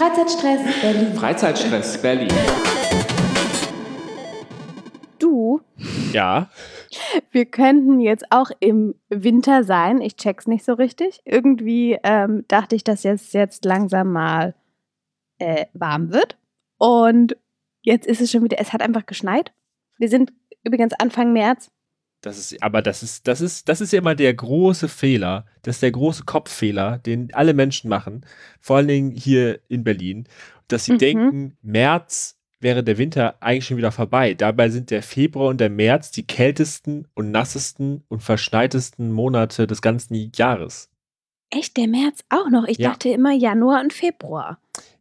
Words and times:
Freizeitstress 0.00 0.80
Berlin. 0.80 1.12
Freizeitstress 1.14 2.00
Berlin. 2.00 2.28
Du, 5.18 5.60
Ja. 6.14 6.48
wir 7.30 7.44
könnten 7.44 8.00
jetzt 8.00 8.24
auch 8.30 8.50
im 8.60 8.94
Winter 9.10 9.62
sein. 9.62 10.00
Ich 10.00 10.16
check's 10.16 10.46
nicht 10.46 10.64
so 10.64 10.72
richtig. 10.72 11.20
Irgendwie 11.26 11.98
ähm, 12.02 12.46
dachte 12.48 12.76
ich, 12.76 12.82
dass 12.82 13.02
jetzt, 13.02 13.34
jetzt 13.34 13.66
langsam 13.66 14.10
mal 14.10 14.54
äh, 15.36 15.66
warm 15.74 16.10
wird. 16.14 16.38
Und 16.78 17.36
jetzt 17.82 18.06
ist 18.06 18.22
es 18.22 18.30
schon 18.30 18.42
wieder, 18.42 18.58
es 18.58 18.72
hat 18.72 18.80
einfach 18.80 19.04
geschneit. 19.04 19.52
Wir 19.98 20.08
sind 20.08 20.32
übrigens 20.64 20.94
Anfang 20.94 21.34
März. 21.34 21.70
Das 22.22 22.36
ist, 22.38 22.62
aber 22.62 22.82
das 22.82 23.02
ist, 23.02 23.26
das 23.28 23.40
ist, 23.40 23.68
das 23.68 23.80
ist 23.80 23.92
ja 23.92 23.98
immer 24.00 24.14
der 24.14 24.34
große 24.34 24.88
Fehler. 24.88 25.46
Das 25.62 25.76
ist 25.76 25.82
der 25.82 25.90
große 25.92 26.24
Kopffehler, 26.24 26.98
den 26.98 27.32
alle 27.32 27.54
Menschen 27.54 27.88
machen. 27.88 28.26
Vor 28.60 28.76
allen 28.76 28.88
Dingen 28.88 29.10
hier 29.12 29.60
in 29.68 29.84
Berlin. 29.84 30.26
Dass 30.68 30.84
sie 30.84 30.92
Mhm. 30.92 30.98
denken, 30.98 31.56
März 31.62 32.36
wäre 32.60 32.84
der 32.84 32.98
Winter 32.98 33.36
eigentlich 33.40 33.64
schon 33.64 33.78
wieder 33.78 33.90
vorbei. 33.90 34.34
Dabei 34.34 34.68
sind 34.68 34.90
der 34.90 35.02
Februar 35.02 35.48
und 35.48 35.62
der 35.62 35.70
März 35.70 36.10
die 36.10 36.26
kältesten 36.26 37.08
und 37.14 37.30
nassesten 37.30 38.04
und 38.08 38.22
verschneitesten 38.22 39.10
Monate 39.12 39.66
des 39.66 39.80
ganzen 39.80 40.30
Jahres. 40.36 40.90
Echt, 41.48 41.78
der 41.78 41.88
März 41.88 42.20
auch 42.28 42.50
noch? 42.50 42.66
Ich 42.68 42.76
Ja. 42.78 42.90
dachte 42.90 43.08
immer 43.08 43.32
Januar 43.32 43.80
und 43.80 43.94
Februar. 43.94 44.58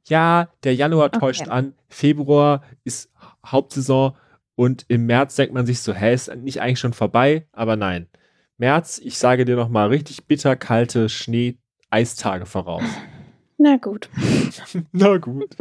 Ja, 0.08 0.48
der 0.64 0.74
Januar 0.74 1.12
täuscht 1.12 1.42
Okay. 1.42 1.52
an. 1.52 1.74
Februar 1.90 2.64
ist 2.86 3.12
Hauptsaison 3.46 4.16
und 4.60 4.84
im 4.90 5.06
März 5.06 5.38
denkt 5.38 5.54
man 5.54 5.66
sich 5.66 5.80
so, 5.80 5.94
hä, 5.94 6.14
ist 6.14 6.36
nicht 6.36 6.60
eigentlich 6.60 6.82
schon 6.82 6.92
vorbei? 6.92 7.48
Aber 7.54 7.78
nein. 7.78 8.08
März, 8.58 9.00
ich 9.02 9.18
sage 9.18 9.46
dir 9.46 9.56
noch 9.56 9.70
mal 9.70 9.88
richtig 9.88 10.28
bitter 10.28 10.58
kalte 10.58 11.08
Schnee 11.08 11.60
Eistage 11.90 12.46
voraus. 12.46 12.84
Na 13.58 13.78
gut. 13.78 14.10
Na 14.92 15.16
gut. 15.16 15.56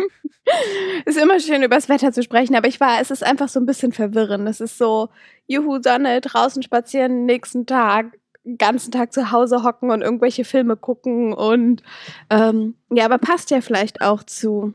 Ist 1.07 1.17
immer 1.17 1.39
schön, 1.39 1.63
über 1.63 1.77
das 1.77 1.89
Wetter 1.89 2.11
zu 2.11 2.25
sprechen, 2.25 2.57
aber 2.57 2.67
ich 2.67 2.81
war, 2.81 3.01
es 3.01 3.13
ist 3.13 3.23
einfach 3.23 3.49
so 3.49 3.61
ein 3.61 3.67
bisschen 3.67 3.93
verwirrend. 3.93 4.49
Es 4.49 4.61
ist 4.61 4.79
so, 4.79 5.11
juhu, 5.47 5.81
Sonne, 5.81 6.21
draußen 6.21 6.65
spazieren, 6.65 7.25
nächsten 7.25 7.67
Tag, 7.67 8.19
ganzen 8.59 8.91
Tag 8.91 9.13
zu 9.13 9.31
Hause 9.31 9.63
hocken 9.63 9.93
und 9.93 10.03
irgendwelche 10.03 10.45
Filme 10.45 10.77
gucken 10.77 11.33
und 11.33 11.85
ähm, 12.31 12.75
ja, 12.91 13.05
aber 13.05 13.19
passt 13.19 13.53
ja 13.53 13.61
vielleicht 13.61 14.01
auch 14.01 14.25
zu, 14.25 14.73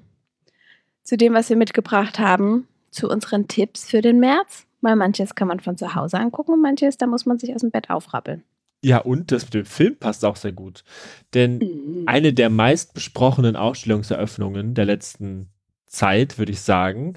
zu 1.03 1.17
dem, 1.17 1.33
was 1.33 1.49
wir 1.49 1.57
mitgebracht 1.57 2.19
haben, 2.19 2.69
zu 2.93 3.09
unseren 3.09 3.47
Tipps 3.47 3.89
für 3.89 4.01
den 4.01 4.19
März. 4.19 4.65
Weil 4.81 4.95
manches 4.95 5.35
kann 5.35 5.47
man 5.47 5.61
von 5.61 5.77
zu 5.77 5.95
Hause 5.95 6.19
angucken 6.19 6.53
und 6.53 6.61
manches, 6.61 6.97
da 6.97 7.07
muss 7.07 7.25
man 7.25 7.39
sich 7.39 7.55
aus 7.55 7.61
dem 7.61 7.71
Bett 7.71 7.89
aufrappeln. 7.89 8.43
Ja, 8.83 8.97
und 8.97 9.31
das 9.31 9.45
mit 9.45 9.53
dem 9.53 9.65
Film 9.65 9.95
passt 9.97 10.25
auch 10.25 10.35
sehr 10.35 10.51
gut. 10.51 10.83
Denn 11.33 12.03
eine 12.05 12.33
der 12.33 12.49
meist 12.49 12.93
besprochenen 12.93 13.55
Ausstellungseröffnungen 13.55 14.73
der 14.73 14.83
letzten 14.83 15.47
Zeit, 15.85 16.37
würde 16.37 16.51
ich 16.51 16.59
sagen, 16.59 17.13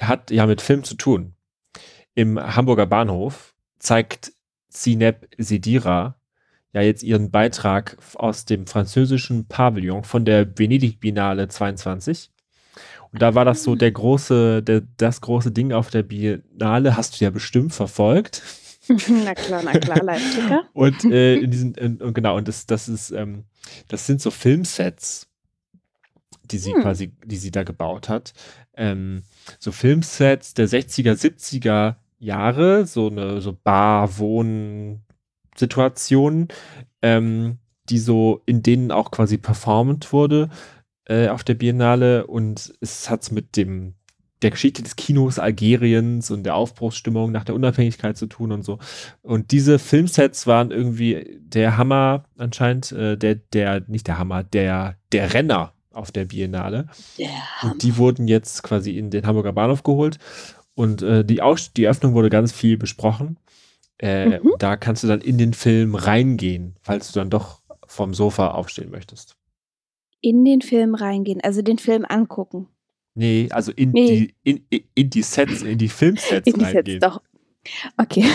hat 0.00 0.32
ja 0.32 0.46
mit 0.46 0.60
Film 0.60 0.82
zu 0.82 0.96
tun. 0.96 1.34
Im 2.16 2.40
Hamburger 2.40 2.86
Bahnhof 2.86 3.54
zeigt 3.78 4.32
Zineb 4.70 5.28
Sedira 5.38 6.18
ja 6.72 6.82
jetzt 6.82 7.02
ihren 7.02 7.30
Beitrag 7.30 7.96
aus 8.14 8.44
dem 8.44 8.66
französischen 8.66 9.46
Pavillon 9.46 10.04
von 10.04 10.24
der 10.24 10.58
Venedig 10.58 11.00
Biennale 11.00 11.48
22. 11.48 12.30
Und 13.12 13.22
da 13.22 13.34
war 13.34 13.44
das 13.44 13.62
so 13.62 13.74
der 13.74 13.90
große, 13.90 14.62
der, 14.62 14.82
das 14.96 15.20
große 15.20 15.50
Ding 15.50 15.72
auf 15.72 15.90
der 15.90 16.02
Biennale, 16.02 16.96
hast 16.96 17.20
du 17.20 17.24
ja 17.24 17.30
bestimmt 17.30 17.72
verfolgt. 17.72 18.42
na 19.24 19.34
klar, 19.34 19.62
na 19.64 19.72
klar, 19.72 20.02
Live-Ticker. 20.02 20.64
Und 20.72 21.04
äh, 21.04 21.36
in 21.36 21.50
diesen, 21.50 21.74
und 22.00 22.14
genau, 22.14 22.36
und 22.36 22.48
das, 22.48 22.66
das 22.66 22.88
ist, 22.88 23.10
ähm, 23.10 23.44
das 23.88 24.06
sind 24.06 24.22
so 24.22 24.30
Filmsets, 24.30 25.28
die 26.44 26.58
sie 26.58 26.72
Hm. 26.72 26.82
quasi, 26.82 27.12
die 27.24 27.36
sie 27.36 27.50
da 27.50 27.64
gebaut 27.64 28.08
hat. 28.08 28.32
Ähm, 28.74 29.24
so 29.58 29.72
Filmsets 29.72 30.54
der 30.54 30.68
60er, 30.68 31.12
70er 31.12 31.96
Jahre, 32.18 32.86
so 32.86 33.08
eine 33.08 33.40
so 33.42 33.56
Bar-Wohn-Situationen, 33.62 36.48
ähm, 37.02 37.58
die 37.90 37.98
so, 37.98 38.42
in 38.46 38.62
denen 38.62 38.90
auch 38.90 39.10
quasi 39.10 39.36
performt 39.38 40.12
wurde 40.12 40.48
äh, 41.08 41.28
auf 41.28 41.44
der 41.44 41.54
Biennale 41.54 42.26
und 42.26 42.72
es 42.80 43.10
hat 43.10 43.30
mit 43.32 43.56
dem 43.56 43.94
der 44.42 44.50
Geschichte 44.52 44.82
des 44.84 44.94
Kinos 44.94 45.40
Algeriens 45.40 46.30
und 46.30 46.44
der 46.44 46.54
Aufbruchsstimmung 46.54 47.32
nach 47.32 47.42
der 47.42 47.56
Unabhängigkeit 47.56 48.16
zu 48.16 48.26
tun 48.26 48.52
und 48.52 48.64
so. 48.64 48.78
Und 49.20 49.50
diese 49.50 49.80
Filmsets 49.80 50.46
waren 50.46 50.70
irgendwie 50.70 51.40
der 51.40 51.76
Hammer 51.76 52.24
anscheinend, 52.36 52.92
äh, 52.92 53.16
der, 53.16 53.34
der, 53.34 53.82
nicht 53.88 54.06
der 54.06 54.18
Hammer, 54.18 54.44
der, 54.44 54.94
der 55.10 55.34
Renner 55.34 55.72
auf 55.90 56.12
der 56.12 56.26
Biennale. 56.26 56.86
Und 57.62 57.82
die 57.82 57.96
wurden 57.96 58.28
jetzt 58.28 58.62
quasi 58.62 58.96
in 58.96 59.10
den 59.10 59.26
Hamburger 59.26 59.52
Bahnhof 59.52 59.82
geholt. 59.82 60.18
Und 60.74 61.02
äh, 61.02 61.24
die, 61.24 61.42
Aus 61.42 61.72
die 61.72 61.88
Öffnung 61.88 62.14
wurde 62.14 62.30
ganz 62.30 62.52
viel 62.52 62.76
besprochen. 62.76 63.38
Äh, 63.98 64.38
Mhm. 64.38 64.52
Da 64.60 64.76
kannst 64.76 65.02
du 65.02 65.08
dann 65.08 65.20
in 65.20 65.38
den 65.38 65.52
Film 65.54 65.96
reingehen, 65.96 66.76
falls 66.82 67.10
du 67.10 67.18
dann 67.18 67.30
doch 67.30 67.62
vom 67.88 68.14
Sofa 68.14 68.52
aufstehen 68.52 68.90
möchtest. 68.90 69.36
In 70.20 70.44
den 70.44 70.60
Film 70.62 70.94
reingehen, 70.94 71.40
also 71.42 71.62
den 71.62 71.78
Film 71.78 72.04
angucken. 72.08 72.68
Nee, 73.14 73.48
also 73.50 73.72
in, 73.72 73.90
Nee. 73.92 74.34
Die, 74.44 74.60
in, 74.70 74.84
in, 74.94 75.10
die 75.10 75.22
Sets, 75.22 75.62
in 75.62 75.78
die 75.78 75.88
Filmsets 75.88 76.46
In 76.46 76.54
die 76.58 76.64
reingehen. 76.64 77.00
Sets, 77.00 77.00
doch. 77.00 77.22
Okay. 77.96 78.24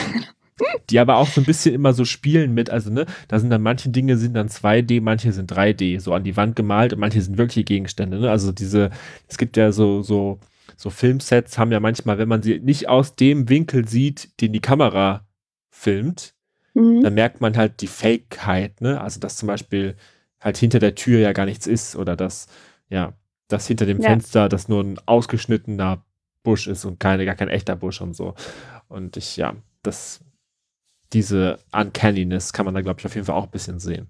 Die 0.92 1.00
aber 1.00 1.18
auch 1.18 1.28
so 1.28 1.42
ein 1.42 1.46
bisschen 1.46 1.74
immer 1.74 1.94
so 1.94 2.06
spielen 2.06 2.54
mit, 2.54 2.70
also 2.70 2.92
ne, 2.92 3.08
da 3.28 3.40
sind 3.40 3.50
dann 3.50 3.64
manche 3.64 3.90
Dinge 3.90 4.18
sind 4.18 4.36
dann 4.36 4.50
2D, 4.50 5.02
manche 5.02 5.34
sind 5.34 5.52
3D, 5.52 6.00
so 6.00 6.14
an 6.14 6.24
die 6.24 6.38
Wand 6.38 6.56
gemalt 6.56 6.94
und 6.94 7.00
manche 7.00 7.22
sind 7.22 7.40
wirkliche 7.40 7.64
Gegenstände, 7.64 8.20
ne? 8.20 8.30
Also 8.30 8.52
diese, 8.52 8.92
es 9.28 9.40
gibt 9.40 9.58
ja 9.58 9.72
so, 9.72 10.04
so, 10.04 10.40
so 10.78 10.92
Filmsets 10.92 11.58
haben 11.58 11.72
ja 11.72 11.80
manchmal, 11.80 12.20
wenn 12.20 12.28
man 12.30 12.44
sie 12.44 12.60
nicht 12.60 12.88
aus 12.88 13.16
dem 13.16 13.50
Winkel 13.50 13.88
sieht, 13.88 14.40
den 14.42 14.54
die 14.54 14.62
Kamera 14.62 15.26
filmt, 15.72 16.36
Mhm. 16.76 17.02
dann 17.02 17.14
merkt 17.16 17.42
man 17.42 17.56
halt 17.58 17.82
die 17.82 17.88
Fakeheit, 17.88 18.80
ne? 18.82 19.02
Also 19.02 19.20
dass 19.20 19.38
zum 19.38 19.48
Beispiel 19.48 19.96
halt 20.44 20.58
hinter 20.58 20.80
der 20.80 20.96
Tür 20.96 21.20
ja 21.20 21.31
gar 21.31 21.46
nichts 21.46 21.66
ist 21.66 21.96
oder 21.96 22.16
dass, 22.16 22.48
ja, 22.90 23.14
dass 23.48 23.68
hinter 23.68 23.86
dem 23.86 24.02
Ja. 24.02 24.09
Fenster 24.09 24.50
das 24.50 24.68
nur 24.68 24.84
ein 24.84 25.00
ausgeschnittener 25.06 26.04
Busch 26.44 26.68
ist 26.68 26.86
und 26.86 27.00
keine, 27.00 27.26
gar 27.26 27.36
kein 27.36 27.48
echter 27.50 27.76
Busch 27.76 28.02
und 28.02 28.14
so. 28.16 28.36
Und 28.90 29.16
ich, 29.16 29.38
ja, 29.38 29.56
das, 29.82 30.22
diese 31.14 31.59
Uncanniness 31.72 32.52
kann 32.52 32.66
man 32.66 32.76
da, 32.76 32.82
glaube 32.82 33.00
ich, 33.00 33.06
auf 33.06 33.16
jeden 33.16 33.26
Fall 33.26 33.36
auch 33.36 33.46
ein 33.46 33.52
bisschen 33.52 33.80
sehen. 33.80 34.08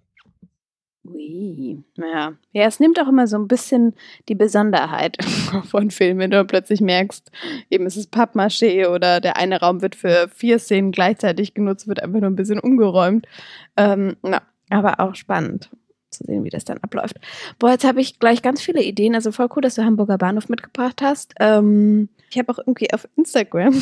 Ui, 1.06 1.84
ja. 1.98 2.34
Ja, 2.54 2.64
es 2.64 2.80
nimmt 2.80 2.98
auch 3.00 3.10
immer 3.10 3.28
so 3.28 3.38
ein 3.38 3.50
bisschen 3.50 3.94
die 4.30 4.36
Besonderheit 4.36 5.18
von 5.66 5.92
Filmen, 5.92 6.20
wenn 6.20 6.32
du 6.32 6.44
plötzlich 6.46 6.80
merkst, 6.80 7.30
eben 7.70 7.86
ist 7.86 7.98
es 7.98 8.10
Pappmaché 8.10 8.88
oder 8.88 9.20
der 9.20 9.36
eine 9.36 9.60
Raum 9.60 9.82
wird 9.82 9.96
für 9.96 10.30
vier 10.34 10.60
Szenen 10.60 10.92
gleichzeitig 10.94 11.54
genutzt, 11.54 11.88
wird 11.88 12.02
einfach 12.02 12.22
nur 12.22 12.30
ein 12.30 12.38
bisschen 12.38 12.60
umgeräumt. 12.60 13.28
Ähm, 13.76 14.16
na, 14.24 14.42
aber 14.70 15.02
auch 15.02 15.16
spannend 15.16 15.70
zu 16.14 16.24
sehen, 16.24 16.44
wie 16.44 16.50
das 16.50 16.66
dann 16.66 16.78
abläuft. 16.80 17.20
Boah, 17.60 17.72
jetzt 17.72 17.86
habe 17.86 18.02
ich 18.02 18.20
gleich 18.20 18.42
ganz 18.42 18.62
viele 18.62 18.82
Ideen. 18.82 19.16
Also 19.16 19.32
voll 19.32 19.50
cool, 19.56 19.62
dass 19.62 19.76
du 19.76 19.84
Hamburger 19.84 20.18
Bahnhof 20.18 20.50
mitgebracht 20.50 21.02
hast. 21.02 21.34
Ähm, 21.40 22.10
ich 22.30 22.38
habe 22.40 22.52
auch 22.52 22.60
irgendwie 22.60 22.94
auf 22.94 23.08
Instagram 23.16 23.74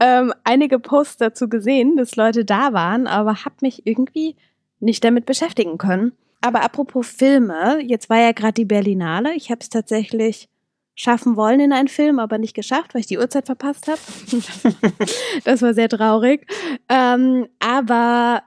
ähm, 0.00 0.34
einige 0.44 0.78
Posts 0.78 1.16
dazu 1.18 1.48
gesehen, 1.48 1.96
dass 1.96 2.16
Leute 2.16 2.44
da 2.44 2.72
waren, 2.72 3.06
aber 3.06 3.44
habe 3.44 3.56
mich 3.62 3.86
irgendwie 3.86 4.36
nicht 4.80 5.04
damit 5.04 5.26
beschäftigen 5.26 5.78
können. 5.78 6.12
Aber 6.40 6.62
apropos 6.62 7.06
Filme, 7.06 7.80
jetzt 7.82 8.08
war 8.08 8.18
ja 8.18 8.32
gerade 8.32 8.54
die 8.54 8.64
Berlinale. 8.64 9.34
Ich 9.34 9.50
habe 9.50 9.60
es 9.60 9.68
tatsächlich 9.68 10.48
schaffen 10.94 11.36
wollen 11.36 11.60
in 11.60 11.72
einen 11.72 11.88
Film, 11.88 12.18
aber 12.18 12.38
nicht 12.38 12.54
geschafft, 12.54 12.94
weil 12.94 13.00
ich 13.00 13.06
die 13.06 13.18
Uhrzeit 13.18 13.46
verpasst 13.46 13.88
habe. 13.88 13.98
das 15.44 15.62
war 15.62 15.74
sehr 15.74 15.88
traurig. 15.88 16.46
Ähm, 16.88 17.48
aber 17.58 18.42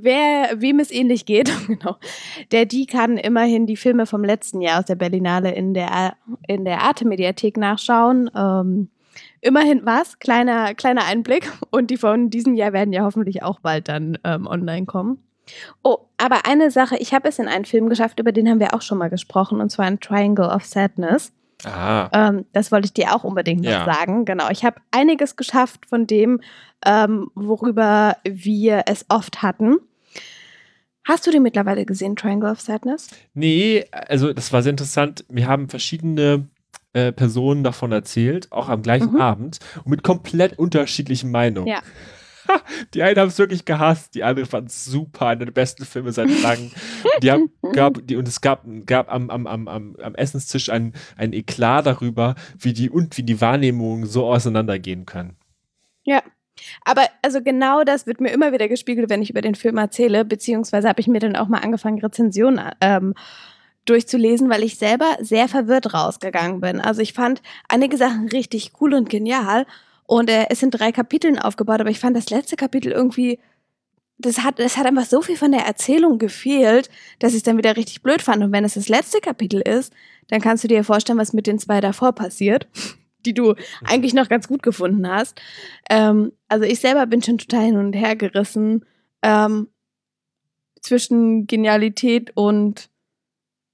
wer, 0.00 0.60
wem 0.60 0.80
es 0.80 0.90
ähnlich 0.90 1.26
geht, 1.26 1.50
genau, 1.66 1.96
der 2.52 2.66
die 2.66 2.86
kann 2.86 3.16
immerhin 3.16 3.66
die 3.66 3.76
Filme 3.76 4.06
vom 4.06 4.24
letzten 4.24 4.60
Jahr 4.60 4.80
aus 4.80 4.86
der 4.86 4.94
Berlinale 4.94 5.52
in 5.54 5.74
der, 5.74 6.16
in 6.46 6.64
der 6.64 6.82
Arte-Mediathek 6.82 7.56
nachschauen. 7.56 8.30
Ähm, 8.36 8.88
immerhin 9.40 9.84
was, 9.84 10.18
kleiner, 10.18 10.74
kleiner 10.74 11.04
Einblick. 11.04 11.50
Und 11.70 11.90
die 11.90 11.96
von 11.96 12.30
diesem 12.30 12.54
Jahr 12.54 12.72
werden 12.72 12.92
ja 12.92 13.04
hoffentlich 13.04 13.42
auch 13.42 13.60
bald 13.60 13.88
dann 13.88 14.18
ähm, 14.24 14.46
online 14.46 14.86
kommen. 14.86 15.22
Oh, 15.82 15.98
aber 16.18 16.46
eine 16.46 16.70
Sache, 16.70 16.96
ich 16.98 17.14
habe 17.14 17.28
es 17.28 17.38
in 17.38 17.48
einen 17.48 17.64
Film 17.64 17.88
geschafft, 17.88 18.20
über 18.20 18.32
den 18.32 18.48
haben 18.48 18.60
wir 18.60 18.74
auch 18.74 18.82
schon 18.82 18.98
mal 18.98 19.08
gesprochen, 19.08 19.60
und 19.60 19.70
zwar 19.70 19.88
in 19.88 19.98
Triangle 19.98 20.48
of 20.48 20.64
Sadness. 20.64 21.32
Ah. 21.64 22.08
Ähm, 22.12 22.44
das 22.52 22.70
wollte 22.70 22.86
ich 22.86 22.92
dir 22.94 23.14
auch 23.14 23.24
unbedingt 23.24 23.62
noch 23.62 23.70
Ja. 23.70 23.84
sagen. 23.84 24.24
Genau, 24.24 24.48
ich 24.50 24.64
habe 24.64 24.80
einiges 24.90 25.36
geschafft 25.36 25.86
von 25.86 26.06
dem, 26.06 26.40
ähm, 26.84 27.30
worüber 27.34 28.16
wir 28.24 28.84
es 28.86 29.04
oft 29.08 29.42
hatten. 29.42 29.76
Hast 31.04 31.26
du 31.26 31.30
den 31.30 31.42
mittlerweile 31.42 31.86
gesehen, 31.86 32.16
Triangle 32.16 32.50
of 32.50 32.60
Sadness? 32.60 33.08
Nee, 33.34 33.86
also 33.90 34.32
das 34.32 34.52
war 34.52 34.62
sehr 34.62 34.70
interessant. 34.70 35.24
Mir 35.30 35.48
haben 35.48 35.68
verschiedene 35.68 36.48
äh, 36.92 37.12
Personen 37.12 37.64
davon 37.64 37.92
erzählt, 37.92 38.52
auch 38.52 38.68
am 38.68 38.82
gleichen 38.82 39.12
Mhm. 39.14 39.20
Abend 39.20 39.58
und 39.84 39.88
mit 39.90 40.02
komplett 40.02 40.58
unterschiedlichen 40.58 41.30
Meinungen. 41.30 41.66
Ja. 41.66 41.80
die 42.94 43.02
einen 43.02 43.18
haben 43.18 43.28
es 43.28 43.38
wirklich 43.38 43.64
gehasst, 43.64 44.14
die 44.14 44.24
anderen 44.24 44.48
fanden 44.48 44.68
es 44.68 44.84
super, 44.84 45.28
einer 45.28 45.44
der 45.44 45.52
besten 45.52 45.84
Filme 45.84 46.12
seit 46.12 46.28
langem. 46.42 46.70
Die 47.22 47.30
haben, 47.30 47.50
gab, 47.72 48.06
die, 48.06 48.16
und 48.16 48.28
es 48.28 48.40
gab, 48.40 48.64
gab 48.86 49.12
am, 49.12 49.30
am, 49.30 49.46
am, 49.46 49.68
am, 49.68 50.14
Essenstisch 50.14 50.70
ein, 50.70 50.94
ein 51.16 51.32
Eklat 51.32 51.86
darüber, 51.86 52.34
wie 52.58 52.72
die 52.72 52.90
und 52.90 53.16
wie 53.16 53.22
die 53.22 53.40
Wahrnehmungen 53.40 54.06
so 54.06 54.26
auseinandergehen 54.26 55.06
können. 55.06 55.36
Ja. 56.04 56.22
Aber 56.84 57.02
also 57.22 57.40
genau 57.40 57.84
das 57.84 58.08
wird 58.08 58.20
mir 58.20 58.30
immer 58.30 58.52
wieder 58.52 58.66
gespiegelt, 58.66 59.10
wenn 59.10 59.22
ich 59.22 59.30
über 59.30 59.42
den 59.42 59.54
Film 59.54 59.76
erzähle, 59.76 60.24
beziehungsweise 60.24 60.88
habe 60.88 61.00
ich 61.00 61.06
mir 61.06 61.20
dann 61.20 61.36
auch 61.36 61.46
mal 61.46 61.60
angefangen, 61.60 62.00
Rezensionen 62.00 62.72
ähm, 62.80 63.14
durchzulesen, 63.84 64.50
weil 64.50 64.64
ich 64.64 64.76
selber 64.76 65.16
sehr 65.20 65.46
verwirrt 65.48 65.94
rausgegangen 65.94 66.60
bin. 66.60 66.80
Also 66.80 67.00
ich 67.00 67.12
fand 67.12 67.42
einige 67.68 67.96
Sachen 67.96 68.28
richtig 68.28 68.72
cool 68.80 68.94
und 68.94 69.08
genial 69.08 69.66
und 70.08 70.30
äh, 70.30 70.46
es 70.48 70.60
sind 70.60 70.70
drei 70.70 70.90
Kapiteln 70.90 71.38
aufgebaut, 71.38 71.82
aber 71.82 71.90
ich 71.90 72.00
fand 72.00 72.16
das 72.16 72.30
letzte 72.30 72.56
Kapitel 72.56 72.90
irgendwie, 72.90 73.38
das 74.16 74.42
hat, 74.42 74.58
das 74.58 74.78
hat 74.78 74.86
einfach 74.86 75.04
so 75.04 75.20
viel 75.20 75.36
von 75.36 75.52
der 75.52 75.66
Erzählung 75.66 76.16
gefehlt, 76.18 76.88
dass 77.18 77.32
ich 77.32 77.38
es 77.38 77.42
dann 77.42 77.58
wieder 77.58 77.76
richtig 77.76 78.02
blöd 78.02 78.22
fand. 78.22 78.42
Und 78.42 78.50
wenn 78.50 78.64
es 78.64 78.72
das 78.72 78.88
letzte 78.88 79.20
Kapitel 79.20 79.60
ist, 79.60 79.92
dann 80.28 80.40
kannst 80.40 80.64
du 80.64 80.68
dir 80.68 80.82
vorstellen, 80.82 81.18
was 81.18 81.34
mit 81.34 81.46
den 81.46 81.58
zwei 81.58 81.82
davor 81.82 82.14
passiert, 82.14 82.66
die 83.26 83.34
du 83.34 83.54
eigentlich 83.84 84.14
noch 84.14 84.30
ganz 84.30 84.48
gut 84.48 84.62
gefunden 84.62 85.06
hast. 85.06 85.42
Ähm, 85.90 86.32
also 86.48 86.64
ich 86.64 86.80
selber 86.80 87.04
bin 87.06 87.22
schon 87.22 87.36
total 87.36 87.66
hin 87.66 87.76
und 87.76 87.92
her 87.92 88.16
gerissen 88.16 88.86
ähm, 89.20 89.68
zwischen 90.80 91.46
Genialität 91.46 92.34
und 92.34 92.88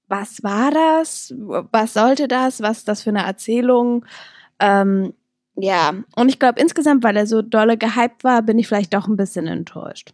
was 0.09 0.43
war 0.43 0.69
das? 0.69 1.33
Was 1.37 1.93
sollte 1.93 2.27
das? 2.27 2.61
Was 2.61 2.79
ist 2.79 2.89
das 2.89 3.03
für 3.03 3.11
eine 3.11 3.25
Erzählung? 3.25 4.05
Ähm, 4.59 5.13
ja, 5.55 5.93
und 6.15 6.29
ich 6.29 6.39
glaube 6.39 6.59
insgesamt, 6.59 7.03
weil 7.03 7.15
er 7.15 7.27
so 7.27 7.41
dolle 7.41 7.77
gehypt 7.77 8.23
war, 8.23 8.41
bin 8.41 8.59
ich 8.59 8.67
vielleicht 8.67 8.93
doch 8.93 9.07
ein 9.07 9.17
bisschen 9.17 9.47
enttäuscht. 9.47 10.13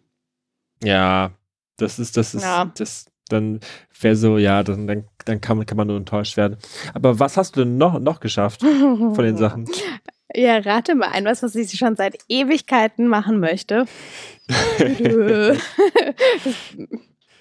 Ja, 0.83 1.31
das 1.77 1.99
ist, 1.99 2.17
das 2.17 2.35
ist, 2.35 2.43
ja. 2.43 2.71
das, 2.75 3.05
dann 3.29 3.59
wäre 3.99 4.15
so, 4.15 4.37
ja, 4.37 4.63
dann, 4.63 4.87
dann, 4.87 5.05
dann 5.25 5.41
kann, 5.41 5.57
man, 5.57 5.65
kann 5.65 5.77
man 5.77 5.87
nur 5.87 5.97
enttäuscht 5.97 6.37
werden. 6.37 6.57
Aber 6.93 7.19
was 7.19 7.37
hast 7.37 7.55
du 7.55 7.61
denn 7.61 7.77
noch, 7.77 7.99
noch 7.99 8.19
geschafft 8.19 8.61
von 8.61 9.23
den 9.23 9.37
Sachen? 9.37 9.69
Ja, 10.33 10.59
rate 10.59 10.95
mal 10.95 11.09
ein, 11.09 11.25
was, 11.25 11.43
was 11.43 11.55
ich 11.55 11.73
schon 11.73 11.97
seit 11.97 12.17
Ewigkeiten 12.29 13.09
machen 13.09 13.41
möchte. 13.41 13.85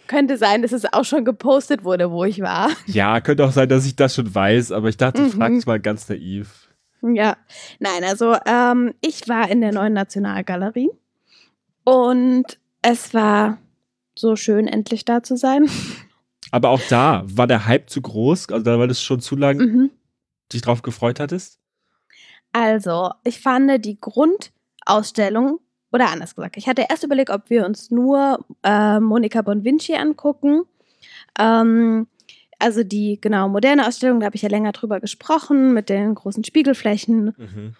könnte 0.08 0.36
sein, 0.36 0.62
dass 0.62 0.72
es 0.72 0.92
auch 0.92 1.04
schon 1.04 1.24
gepostet 1.24 1.84
wurde, 1.84 2.10
wo 2.10 2.24
ich 2.24 2.40
war. 2.40 2.70
Ja, 2.86 3.20
könnte 3.20 3.44
auch 3.44 3.52
sein, 3.52 3.68
dass 3.68 3.86
ich 3.86 3.94
das 3.94 4.16
schon 4.16 4.34
weiß, 4.34 4.72
aber 4.72 4.88
ich 4.88 4.96
dachte, 4.96 5.24
frage 5.30 5.56
es 5.56 5.66
mal 5.66 5.78
ganz 5.78 6.08
naiv. 6.08 6.69
Ja, 7.02 7.36
nein, 7.78 8.04
also 8.04 8.36
ähm, 8.46 8.94
ich 9.00 9.28
war 9.28 9.50
in 9.50 9.60
der 9.60 9.72
neuen 9.72 9.94
Nationalgalerie 9.94 10.90
und 11.84 12.58
es 12.82 13.14
war 13.14 13.58
so 14.14 14.36
schön, 14.36 14.66
endlich 14.66 15.04
da 15.04 15.22
zu 15.22 15.36
sein. 15.36 15.68
Aber 16.50 16.70
auch 16.70 16.82
da 16.88 17.22
war 17.26 17.46
der 17.46 17.66
Hype 17.66 17.88
zu 17.88 18.02
groß, 18.02 18.48
also 18.50 18.64
da 18.64 18.78
war 18.78 18.86
das 18.86 19.02
schon 19.02 19.20
zu 19.20 19.36
lang 19.36 19.58
mhm. 19.58 19.90
dich 20.52 20.62
drauf 20.62 20.82
gefreut 20.82 21.20
hattest? 21.20 21.58
Also, 22.52 23.10
ich 23.24 23.40
fand 23.40 23.84
die 23.84 24.00
Grundausstellung 24.00 25.60
oder 25.92 26.10
anders 26.10 26.34
gesagt, 26.34 26.56
ich 26.56 26.68
hatte 26.68 26.86
erst 26.88 27.04
überlegt, 27.04 27.30
ob 27.30 27.50
wir 27.50 27.64
uns 27.64 27.90
nur 27.90 28.44
äh, 28.62 29.00
Monika 29.00 29.42
Bonvinci 29.42 29.94
angucken. 29.94 30.62
Ähm, 31.38 32.06
also 32.60 32.84
die 32.84 33.18
genau 33.20 33.48
moderne 33.48 33.86
Ausstellung, 33.86 34.20
da 34.20 34.26
habe 34.26 34.36
ich 34.36 34.42
ja 34.42 34.48
länger 34.48 34.72
drüber 34.72 35.00
gesprochen 35.00 35.72
mit 35.72 35.88
den 35.88 36.14
großen 36.14 36.44
Spiegelflächen. 36.44 37.34
Mhm. 37.36 37.76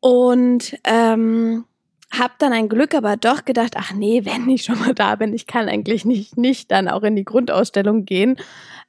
Und 0.00 0.76
ähm, 0.84 1.64
habe 2.12 2.34
dann 2.38 2.52
ein 2.52 2.68
Glück 2.68 2.94
aber 2.94 3.16
doch 3.16 3.44
gedacht, 3.44 3.74
ach 3.76 3.92
nee, 3.92 4.24
wenn 4.24 4.48
ich 4.48 4.64
schon 4.64 4.78
mal 4.78 4.94
da 4.94 5.16
bin, 5.16 5.34
ich 5.34 5.46
kann 5.46 5.68
eigentlich 5.68 6.04
nicht, 6.04 6.36
nicht 6.36 6.70
dann 6.70 6.88
auch 6.88 7.02
in 7.02 7.16
die 7.16 7.24
Grundausstellung 7.24 8.04
gehen. 8.04 8.36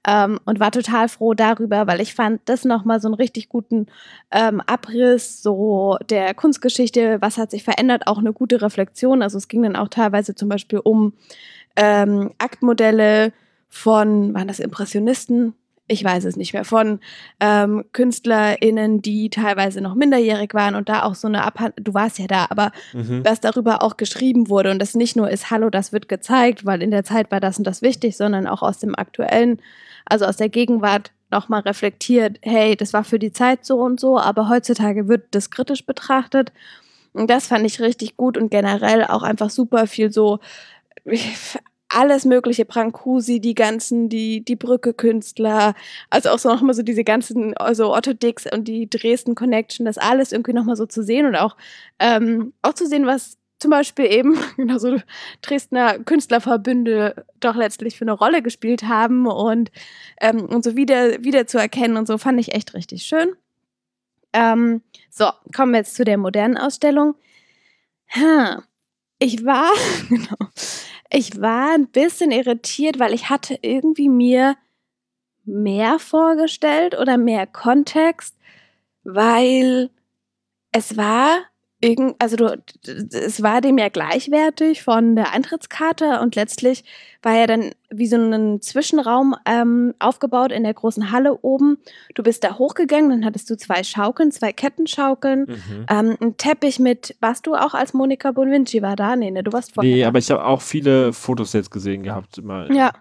Ähm, 0.07 0.39
und 0.45 0.59
war 0.59 0.71
total 0.71 1.09
froh 1.09 1.33
darüber, 1.33 1.87
weil 1.87 1.99
ich 1.99 2.13
fand 2.13 2.41
das 2.45 2.63
nochmal 2.63 3.01
so 3.01 3.07
einen 3.07 3.15
richtig 3.15 3.49
guten 3.49 3.87
ähm, 4.31 4.61
Abriss 4.65 5.41
so 5.41 5.97
der 6.09 6.33
Kunstgeschichte, 6.33 7.17
was 7.19 7.37
hat 7.37 7.51
sich 7.51 7.63
verändert, 7.63 8.03
auch 8.05 8.19
eine 8.19 8.31
gute 8.31 8.61
Reflexion. 8.61 9.21
Also 9.21 9.37
es 9.37 9.47
ging 9.47 9.63
dann 9.63 9.75
auch 9.75 9.89
teilweise 9.89 10.33
zum 10.35 10.47
Beispiel 10.47 10.79
um 10.79 11.13
ähm, 11.75 12.31
Aktmodelle 12.37 13.33
von, 13.77 14.33
waren 14.33 14.47
das 14.47 14.59
Impressionisten? 14.59 15.53
ich 15.87 16.03
weiß 16.03 16.25
es 16.25 16.35
nicht 16.35 16.53
mehr, 16.53 16.65
von 16.65 16.99
ähm, 17.39 17.85
KünstlerInnen, 17.93 19.01
die 19.01 19.29
teilweise 19.29 19.81
noch 19.81 19.95
minderjährig 19.95 20.53
waren 20.53 20.75
und 20.75 20.89
da 20.89 21.03
auch 21.03 21.15
so 21.15 21.27
eine 21.27 21.43
Abhandlung, 21.43 21.83
du 21.83 21.93
warst 21.93 22.19
ja 22.19 22.27
da, 22.27 22.47
aber 22.49 22.71
mhm. 22.93 23.23
dass 23.23 23.39
darüber 23.39 23.81
auch 23.81 23.97
geschrieben 23.97 24.49
wurde 24.49 24.71
und 24.71 24.79
das 24.79 24.95
nicht 24.95 25.15
nur 25.15 25.29
ist, 25.29 25.49
hallo, 25.49 25.69
das 25.69 25.93
wird 25.93 26.09
gezeigt, 26.09 26.65
weil 26.65 26.83
in 26.83 26.91
der 26.91 27.03
Zeit 27.03 27.31
war 27.31 27.39
das 27.39 27.57
und 27.57 27.65
das 27.65 27.81
wichtig, 27.81 28.17
sondern 28.17 28.47
auch 28.47 28.61
aus 28.61 28.79
dem 28.79 28.95
aktuellen, 28.95 29.61
also 30.05 30.25
aus 30.25 30.37
der 30.37 30.49
Gegenwart 30.49 31.11
nochmal 31.31 31.61
reflektiert, 31.61 32.37
hey, 32.41 32.75
das 32.75 32.93
war 32.93 33.03
für 33.03 33.19
die 33.19 33.31
Zeit 33.31 33.65
so 33.65 33.79
und 33.79 33.99
so, 33.99 34.19
aber 34.19 34.49
heutzutage 34.49 35.07
wird 35.07 35.27
das 35.31 35.49
kritisch 35.49 35.85
betrachtet. 35.85 36.51
Und 37.13 37.29
das 37.29 37.47
fand 37.47 37.65
ich 37.65 37.81
richtig 37.81 38.15
gut 38.15 38.37
und 38.37 38.49
generell 38.51 39.03
auch 39.05 39.23
einfach 39.23 39.49
super 39.49 39.87
viel 39.87 40.11
so 40.11 40.39
alles 41.89 42.25
mögliche, 42.25 42.65
Brancusi, 42.65 43.39
die 43.39 43.55
ganzen, 43.55 44.09
die, 44.09 44.43
die 44.43 44.55
Brücke-Künstler, 44.55 45.73
also 46.09 46.29
auch 46.29 46.39
so 46.39 46.49
nochmal 46.49 46.73
so 46.73 46.83
diese 46.83 47.03
ganzen, 47.03 47.55
also 47.57 47.93
Otto 47.93 48.13
Dix 48.13 48.45
und 48.51 48.67
die 48.67 48.89
Dresden 48.89 49.35
Connection, 49.35 49.85
das 49.85 49.97
alles 49.97 50.31
irgendwie 50.31 50.53
nochmal 50.53 50.75
so 50.75 50.85
zu 50.85 51.03
sehen 51.03 51.25
und 51.25 51.35
auch, 51.35 51.55
ähm, 51.99 52.53
auch 52.61 52.73
zu 52.73 52.87
sehen, 52.87 53.05
was 53.05 53.37
zum 53.59 53.71
Beispiel 53.71 54.05
eben, 54.05 54.37
genau 54.57 54.77
so 54.77 54.97
Dresdner 55.41 55.99
Künstlerverbünde 55.99 57.25
doch 57.39 57.55
letztlich 57.55 57.97
für 57.97 58.05
eine 58.05 58.13
Rolle 58.13 58.41
gespielt 58.41 58.83
haben 58.83 59.27
und, 59.27 59.71
ähm, 60.21 60.45
und 60.45 60.63
so 60.63 60.75
wieder, 60.75 61.23
wieder 61.23 61.47
zu 61.47 61.57
erkennen 61.57 61.97
und 61.97 62.07
so 62.07 62.17
fand 62.17 62.39
ich 62.39 62.53
echt 62.53 62.73
richtig 62.73 63.03
schön. 63.03 63.29
Ähm, 64.33 64.81
so, 65.09 65.29
kommen 65.55 65.71
wir 65.71 65.79
jetzt 65.79 65.95
zu 65.95 66.03
der 66.03 66.17
modernen 66.17 66.57
Ausstellung. 66.57 67.15
Ich 69.19 69.45
war, 69.45 69.71
genau, 70.09 70.51
ich 71.09 71.39
war 71.41 71.73
ein 71.73 71.87
bisschen 71.87 72.31
irritiert, 72.31 72.99
weil 72.99 73.13
ich 73.13 73.29
hatte 73.29 73.57
irgendwie 73.61 74.09
mir 74.09 74.55
mehr 75.45 75.99
vorgestellt 75.99 76.97
oder 76.97 77.17
mehr 77.17 77.47
Kontext, 77.47 78.35
weil 79.03 79.89
es 80.71 80.97
war 80.97 81.39
irgend, 81.79 82.15
also 82.19 82.35
du, 82.35 82.57
es 83.11 83.43
war 83.43 83.61
dem 83.61 83.77
ja 83.77 83.89
gleichwertig 83.89 84.81
von 84.81 85.15
der 85.15 85.31
Eintrittskarte 85.33 86.19
und 86.21 86.35
letztlich 86.35 86.83
war 87.21 87.35
ja 87.35 87.45
dann 87.45 87.71
wie 87.91 88.07
so 88.07 88.15
ein 88.17 88.61
Zwischenraum 88.61 89.35
ähm, 89.45 89.93
aufgebaut 89.99 90.51
in 90.51 90.63
der 90.63 90.73
großen 90.73 91.11
Halle 91.11 91.37
oben. 91.41 91.77
Du 92.15 92.23
bist 92.23 92.43
da 92.43 92.57
hochgegangen, 92.57 93.09
dann 93.09 93.25
hattest 93.25 93.49
du 93.49 93.57
zwei 93.57 93.83
Schaukeln, 93.83 94.31
zwei 94.31 94.53
Kettenschaukeln, 94.53 95.41
mhm. 95.41 95.85
ähm, 95.89 96.17
ein 96.19 96.37
Teppich 96.37 96.79
mit, 96.79 97.15
warst 97.19 97.45
du 97.45 97.55
auch 97.55 97.75
als 97.75 97.93
Monika 97.93 98.31
Bonvinci 98.31 98.81
war 98.81 98.95
da? 98.95 99.15
Nee, 99.15 99.31
ne, 99.31 99.43
du 99.43 99.53
warst 99.53 99.75
vorher. 99.75 99.95
Nee, 99.95 100.05
aber 100.05 100.19
ich 100.19 100.31
habe 100.31 100.43
auch 100.43 100.61
viele 100.61 101.13
Fotos 101.13 101.53
jetzt 101.53 101.69
gesehen 101.69 102.03
gehabt. 102.03 102.39
Immer. 102.39 102.71
Ja. 102.71 102.91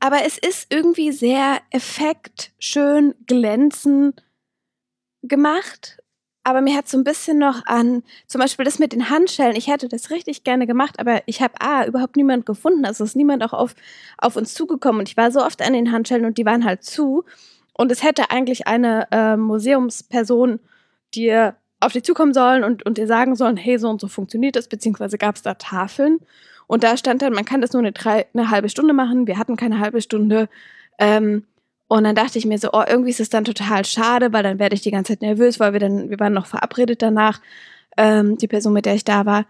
Aber 0.00 0.24
es 0.26 0.38
ist 0.38 0.72
irgendwie 0.72 1.12
sehr 1.12 1.58
effekt, 1.70 2.50
schön, 2.58 3.14
glänzend 3.26 4.24
gemacht 5.22 6.01
aber 6.44 6.60
mir 6.60 6.76
hat 6.76 6.88
so 6.88 6.98
ein 6.98 7.04
bisschen 7.04 7.38
noch 7.38 7.64
an, 7.66 8.02
zum 8.26 8.40
Beispiel 8.40 8.64
das 8.64 8.78
mit 8.78 8.92
den 8.92 9.10
Handschellen, 9.10 9.56
ich 9.56 9.68
hätte 9.68 9.88
das 9.88 10.10
richtig 10.10 10.44
gerne 10.44 10.66
gemacht, 10.66 10.98
aber 10.98 11.22
ich 11.26 11.40
habe 11.40 11.54
A, 11.60 11.84
überhaupt 11.86 12.16
niemand 12.16 12.46
gefunden, 12.46 12.84
also 12.84 13.04
ist 13.04 13.16
niemand 13.16 13.44
auch 13.44 13.52
auf, 13.52 13.74
auf 14.18 14.36
uns 14.36 14.54
zugekommen. 14.54 15.00
Und 15.00 15.08
ich 15.08 15.16
war 15.16 15.30
so 15.30 15.40
oft 15.44 15.62
an 15.62 15.72
den 15.72 15.92
Handschellen 15.92 16.24
und 16.24 16.38
die 16.38 16.46
waren 16.46 16.64
halt 16.64 16.82
zu. 16.82 17.24
Und 17.74 17.92
es 17.92 18.02
hätte 18.02 18.30
eigentlich 18.30 18.66
eine 18.66 19.06
äh, 19.12 19.36
Museumsperson 19.36 20.58
dir 21.14 21.56
auf 21.80 21.92
dich 21.92 22.04
zukommen 22.04 22.34
sollen 22.34 22.64
und, 22.64 22.84
und 22.86 22.98
dir 22.98 23.06
sagen 23.06 23.34
sollen, 23.34 23.56
hey, 23.56 23.78
so 23.78 23.88
und 23.88 24.00
so 24.00 24.08
funktioniert 24.08 24.56
das, 24.56 24.68
beziehungsweise 24.68 25.18
gab 25.18 25.36
es 25.36 25.42
da 25.42 25.54
Tafeln. 25.54 26.18
Und 26.66 26.84
da 26.84 26.96
stand 26.96 27.22
dann, 27.22 27.32
man 27.32 27.44
kann 27.44 27.60
das 27.60 27.72
nur 27.72 27.82
eine, 27.82 27.92
drei, 27.92 28.26
eine 28.34 28.50
halbe 28.50 28.68
Stunde 28.68 28.94
machen, 28.94 29.26
wir 29.26 29.38
hatten 29.38 29.56
keine 29.56 29.78
halbe 29.78 30.00
Stunde, 30.00 30.48
ähm, 30.98 31.44
und 31.92 32.04
dann 32.04 32.14
dachte 32.14 32.38
ich 32.38 32.46
mir 32.46 32.56
so, 32.56 32.70
oh, 32.72 32.82
irgendwie 32.88 33.10
ist 33.10 33.20
es 33.20 33.28
dann 33.28 33.44
total 33.44 33.84
schade, 33.84 34.32
weil 34.32 34.42
dann 34.42 34.58
werde 34.58 34.74
ich 34.74 34.80
die 34.80 34.90
ganze 34.90 35.12
Zeit 35.12 35.20
nervös, 35.20 35.60
weil 35.60 35.74
wir 35.74 35.80
dann, 35.80 36.08
wir 36.08 36.18
waren 36.18 36.32
noch 36.32 36.46
verabredet 36.46 37.02
danach, 37.02 37.42
ähm, 37.98 38.38
die 38.38 38.48
Person, 38.48 38.72
mit 38.72 38.86
der 38.86 38.94
ich 38.94 39.04
da 39.04 39.26
war. 39.26 39.44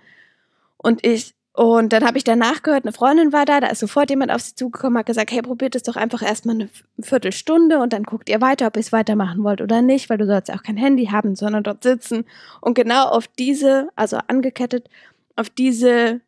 Und 0.76 1.06
ich, 1.06 1.34
und 1.52 1.92
dann 1.92 2.04
habe 2.04 2.18
ich 2.18 2.24
danach 2.24 2.64
gehört, 2.64 2.84
eine 2.84 2.92
Freundin 2.92 3.32
war 3.32 3.44
da, 3.44 3.60
da 3.60 3.68
ist 3.68 3.78
sofort 3.78 4.10
jemand 4.10 4.32
auf 4.32 4.40
sie 4.40 4.56
zugekommen, 4.56 4.98
hat 4.98 5.06
gesagt, 5.06 5.30
hey, 5.30 5.40
probiert 5.40 5.76
es 5.76 5.84
doch 5.84 5.94
einfach 5.94 6.20
erstmal 6.20 6.56
eine 6.56 6.68
Viertelstunde 7.00 7.78
und 7.78 7.92
dann 7.92 8.02
guckt 8.02 8.28
ihr 8.28 8.40
weiter, 8.40 8.66
ob 8.66 8.76
ihr 8.76 8.80
es 8.80 8.90
weitermachen 8.90 9.44
wollt 9.44 9.60
oder 9.60 9.80
nicht, 9.80 10.10
weil 10.10 10.18
du 10.18 10.26
sollst 10.26 10.48
ja 10.48 10.56
auch 10.56 10.64
kein 10.64 10.76
Handy 10.76 11.06
haben, 11.12 11.36
sondern 11.36 11.62
dort 11.62 11.84
sitzen. 11.84 12.24
Und 12.60 12.74
genau 12.74 13.04
auf 13.04 13.28
diese, 13.28 13.88
also 13.94 14.18
angekettet, 14.26 14.88
auf 15.36 15.48
diese 15.48 16.20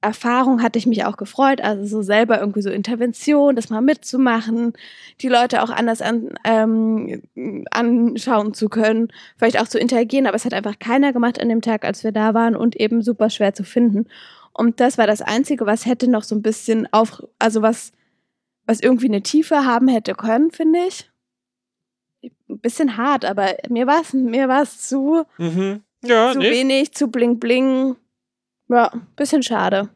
Erfahrung 0.00 0.62
hatte 0.62 0.78
ich 0.78 0.86
mich 0.86 1.04
auch 1.04 1.16
gefreut, 1.16 1.60
also 1.60 1.84
so 1.84 2.02
selber 2.02 2.38
irgendwie 2.38 2.62
so 2.62 2.70
Intervention, 2.70 3.56
das 3.56 3.68
mal 3.68 3.80
mitzumachen, 3.80 4.74
die 5.20 5.28
Leute 5.28 5.62
auch 5.62 5.70
anders 5.70 6.02
an, 6.02 6.34
ähm, 6.44 7.22
anschauen 7.72 8.54
zu 8.54 8.68
können, 8.68 9.08
vielleicht 9.36 9.60
auch 9.60 9.66
zu 9.66 9.78
interagieren, 9.78 10.26
aber 10.28 10.36
es 10.36 10.44
hat 10.44 10.54
einfach 10.54 10.78
keiner 10.78 11.12
gemacht 11.12 11.40
an 11.40 11.48
dem 11.48 11.62
Tag, 11.62 11.84
als 11.84 12.04
wir 12.04 12.12
da 12.12 12.32
waren 12.32 12.54
und 12.54 12.76
eben 12.76 13.02
super 13.02 13.28
schwer 13.28 13.54
zu 13.54 13.64
finden. 13.64 14.06
Und 14.52 14.78
das 14.78 14.98
war 14.98 15.06
das 15.08 15.20
Einzige, 15.20 15.66
was 15.66 15.84
hätte 15.84 16.08
noch 16.08 16.22
so 16.22 16.36
ein 16.36 16.42
bisschen 16.42 16.86
auf, 16.92 17.22
also 17.40 17.62
was, 17.62 17.92
was 18.66 18.80
irgendwie 18.80 19.06
eine 19.06 19.22
Tiefe 19.22 19.64
haben 19.64 19.88
hätte 19.88 20.14
können, 20.14 20.52
finde 20.52 20.78
ich. 20.86 21.10
Ein 22.22 22.58
bisschen 22.60 22.96
hart, 22.96 23.24
aber 23.24 23.54
mir 23.68 23.86
war 23.88 24.00
es 24.02 24.12
mir 24.12 24.48
war's 24.48 24.86
zu, 24.86 25.24
Mhm. 25.38 25.82
Ja, 26.04 26.32
zu 26.32 26.38
nee. 26.38 26.50
wenig, 26.50 26.94
zu 26.94 27.08
bling 27.08 27.38
bling. 27.40 27.96
Ja, 28.68 28.90
bisschen 29.16 29.42
schade. 29.42 29.88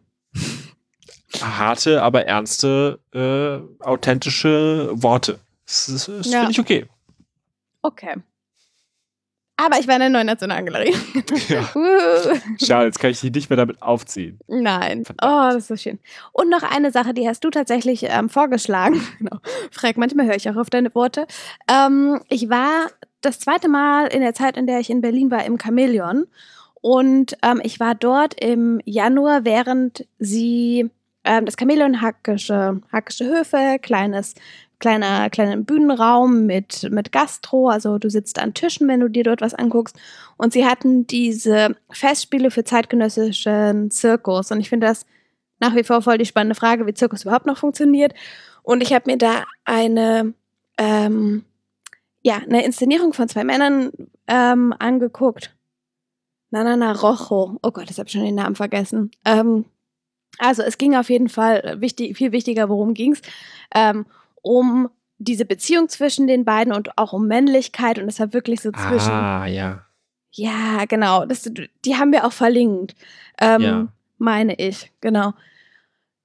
Harte, 1.40 2.02
aber 2.02 2.26
ernste, 2.26 2.98
äh, 3.12 3.84
authentische 3.84 4.90
Worte. 4.92 5.38
Das, 5.66 5.88
ist- 5.88 6.08
das 6.08 6.26
Ja. 6.30 6.38
finde 6.40 6.52
ich 6.52 6.60
okay. 6.60 6.86
Okay. 7.82 8.14
Aber 9.56 9.78
ich 9.78 9.86
war 9.86 9.94
in 9.94 10.00
der 10.00 10.08
neuen 10.10 10.26
Nationalgalerie. 10.26 10.94
Ja. 11.48 11.68
Uh. 11.76 12.36
Schade, 12.64 12.86
jetzt 12.86 12.98
kann 12.98 13.10
ich 13.10 13.20
dich 13.20 13.32
nicht 13.32 13.50
mehr 13.50 13.56
damit 13.56 13.80
aufziehen. 13.82 14.38
Nein. 14.48 15.04
Oh, 15.22 15.48
das 15.52 15.56
ist 15.56 15.68
so 15.68 15.76
schön. 15.76 15.98
Und 16.32 16.48
noch 16.50 16.62
eine 16.62 16.90
Sache, 16.90 17.14
die 17.14 17.28
hast 17.28 17.44
du 17.44 17.50
tatsächlich 17.50 18.04
ähm, 18.08 18.28
vorgeschlagen. 18.28 19.06
genau. 19.18 19.38
Frag, 19.70 19.96
manchmal 19.98 20.26
höre 20.26 20.36
ich 20.36 20.48
auch 20.50 20.56
auf 20.56 20.70
deine 20.70 20.94
Worte. 20.94 21.26
Ähm, 21.70 22.20
ich 22.28 22.48
war 22.50 22.88
das 23.20 23.38
zweite 23.38 23.68
Mal 23.68 24.06
in 24.08 24.20
der 24.20 24.34
Zeit, 24.34 24.56
in 24.56 24.66
der 24.66 24.80
ich 24.80 24.90
in 24.90 25.00
Berlin 25.00 25.30
war, 25.30 25.44
im 25.44 25.58
Chamäleon. 25.58 26.26
Und 26.82 27.38
ähm, 27.42 27.60
ich 27.62 27.80
war 27.80 27.94
dort 27.94 28.34
im 28.42 28.80
Januar, 28.84 29.44
während 29.44 30.04
sie 30.18 30.90
ähm, 31.24 31.46
das 31.46 31.54
Chamäleon 31.58 32.02
Hackische, 32.02 32.80
Hackische 32.92 33.24
Höfe, 33.24 33.78
kleines, 33.80 34.34
kleiner, 34.80 35.30
kleiner 35.30 35.56
Bühnenraum 35.58 36.44
mit, 36.44 36.90
mit 36.90 37.12
Gastro. 37.12 37.68
Also 37.68 37.98
du 37.98 38.10
sitzt 38.10 38.40
an 38.40 38.52
Tischen, 38.52 38.88
wenn 38.88 38.98
du 38.98 39.08
dir 39.08 39.22
dort 39.22 39.40
was 39.40 39.54
anguckst. 39.54 39.96
Und 40.36 40.52
sie 40.52 40.66
hatten 40.66 41.06
diese 41.06 41.76
Festspiele 41.88 42.50
für 42.50 42.64
zeitgenössischen 42.64 43.92
Zirkus. 43.92 44.50
Und 44.50 44.58
ich 44.58 44.68
finde 44.68 44.88
das 44.88 45.06
nach 45.60 45.76
wie 45.76 45.84
vor 45.84 46.02
voll 46.02 46.18
die 46.18 46.26
spannende 46.26 46.56
Frage, 46.56 46.84
wie 46.86 46.94
Zirkus 46.94 47.22
überhaupt 47.22 47.46
noch 47.46 47.58
funktioniert. 47.58 48.12
Und 48.64 48.82
ich 48.82 48.92
habe 48.92 49.08
mir 49.08 49.18
da 49.18 49.44
eine, 49.64 50.34
ähm, 50.78 51.44
ja, 52.22 52.38
eine 52.38 52.64
Inszenierung 52.64 53.12
von 53.12 53.28
zwei 53.28 53.44
Männern 53.44 53.92
ähm, 54.26 54.74
angeguckt. 54.76 55.54
Na, 56.52 56.62
na, 56.62 56.76
na, 56.76 56.92
Rojo. 56.92 57.58
Oh 57.62 57.70
Gott, 57.70 57.86
jetzt 57.88 57.98
habe 57.98 58.06
ich 58.08 58.12
schon 58.12 58.24
den 58.24 58.34
Namen 58.34 58.54
vergessen. 58.54 59.10
Ähm, 59.24 59.64
also 60.38 60.62
es 60.62 60.76
ging 60.78 60.94
auf 60.94 61.08
jeden 61.10 61.28
Fall 61.30 61.76
wichtig, 61.80 62.16
viel 62.16 62.30
wichtiger, 62.32 62.68
worum 62.68 62.92
ging's? 62.94 63.22
Ähm, 63.74 64.04
um 64.42 64.90
diese 65.18 65.44
Beziehung 65.46 65.88
zwischen 65.88 66.26
den 66.26 66.44
beiden 66.44 66.72
und 66.72 66.98
auch 66.98 67.12
um 67.14 67.26
Männlichkeit 67.26 67.98
und 67.98 68.06
es 68.08 68.20
war 68.20 68.32
wirklich 68.34 68.60
so 68.60 68.70
zwischen 68.70 69.10
Ah, 69.12 69.46
ja. 69.46 69.86
ja, 70.32 70.84
genau. 70.86 71.24
Das, 71.24 71.50
die 71.84 71.96
haben 71.96 72.12
wir 72.12 72.26
auch 72.26 72.32
verlinkt. 72.32 72.94
Ähm, 73.40 73.60
Ja. 73.62 73.88
Meine 74.18 74.54
ich, 74.54 74.92
genau. 75.00 75.32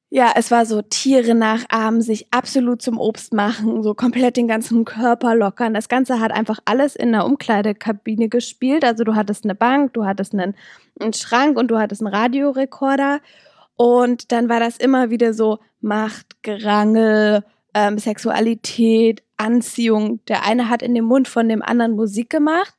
Ja, 0.09 0.31
es 0.35 0.51
war 0.51 0.65
so 0.65 0.81
Tiere 0.81 1.35
nachahmen, 1.35 2.01
sich 2.01 2.27
absolut 2.31 2.81
zum 2.81 2.97
Obst 2.97 3.33
machen, 3.33 3.83
so 3.83 3.93
komplett 3.93 4.37
den 4.37 4.47
ganzen 4.47 4.85
Körper 4.85 5.35
lockern. 5.35 5.73
Das 5.73 5.89
Ganze 5.89 6.21
hat 6.21 6.31
einfach 6.31 6.59
alles 6.63 6.95
in 6.95 7.11
der 7.11 7.25
Umkleidekabine 7.25 8.29
gespielt. 8.29 8.85
Also 8.85 9.03
du 9.03 9.15
hattest 9.15 9.43
eine 9.43 9.55
Bank, 9.55 9.93
du 9.93 10.05
hattest 10.05 10.33
einen, 10.33 10.55
einen 10.99 11.11
Schrank 11.11 11.57
und 11.57 11.67
du 11.69 11.77
hattest 11.77 12.01
einen 12.01 12.13
Radiorekorder. 12.13 13.19
Und 13.75 14.31
dann 14.31 14.47
war 14.47 14.61
das 14.61 14.77
immer 14.77 15.09
wieder 15.09 15.33
so 15.33 15.59
Macht, 15.81 16.41
Gerangel, 16.41 17.43
ähm, 17.73 17.97
Sexualität, 17.99 19.23
Anziehung. 19.35 20.21
Der 20.27 20.45
eine 20.45 20.69
hat 20.69 20.81
in 20.81 20.95
dem 20.95 21.05
Mund 21.05 21.27
von 21.27 21.49
dem 21.49 21.61
anderen 21.61 21.91
Musik 21.91 22.29
gemacht. 22.29 22.73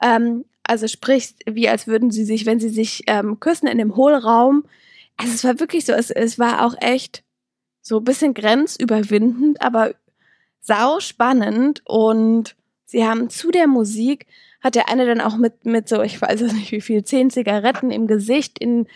Ähm, 0.00 0.44
also 0.62 0.86
sprich, 0.86 1.34
wie 1.46 1.68
als 1.68 1.88
würden 1.88 2.12
sie 2.12 2.24
sich, 2.24 2.46
wenn 2.46 2.60
sie 2.60 2.68
sich 2.68 3.02
ähm, 3.08 3.40
küssen 3.40 3.66
in 3.66 3.78
dem 3.78 3.96
Hohlraum. 3.96 4.64
Also 5.20 5.34
es 5.34 5.44
war 5.44 5.60
wirklich 5.60 5.84
so, 5.84 5.92
es, 5.92 6.10
es 6.10 6.38
war 6.38 6.64
auch 6.64 6.74
echt 6.80 7.22
so 7.82 7.98
ein 7.98 8.04
bisschen 8.04 8.34
grenzüberwindend, 8.34 9.60
aber 9.60 9.94
sau 10.60 11.00
spannend. 11.00 11.82
Und 11.84 12.56
sie 12.86 13.06
haben 13.06 13.28
zu 13.28 13.50
der 13.50 13.66
Musik, 13.66 14.26
hat 14.62 14.74
der 14.74 14.88
eine 14.88 15.06
dann 15.06 15.20
auch 15.20 15.36
mit, 15.36 15.64
mit 15.64 15.88
so, 15.88 16.02
ich 16.02 16.20
weiß 16.20 16.40
nicht 16.52 16.72
wie 16.72 16.80
viel, 16.80 17.04
zehn 17.04 17.30
Zigaretten 17.30 17.90
im 17.90 18.06
Gesicht, 18.06 18.58
in, 18.58 18.86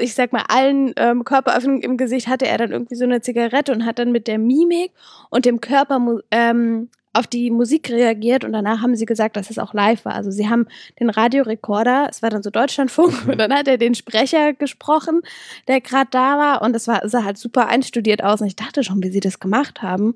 ich 0.00 0.14
sag 0.14 0.32
mal, 0.32 0.44
allen 0.48 0.92
ähm, 0.96 1.24
Körperöffnungen 1.24 1.82
im 1.82 1.96
Gesicht 1.96 2.28
hatte 2.28 2.46
er 2.46 2.58
dann 2.58 2.72
irgendwie 2.72 2.96
so 2.96 3.04
eine 3.04 3.20
Zigarette 3.20 3.72
und 3.72 3.84
hat 3.84 3.98
dann 3.98 4.12
mit 4.12 4.26
der 4.28 4.38
Mimik 4.38 4.92
und 5.30 5.44
dem 5.44 5.60
Körper 5.60 6.20
ähm, 6.30 6.90
auf 7.12 7.26
die 7.26 7.50
Musik 7.50 7.90
reagiert 7.90 8.44
und 8.44 8.52
danach 8.52 8.80
haben 8.80 8.96
sie 8.96 9.04
gesagt, 9.04 9.36
dass 9.36 9.50
es 9.50 9.58
auch 9.58 9.74
live 9.74 10.04
war. 10.04 10.14
Also 10.14 10.30
sie 10.30 10.48
haben 10.48 10.66
den 10.98 11.10
Radiorekorder, 11.10 12.08
es 12.10 12.22
war 12.22 12.30
dann 12.30 12.42
so 12.42 12.50
Deutschlandfunk 12.50 13.26
und 13.28 13.38
dann 13.38 13.52
hat 13.52 13.68
er 13.68 13.78
den 13.78 13.94
Sprecher 13.94 14.54
gesprochen, 14.54 15.20
der 15.68 15.80
gerade 15.80 16.08
da 16.10 16.38
war 16.38 16.62
und 16.62 16.74
es 16.74 16.88
war 16.88 17.06
sah 17.08 17.24
halt 17.24 17.38
super 17.38 17.68
einstudiert 17.68 18.22
aus 18.24 18.40
und 18.40 18.46
ich 18.46 18.56
dachte 18.56 18.82
schon, 18.82 19.02
wie 19.02 19.10
sie 19.10 19.20
das 19.20 19.40
gemacht 19.40 19.82
haben, 19.82 20.14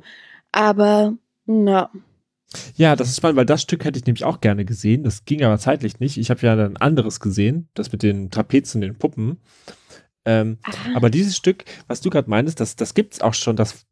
aber 0.52 1.14
na, 1.44 1.90
Ja, 2.76 2.96
das 2.96 3.08
ist 3.08 3.18
spannend, 3.18 3.36
weil 3.36 3.46
das 3.46 3.62
Stück 3.62 3.84
hätte 3.84 3.98
ich 3.98 4.06
nämlich 4.06 4.24
auch 4.24 4.40
gerne 4.40 4.64
gesehen. 4.64 5.04
Das 5.04 5.24
ging 5.24 5.42
aber 5.42 5.58
zeitlich 5.58 6.00
nicht. 6.00 6.16
Ich 6.16 6.30
habe 6.30 6.40
ja 6.40 6.54
ein 6.54 6.76
anderes 6.76 7.20
gesehen, 7.20 7.68
das 7.74 7.92
mit 7.92 8.02
den 8.02 8.30
Trapez 8.30 8.74
und 8.74 8.80
den 8.80 8.96
Puppen. 8.96 9.38
Ähm, 10.24 10.58
aber 10.94 11.08
dieses 11.08 11.36
Stück, 11.36 11.64
was 11.86 12.00
du 12.00 12.10
gerade 12.10 12.28
meinst, 12.28 12.58
das, 12.58 12.74
das 12.74 12.94
gibt's 12.94 13.20
auch 13.20 13.34
schon, 13.34 13.54
das 13.54 13.85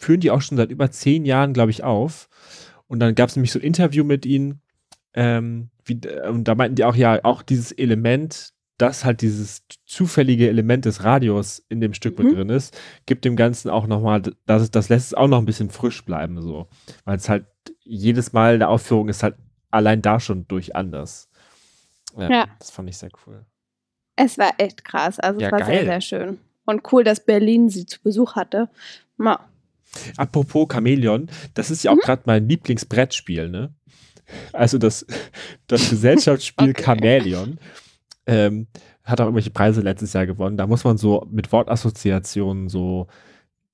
führen 0.00 0.20
die 0.20 0.30
auch 0.30 0.42
schon 0.42 0.56
seit 0.56 0.70
über 0.70 0.90
zehn 0.90 1.24
Jahren, 1.24 1.52
glaube 1.52 1.70
ich, 1.70 1.84
auf. 1.84 2.28
Und 2.86 3.00
dann 3.00 3.14
gab 3.14 3.28
es 3.28 3.36
nämlich 3.36 3.52
so 3.52 3.58
ein 3.58 3.64
Interview 3.64 4.04
mit 4.04 4.26
ihnen. 4.26 4.60
Ähm, 5.14 5.70
wie, 5.84 6.00
und 6.28 6.44
da 6.44 6.54
meinten 6.54 6.76
die 6.76 6.84
auch, 6.84 6.94
ja, 6.96 7.20
auch 7.24 7.42
dieses 7.42 7.72
Element, 7.72 8.52
dass 8.78 9.04
halt 9.04 9.20
dieses 9.20 9.62
zufällige 9.86 10.48
Element 10.48 10.84
des 10.86 11.04
Radios 11.04 11.62
in 11.68 11.80
dem 11.80 11.92
Stück 11.94 12.18
Mhm. 12.18 12.24
mit 12.24 12.36
drin 12.36 12.48
ist, 12.48 12.76
gibt 13.06 13.24
dem 13.24 13.36
Ganzen 13.36 13.68
auch 13.70 13.86
nochmal, 13.86 14.22
das, 14.46 14.70
das 14.70 14.88
lässt 14.88 15.08
es 15.08 15.14
auch 15.14 15.28
noch 15.28 15.38
ein 15.38 15.44
bisschen 15.46 15.70
frisch 15.70 16.04
bleiben, 16.04 16.40
so. 16.40 16.68
Weil 17.04 17.16
es 17.16 17.28
halt 17.28 17.44
jedes 17.84 18.32
Mal 18.32 18.58
der 18.58 18.68
Aufführung 18.70 19.08
ist 19.08 19.22
halt 19.22 19.34
allein 19.70 20.00
da 20.02 20.18
schon 20.20 20.46
durch 20.48 20.74
anders. 20.76 21.28
Ja. 22.16 22.46
Das 22.58 22.70
fand 22.70 22.88
ich 22.88 22.96
sehr 22.98 23.10
cool. 23.26 23.44
es 24.16 24.38
war 24.38 24.52
echt 24.58 24.84
krass, 24.84 25.20
also 25.20 25.40
Ja, 25.40 25.46
es 25.48 25.52
war 25.52 25.64
sehr, 25.64 25.74
geil. 25.76 25.84
sehr 25.86 26.00
schön. 26.00 26.38
Und 26.66 26.92
cool, 26.92 27.04
dass 27.04 27.24
Berlin 27.24 27.68
sie 27.68 27.84
zu 27.86 28.00
Besuch 28.02 28.34
hatte. 28.36 28.68
Na, 29.16 29.40
Apropos 30.16 30.68
Chamäleon, 30.72 31.28
das 31.54 31.70
ist 31.70 31.82
ja 31.82 31.90
auch 31.90 31.96
Mhm. 31.96 32.00
gerade 32.00 32.22
mein 32.26 32.48
Lieblingsbrettspiel, 32.48 33.48
ne? 33.48 33.74
Also 34.52 34.78
das, 34.78 35.04
das 35.66 35.90
Gesellschaftsspiel 35.90 36.70
Okay. 36.70 36.82
Chamäleon 36.84 37.58
ähm, 38.26 38.66
hat 39.04 39.20
auch 39.20 39.24
irgendwelche 39.24 39.50
Preise 39.50 39.80
letztes 39.80 40.12
Jahr 40.12 40.26
gewonnen. 40.26 40.56
Da 40.56 40.66
muss 40.66 40.84
man 40.84 40.96
so 40.98 41.26
mit 41.30 41.50
Wortassoziationen 41.52 42.68
so 42.68 43.08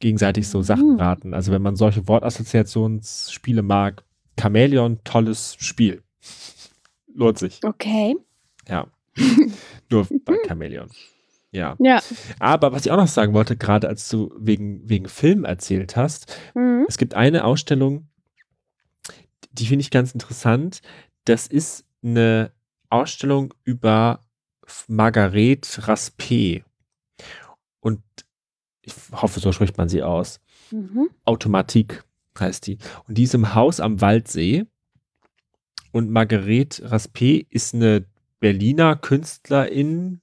gegenseitig 0.01 0.49
so 0.49 0.63
Sachen 0.63 0.95
Mhm. 0.95 1.01
raten. 1.01 1.35
Also 1.35 1.53
wenn 1.53 1.63
man 1.63 1.77
solche 1.77 2.07
Wortassoziationsspiele 2.09 3.63
mag, 3.63 4.05
Chamäleon, 4.41 5.01
tolles 5.05 5.57
Spiel. 5.59 6.03
Lohnt 7.15 7.39
sich, 7.39 7.61
okay. 7.65 8.15
ja. 8.69 8.87
Nur 9.91 10.07
bei 10.25 10.37
Chamäleon. 10.47 10.89
Ja. 11.57 11.75
Ja. 11.79 12.01
Aber 12.39 12.73
was 12.73 12.85
ich 12.87 12.93
auch 12.93 12.97
noch 12.97 13.09
sagen 13.09 13.33
wollte, 13.35 13.57
gerade 13.57 13.89
als 13.89 14.09
du 14.09 14.33
wegen, 14.39 14.89
wegen 14.89 15.09
Film 15.09 15.45
erzählt 15.45 15.97
hast, 15.97 16.37
Mhm. 16.55 16.85
es 16.89 16.99
gibt 16.99 17.15
eine 17.15 17.45
Ausstellung, 17.45 18.09
die 19.53 19.67
finde 19.67 19.81
ich 19.83 19.91
ganz 19.91 20.13
interessant. 20.13 20.81
Das 21.25 21.47
ist 21.47 21.85
eine 22.05 22.53
Ausstellung 22.91 23.55
über 23.65 24.21
Margarete 24.87 25.89
Raspe. 25.89 26.63
Und 27.81 28.03
ich 28.83 28.93
hoffe, 29.13 29.41
so 29.41 29.51
spricht 29.53 29.79
man 29.79 29.89
sie 29.89 30.03
aus. 30.03 30.41
Mhm. 30.71 31.09
Automatik 31.25 32.05
heißt 32.39 32.67
die. 32.67 32.79
Und 33.09 33.17
die 33.19 33.23
ist 33.25 33.35
im 33.35 33.55
Haus 33.55 33.81
am 33.81 34.01
Waldsee. 34.01 34.67
Und 35.93 36.11
Margarete 36.11 36.91
Raspe 36.91 37.47
ist 37.49 37.75
eine 37.75 38.05
Berliner 38.41 38.97
Künstlerin. 38.97 40.21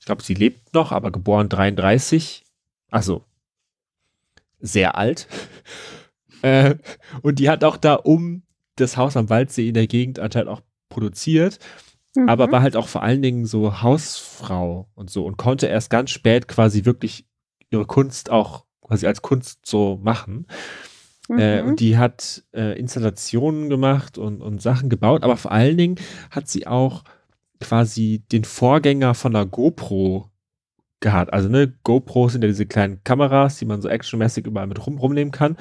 Ich 0.00 0.06
glaube, 0.06 0.22
sie 0.22 0.34
lebt 0.34 0.74
noch, 0.74 0.90
aber 0.92 1.12
geboren 1.12 1.48
33. 1.48 2.44
Also 2.90 3.24
sehr 4.58 4.96
alt. 4.98 5.28
äh, 6.42 6.74
und 7.22 7.38
die 7.38 7.48
hat 7.48 7.62
auch 7.64 7.76
da 7.76 7.94
um 7.94 8.42
das 8.76 8.96
Haus 8.96 9.16
am 9.16 9.28
Waldsee 9.30 9.68
in 9.68 9.74
der 9.74 9.86
Gegend 9.86 10.18
anscheinend 10.18 10.48
auch 10.50 10.62
produziert 10.88 11.58
aber 12.26 12.48
Mhm. 12.48 12.52
war 12.52 12.62
halt 12.62 12.74
auch 12.76 12.88
vor 12.88 13.04
allen 13.04 13.22
Dingen 13.22 13.46
so 13.46 13.82
Hausfrau 13.82 14.88
und 14.94 15.10
so 15.10 15.24
und 15.24 15.36
konnte 15.36 15.68
erst 15.68 15.90
ganz 15.90 16.10
spät 16.10 16.48
quasi 16.48 16.84
wirklich 16.84 17.24
ihre 17.70 17.86
Kunst 17.86 18.30
auch 18.30 18.64
quasi 18.82 19.06
als 19.06 19.22
Kunst 19.22 19.64
so 19.64 20.00
machen. 20.02 20.46
Äh, 21.28 21.62
Mhm. 21.62 21.68
und 21.68 21.80
die 21.80 21.96
hat 21.96 22.42
äh, 22.52 22.76
Installationen 22.76 23.68
gemacht 23.68 24.18
und, 24.18 24.42
und 24.42 24.60
Sachen 24.60 24.88
gebaut, 24.88 25.22
aber 25.22 25.36
vor 25.36 25.52
allen 25.52 25.76
Dingen 25.76 26.00
hat 26.32 26.48
sie 26.48 26.66
auch 26.66 27.04
quasi 27.60 28.24
den 28.32 28.44
Vorgänger 28.44 29.14
von 29.14 29.32
der 29.32 29.46
GoPro 29.46 30.30
gehabt. 31.00 31.32
Also 31.32 31.48
ne, 31.48 31.72
GoPros 31.82 32.32
sind 32.32 32.42
ja 32.42 32.48
diese 32.48 32.66
kleinen 32.66 33.02
Kameras, 33.04 33.58
die 33.58 33.64
man 33.64 33.82
so 33.82 33.88
actionmäßig 33.88 34.46
überall 34.46 34.66
mit 34.66 34.86
rum 34.86 34.98
rumnehmen 34.98 35.32
kann. 35.32 35.56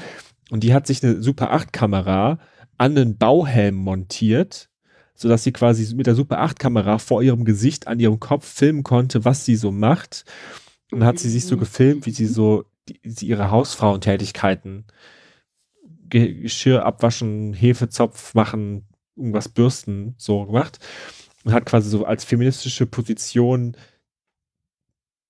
Und 0.49 0.63
die 0.63 0.73
hat 0.73 0.87
sich 0.87 1.03
eine 1.03 1.21
Super 1.21 1.51
8 1.51 1.71
Kamera 1.73 2.39
an 2.77 2.95
den 2.95 3.17
Bauhelm 3.17 3.75
montiert, 3.75 4.69
sodass 5.13 5.43
sie 5.43 5.51
quasi 5.51 5.93
mit 5.95 6.07
der 6.07 6.15
Super 6.15 6.39
8 6.39 6.59
Kamera 6.59 6.97
vor 6.97 7.21
ihrem 7.21 7.45
Gesicht 7.45 7.87
an 7.87 7.99
ihrem 7.99 8.19
Kopf 8.19 8.45
filmen 8.47 8.83
konnte, 8.83 9.25
was 9.25 9.45
sie 9.45 9.55
so 9.55 9.71
macht. 9.71 10.25
Und 10.91 11.01
dann 11.01 11.07
hat 11.07 11.19
sie 11.19 11.29
sich 11.29 11.45
so 11.45 11.57
gefilmt, 11.57 12.05
wie 12.05 12.11
sie 12.11 12.25
so 12.25 12.65
die, 12.87 12.99
sie 13.03 13.27
ihre 13.27 13.51
Hausfrauentätigkeiten 13.51 14.85
Geschirr 16.09 16.85
abwaschen, 16.85 17.53
Hefezopf 17.53 18.33
machen, 18.33 18.87
irgendwas 19.15 19.49
bürsten, 19.49 20.15
so 20.17 20.45
gemacht. 20.45 20.79
Und 21.49 21.55
hat 21.55 21.65
quasi 21.65 21.89
so 21.89 22.05
als 22.05 22.23
feministische 22.23 22.85
Position 22.85 23.75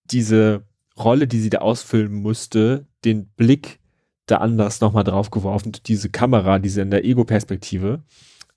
diese 0.04 0.66
Rolle, 0.98 1.28
die 1.28 1.40
sie 1.40 1.50
da 1.50 1.60
ausfüllen 1.60 2.12
musste, 2.12 2.88
den 3.06 3.28
Blick 3.38 3.80
da 4.26 4.40
anders 4.40 4.82
nochmal 4.82 5.06
drauf 5.06 5.32
geworfen, 5.32 5.72
diese 5.86 6.10
Kamera, 6.10 6.60
diese 6.60 6.82
in 6.82 6.92
der 6.92 7.06
Ego-Perspektive, 7.06 8.04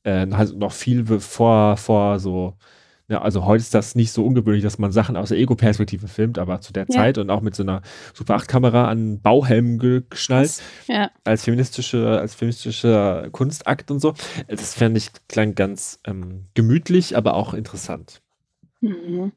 äh, 0.02 0.26
halt 0.32 0.56
noch 0.56 0.72
viel 0.72 1.06
vor, 1.20 1.76
vor 1.76 2.18
so, 2.18 2.56
ja, 3.08 3.20
also 3.20 3.44
heute 3.44 3.60
ist 3.60 3.74
das 3.74 3.94
nicht 3.94 4.12
so 4.12 4.24
ungewöhnlich, 4.24 4.62
dass 4.62 4.78
man 4.78 4.92
Sachen 4.92 5.16
aus 5.16 5.30
der 5.30 5.38
Ego-Perspektive 5.38 6.08
filmt, 6.08 6.38
aber 6.38 6.60
zu 6.60 6.72
der 6.72 6.86
ja. 6.88 6.96
Zeit 6.96 7.18
und 7.18 7.30
auch 7.30 7.40
mit 7.40 7.54
so 7.54 7.62
einer 7.62 7.82
Super 8.14 8.36
8-Kamera 8.36 8.88
an 8.88 9.20
Bauhelm 9.20 9.78
geschnallt, 9.78 10.62
ja. 10.86 11.10
als 11.24 11.44
feministische, 11.44 12.18
als 12.18 12.34
feministischer 12.34 13.28
Kunstakt 13.30 13.90
und 13.90 14.00
so. 14.00 14.14
Das 14.48 14.74
fände 14.74 14.98
ich 14.98 15.10
klang 15.28 15.54
ganz 15.54 16.00
ähm, 16.04 16.46
gemütlich, 16.54 17.16
aber 17.16 17.34
auch 17.34 17.54
interessant. 17.54 18.22
Mhm. 18.80 19.32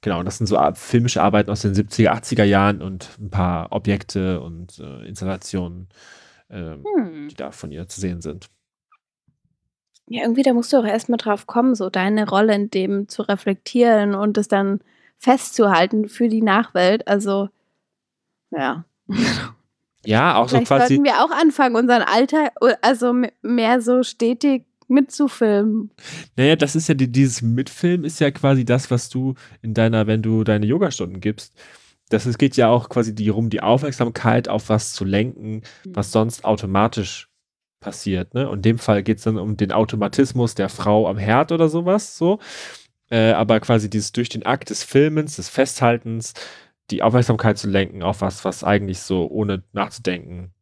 Genau, 0.00 0.22
das 0.22 0.38
sind 0.38 0.46
so 0.46 0.58
filmische 0.74 1.22
Arbeiten 1.22 1.50
aus 1.50 1.62
den 1.62 1.74
70er, 1.74 2.10
80er 2.10 2.44
Jahren 2.44 2.80
und 2.80 3.10
ein 3.20 3.30
paar 3.30 3.72
Objekte 3.72 4.40
und 4.40 4.78
äh, 4.78 5.06
Installationen, 5.06 5.88
ähm, 6.48 6.84
hm. 6.96 7.28
die 7.28 7.34
da 7.34 7.52
von 7.52 7.70
ihr 7.70 7.86
zu 7.86 8.00
sehen 8.00 8.20
sind. 8.20 8.48
Ja, 10.12 10.22
irgendwie, 10.22 10.42
da 10.42 10.52
musst 10.52 10.72
du 10.72 10.76
auch 10.76 10.84
erstmal 10.84 11.18
drauf 11.18 11.46
kommen, 11.46 11.76
so 11.76 11.88
deine 11.88 12.28
Rolle 12.28 12.52
in 12.52 12.68
dem 12.68 13.06
zu 13.06 13.22
reflektieren 13.22 14.16
und 14.16 14.36
es 14.38 14.48
dann 14.48 14.80
festzuhalten 15.18 16.08
für 16.08 16.28
die 16.28 16.42
Nachwelt. 16.42 17.06
Also, 17.06 17.48
ja. 18.50 18.84
Ja, 20.04 20.34
auch 20.34 20.48
Vielleicht 20.48 20.66
so 20.66 20.74
quasi. 20.74 20.94
sollten 20.94 21.04
wir 21.04 21.22
auch 21.22 21.30
anfangen, 21.30 21.76
unseren 21.76 22.02
Alltag, 22.02 22.52
also 22.82 23.14
mehr 23.42 23.80
so 23.82 24.02
stetig 24.02 24.64
mitzufilmen. 24.88 25.92
Naja, 26.34 26.56
das 26.56 26.74
ist 26.74 26.88
ja 26.88 26.94
die, 26.94 27.12
dieses 27.12 27.40
Mitfilmen 27.40 28.04
ist 28.04 28.18
ja 28.18 28.32
quasi 28.32 28.64
das, 28.64 28.90
was 28.90 29.10
du 29.10 29.34
in 29.62 29.74
deiner, 29.74 30.08
wenn 30.08 30.22
du 30.22 30.42
deine 30.42 30.66
Yogastunden 30.66 31.20
gibst. 31.20 31.54
Das 32.08 32.26
es 32.26 32.36
geht 32.36 32.56
ja 32.56 32.68
auch 32.68 32.88
quasi 32.88 33.14
darum, 33.14 33.50
die 33.50 33.62
Aufmerksamkeit 33.62 34.48
auf 34.48 34.70
was 34.70 34.92
zu 34.92 35.04
lenken, 35.04 35.62
was 35.86 36.08
mhm. 36.08 36.12
sonst 36.12 36.44
automatisch 36.44 37.29
passiert. 37.80 38.34
Ne? 38.34 38.48
Und 38.48 38.58
in 38.58 38.62
dem 38.62 38.78
Fall 38.78 39.02
geht 39.02 39.18
es 39.18 39.24
dann 39.24 39.38
um 39.38 39.56
den 39.56 39.72
Automatismus 39.72 40.54
der 40.54 40.68
Frau 40.68 41.08
am 41.08 41.18
Herd 41.18 41.50
oder 41.52 41.68
sowas. 41.68 42.16
So. 42.16 42.38
Äh, 43.10 43.32
aber 43.32 43.58
quasi 43.60 43.90
dieses 43.90 44.12
durch 44.12 44.28
den 44.28 44.46
Akt 44.46 44.70
des 44.70 44.84
Filmens, 44.84 45.36
des 45.36 45.48
Festhaltens, 45.48 46.34
die 46.90 47.02
Aufmerksamkeit 47.02 47.58
zu 47.58 47.68
lenken 47.68 48.02
auf 48.02 48.20
was, 48.20 48.44
was 48.44 48.62
eigentlich 48.62 49.00
so 49.00 49.28
ohne 49.28 49.62
nachzudenken 49.72 50.52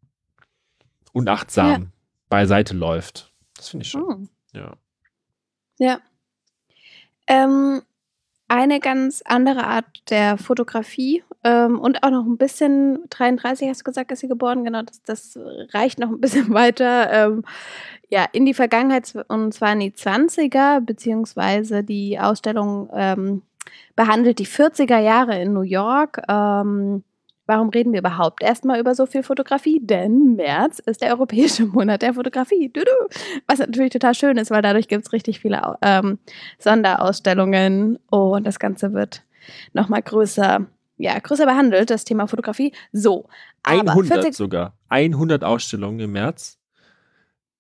unachtsam 1.12 1.82
ja. 1.82 1.88
beiseite 2.28 2.74
läuft. 2.74 3.32
Das 3.56 3.68
finde 3.70 3.84
ich 3.84 3.90
schon. 3.90 4.28
Oh. 4.54 4.56
Ja. 4.56 4.76
Ja. 5.78 6.00
Ähm, 7.26 7.82
eine 8.48 8.80
ganz 8.80 9.22
andere 9.24 9.64
Art 9.64 9.84
der 10.08 10.38
Fotografie 10.38 11.22
ähm, 11.44 11.78
und 11.78 12.02
auch 12.02 12.10
noch 12.10 12.24
ein 12.24 12.38
bisschen, 12.38 12.98
33 13.10 13.68
hast 13.68 13.80
du 13.80 13.84
gesagt, 13.84 14.10
ist 14.10 14.20
sie 14.20 14.28
geboren, 14.28 14.64
genau, 14.64 14.82
das, 14.82 15.02
das 15.02 15.38
reicht 15.72 15.98
noch 15.98 16.08
ein 16.08 16.20
bisschen 16.20 16.50
weiter, 16.54 17.12
ähm, 17.12 17.44
ja, 18.08 18.26
in 18.32 18.46
die 18.46 18.54
Vergangenheit 18.54 19.12
und 19.28 19.52
zwar 19.52 19.72
in 19.74 19.80
die 19.80 19.92
20er, 19.92 20.80
beziehungsweise 20.80 21.84
die 21.84 22.18
Ausstellung 22.18 22.88
ähm, 22.94 23.42
behandelt 23.96 24.38
die 24.38 24.46
40er 24.46 24.98
Jahre 24.98 25.40
in 25.40 25.52
New 25.52 25.62
York. 25.62 26.22
Warum 27.48 27.70
reden 27.70 27.94
wir 27.94 28.00
überhaupt 28.00 28.42
erstmal 28.42 28.78
über 28.78 28.94
so 28.94 29.06
viel 29.06 29.22
Fotografie? 29.22 29.80
Denn 29.82 30.36
März 30.36 30.80
ist 30.80 31.00
der 31.00 31.12
europäische 31.12 31.64
Monat 31.66 32.02
der 32.02 32.12
Fotografie. 32.12 32.70
Was 33.46 33.58
natürlich 33.58 33.90
total 33.90 34.14
schön 34.14 34.36
ist, 34.36 34.50
weil 34.50 34.60
dadurch 34.60 34.86
gibt 34.86 35.06
es 35.06 35.14
richtig 35.14 35.40
viele 35.40 35.78
ähm, 35.80 36.18
Sonderausstellungen 36.58 37.98
und 38.10 38.46
das 38.46 38.58
Ganze 38.58 38.92
wird 38.92 39.22
nochmal 39.72 40.02
größer, 40.02 40.66
ja, 40.98 41.18
größer 41.18 41.46
behandelt, 41.46 41.88
das 41.88 42.04
Thema 42.04 42.26
Fotografie. 42.26 42.74
So. 42.92 43.30
100 43.62 44.34
sogar. 44.34 44.76
100 44.90 45.42
Ausstellungen 45.42 46.00
im 46.00 46.12
März. 46.12 46.58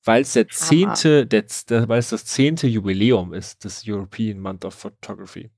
Weil 0.04 0.20
es 0.20 0.34
der 0.34 0.48
zehnte, 0.48 1.26
der, 1.26 1.44
weil 1.88 1.98
es 1.98 2.10
das 2.10 2.26
zehnte 2.26 2.66
Jubiläum 2.66 3.32
ist 3.32 3.64
des 3.64 3.84
European 3.86 4.38
Month 4.38 4.66
of 4.66 4.74
Photography. 4.74 5.50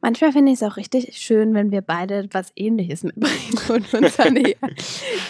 Manchmal 0.00 0.30
finde 0.30 0.52
ich 0.52 0.60
es 0.60 0.62
auch 0.62 0.76
richtig 0.76 1.16
schön, 1.18 1.54
wenn 1.54 1.72
wir 1.72 1.80
beide 1.80 2.28
was 2.30 2.52
Ähnliches 2.54 3.02
mitbringen 3.02 3.58
und 3.68 3.94
uns 3.94 4.16
dann 4.16 4.36
eher, 4.36 4.56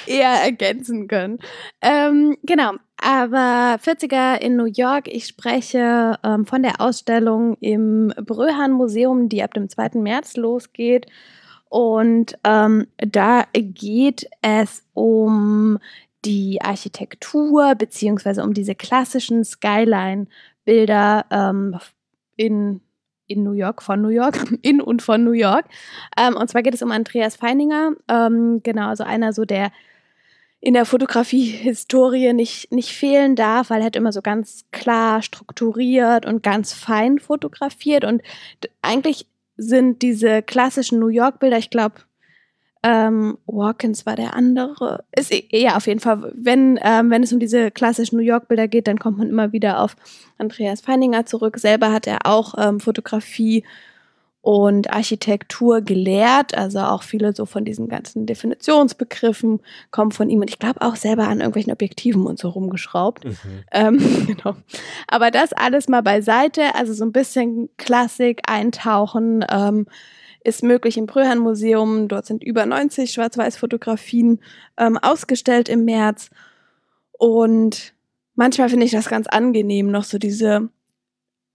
eher 0.06 0.30
ergänzen 0.42 1.08
können. 1.08 1.38
Ähm, 1.80 2.36
genau, 2.42 2.72
aber 3.00 3.78
40er 3.82 4.38
in 4.38 4.56
New 4.56 4.66
York. 4.66 5.08
Ich 5.08 5.26
spreche 5.26 6.18
ähm, 6.22 6.44
von 6.44 6.62
der 6.62 6.80
Ausstellung 6.80 7.56
im 7.60 8.12
Bröhan 8.24 8.72
Museum, 8.72 9.28
die 9.30 9.42
ab 9.42 9.54
dem 9.54 9.70
2. 9.70 10.00
März 10.00 10.36
losgeht. 10.36 11.06
Und 11.70 12.38
ähm, 12.44 12.86
da 12.98 13.44
geht 13.52 14.28
es 14.42 14.84
um 14.92 15.78
die 16.24 16.60
Architektur 16.60 17.74
beziehungsweise 17.74 18.42
um 18.42 18.52
diese 18.52 18.74
klassischen 18.74 19.44
Skyline-Bilder 19.44 21.26
ähm, 21.30 21.78
in 22.36 22.80
in 23.28 23.44
New 23.44 23.52
York, 23.52 23.82
von 23.82 24.02
New 24.02 24.08
York, 24.08 24.36
in 24.62 24.80
und 24.80 25.02
von 25.02 25.22
New 25.22 25.32
York. 25.32 25.66
Ähm, 26.16 26.36
und 26.36 26.48
zwar 26.50 26.62
geht 26.62 26.74
es 26.74 26.82
um 26.82 26.90
Andreas 26.90 27.36
Feininger, 27.36 27.92
ähm, 28.08 28.60
genau, 28.62 28.88
also 28.88 29.04
einer 29.04 29.32
so, 29.32 29.44
der 29.44 29.70
in 30.60 30.74
der 30.74 30.86
Fotografie-Historie 30.86 32.32
nicht, 32.32 32.72
nicht 32.72 32.92
fehlen 32.92 33.36
darf, 33.36 33.70
weil 33.70 33.80
er 33.80 33.86
hat 33.86 33.96
immer 33.96 34.10
so 34.10 34.22
ganz 34.22 34.64
klar 34.72 35.22
strukturiert 35.22 36.26
und 36.26 36.42
ganz 36.42 36.72
fein 36.72 37.20
fotografiert. 37.20 38.04
Und 38.04 38.22
eigentlich 38.82 39.26
sind 39.56 40.02
diese 40.02 40.42
klassischen 40.42 40.98
New 40.98 41.08
York-Bilder, 41.08 41.58
ich 41.58 41.70
glaube, 41.70 42.00
ähm, 42.82 43.38
Watkins 43.46 44.06
war 44.06 44.16
der 44.16 44.34
andere. 44.34 45.04
Ist, 45.16 45.32
ja, 45.50 45.76
auf 45.76 45.86
jeden 45.86 46.00
Fall. 46.00 46.32
Wenn, 46.34 46.78
ähm, 46.82 47.10
wenn 47.10 47.22
es 47.22 47.32
um 47.32 47.40
diese 47.40 47.70
klassischen 47.70 48.16
New 48.16 48.22
York-Bilder 48.22 48.68
geht, 48.68 48.86
dann 48.86 48.98
kommt 48.98 49.18
man 49.18 49.28
immer 49.28 49.52
wieder 49.52 49.80
auf 49.80 49.96
Andreas 50.38 50.80
Feininger 50.80 51.26
zurück. 51.26 51.58
Selber 51.58 51.92
hat 51.92 52.06
er 52.06 52.20
auch 52.24 52.54
ähm, 52.58 52.80
Fotografie 52.80 53.64
und 54.40 54.92
Architektur 54.92 55.80
gelehrt. 55.80 56.56
Also 56.56 56.78
auch 56.80 57.02
viele 57.02 57.34
so 57.34 57.44
von 57.44 57.64
diesen 57.64 57.88
ganzen 57.88 58.24
Definitionsbegriffen 58.24 59.60
kommen 59.90 60.12
von 60.12 60.30
ihm. 60.30 60.40
Und 60.40 60.48
ich 60.48 60.58
glaube 60.58 60.80
auch 60.80 60.96
selber 60.96 61.28
an 61.28 61.40
irgendwelchen 61.40 61.72
Objektiven 61.72 62.26
und 62.26 62.38
so 62.38 62.48
rumgeschraubt. 62.48 63.24
Mhm. 63.24 63.34
Ähm, 63.72 63.98
genau. 64.26 64.56
Aber 65.08 65.30
das 65.30 65.52
alles 65.52 65.88
mal 65.88 66.02
beiseite. 66.02 66.74
Also 66.76 66.94
so 66.94 67.04
ein 67.04 67.12
bisschen 67.12 67.68
Klassik 67.76 68.42
eintauchen. 68.46 69.44
Ähm, 69.50 69.86
ist 70.44 70.62
möglich 70.62 70.96
im 70.96 71.06
Bröhan 71.06 71.38
Museum. 71.38 72.08
Dort 72.08 72.26
sind 72.26 72.42
über 72.42 72.66
90 72.66 73.12
Schwarz-Weiß-Fotografien 73.12 74.40
ähm, 74.76 74.98
ausgestellt 74.98 75.68
im 75.68 75.84
März. 75.84 76.30
Und 77.12 77.94
manchmal 78.34 78.68
finde 78.68 78.86
ich 78.86 78.92
das 78.92 79.08
ganz 79.08 79.26
angenehm, 79.26 79.90
noch 79.90 80.04
so 80.04 80.18
diese, 80.18 80.68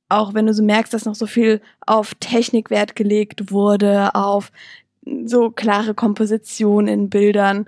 auch 0.10 0.34
wenn 0.34 0.46
du 0.46 0.54
so 0.54 0.64
merkst, 0.64 0.94
dass 0.94 1.06
noch 1.06 1.16
so 1.16 1.26
viel 1.26 1.62
auf 1.86 2.14
Technik 2.16 2.70
Wert 2.70 2.96
gelegt 2.96 3.52
wurde, 3.52 4.14
auf 4.16 4.52
so 5.26 5.50
klare 5.50 5.94
Komposition 5.94 6.88
in 6.88 7.10
Bildern. 7.10 7.68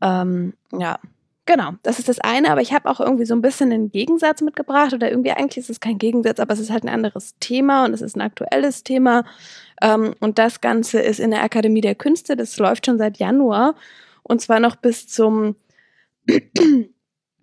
Ähm, 0.00 0.54
ja, 0.72 0.98
Genau, 1.46 1.72
das 1.82 1.98
ist 1.98 2.08
das 2.08 2.20
eine, 2.20 2.50
aber 2.50 2.62
ich 2.62 2.72
habe 2.72 2.88
auch 2.88 3.00
irgendwie 3.00 3.26
so 3.26 3.34
ein 3.34 3.42
bisschen 3.42 3.70
einen 3.70 3.90
Gegensatz 3.90 4.40
mitgebracht 4.40 4.94
oder 4.94 5.10
irgendwie 5.10 5.32
eigentlich 5.32 5.58
ist 5.58 5.68
es 5.68 5.80
kein 5.80 5.98
Gegensatz, 5.98 6.40
aber 6.40 6.54
es 6.54 6.60
ist 6.60 6.70
halt 6.70 6.84
ein 6.84 6.88
anderes 6.88 7.34
Thema 7.38 7.84
und 7.84 7.92
es 7.92 8.00
ist 8.00 8.16
ein 8.16 8.22
aktuelles 8.22 8.82
Thema. 8.82 9.24
Ähm, 9.82 10.14
und 10.20 10.38
das 10.38 10.62
Ganze 10.62 11.00
ist 11.00 11.20
in 11.20 11.32
der 11.32 11.42
Akademie 11.42 11.82
der 11.82 11.96
Künste, 11.96 12.34
das 12.36 12.56
läuft 12.58 12.86
schon 12.86 12.96
seit 12.96 13.18
Januar 13.18 13.74
und 14.22 14.40
zwar 14.40 14.58
noch 14.58 14.76
bis 14.76 15.06
zum 15.06 15.56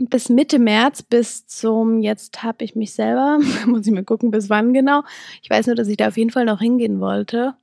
bis 0.09 0.29
Mitte 0.29 0.57
März, 0.57 1.03
bis 1.03 1.45
zum, 1.45 2.01
jetzt 2.01 2.41
habe 2.41 2.63
ich 2.63 2.75
mich 2.75 2.93
selber, 2.93 3.39
muss 3.67 3.85
ich 3.85 3.93
mal 3.93 4.03
gucken, 4.03 4.31
bis 4.31 4.49
wann 4.49 4.73
genau. 4.73 5.03
Ich 5.43 5.49
weiß 5.49 5.67
nur, 5.67 5.75
dass 5.75 5.87
ich 5.87 5.97
da 5.97 6.07
auf 6.07 6.17
jeden 6.17 6.31
Fall 6.31 6.45
noch 6.45 6.59
hingehen 6.59 6.99
wollte. 6.99 7.55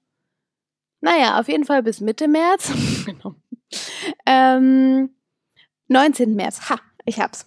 Naja, 1.01 1.39
auf 1.39 1.49
jeden 1.49 1.65
Fall 1.65 1.83
bis 1.83 2.01
Mitte 2.01 2.29
März. 2.29 2.73
genau. 3.07 3.35
Ähm, 4.27 5.11
19. 5.89 6.35
März, 6.35 6.71
ha, 6.71 6.81
ich 7.05 7.21
hab's. 7.21 7.47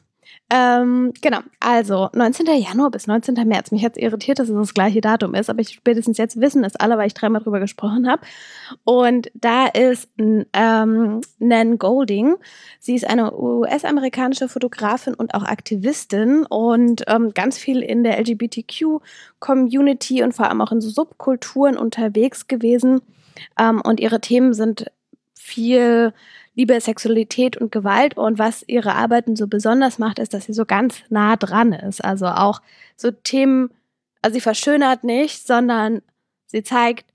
Ähm, 0.54 1.14
genau, 1.22 1.40
also 1.62 2.10
19. 2.14 2.46
Januar 2.60 2.92
bis 2.92 3.08
19. 3.08 3.36
März. 3.48 3.72
Mich 3.72 3.86
hat 3.86 3.96
es 3.96 4.04
irritiert, 4.04 4.38
dass 4.38 4.50
es 4.50 4.56
das 4.56 4.74
gleiche 4.74 5.00
Datum 5.00 5.34
ist, 5.34 5.50
aber 5.50 5.62
ich 5.62 5.70
spätestens 5.70 6.18
jetzt 6.18 6.42
wissen 6.42 6.66
es 6.66 6.76
alle, 6.76 6.98
weil 6.98 7.08
ich 7.08 7.14
dreimal 7.14 7.42
drüber 7.42 7.62
gesprochen 7.62 8.10
habe. 8.10 8.24
Und 8.84 9.32
da 9.34 9.68
ist 9.68 10.10
ähm, 10.18 11.22
Nan 11.40 11.80
Golding. 11.80 12.36
Sie 12.80 12.96
ist 12.96 13.10
eine 13.10 13.34
US-amerikanische 13.34 14.50
Fotografin 14.50 15.14
und 15.14 15.36
auch 15.36 15.44
Aktivistin 15.44 16.46
und 16.46 17.06
ähm, 17.08 17.34
ganz 17.34 17.58
viel 17.58 17.82
in 17.82 18.04
der 18.04 18.20
LGBTQ-Community 18.20 20.22
und 20.22 20.34
vor 20.34 20.50
allem 20.50 20.60
auch 20.60 20.74
in 20.74 20.82
so 20.82 20.90
Subkulturen 20.90 21.78
unterwegs 21.78 22.48
gewesen. 22.48 23.00
Ähm, 23.58 23.82
und 23.82 24.02
ihre 24.02 24.20
Themen 24.20 24.54
sind 24.54 24.92
viel 25.40 26.14
Liebe, 26.54 26.80
Sexualität 26.80 27.58
und 27.58 27.72
Gewalt. 27.72 28.18
Und 28.18 28.40
was 28.40 28.64
ihre 28.68 28.96
Arbeiten 28.96 29.36
so 29.36 29.48
besonders 29.48 30.00
macht, 30.00 30.20
ist, 30.20 30.34
dass 30.34 30.46
sie 30.46 30.54
so 30.54 30.66
ganz 30.66 31.04
nah 31.10 31.36
dran 31.36 31.74
ist. 31.74 32.04
Also 32.04 32.28
auch 32.28 32.62
so 32.96 33.12
Themen, 33.12 33.72
also 34.22 34.36
sie 34.36 34.42
verschönert 34.42 35.04
nicht, 35.04 35.48
sondern 35.48 36.02
sie 36.46 36.64
zeigt 36.64 37.06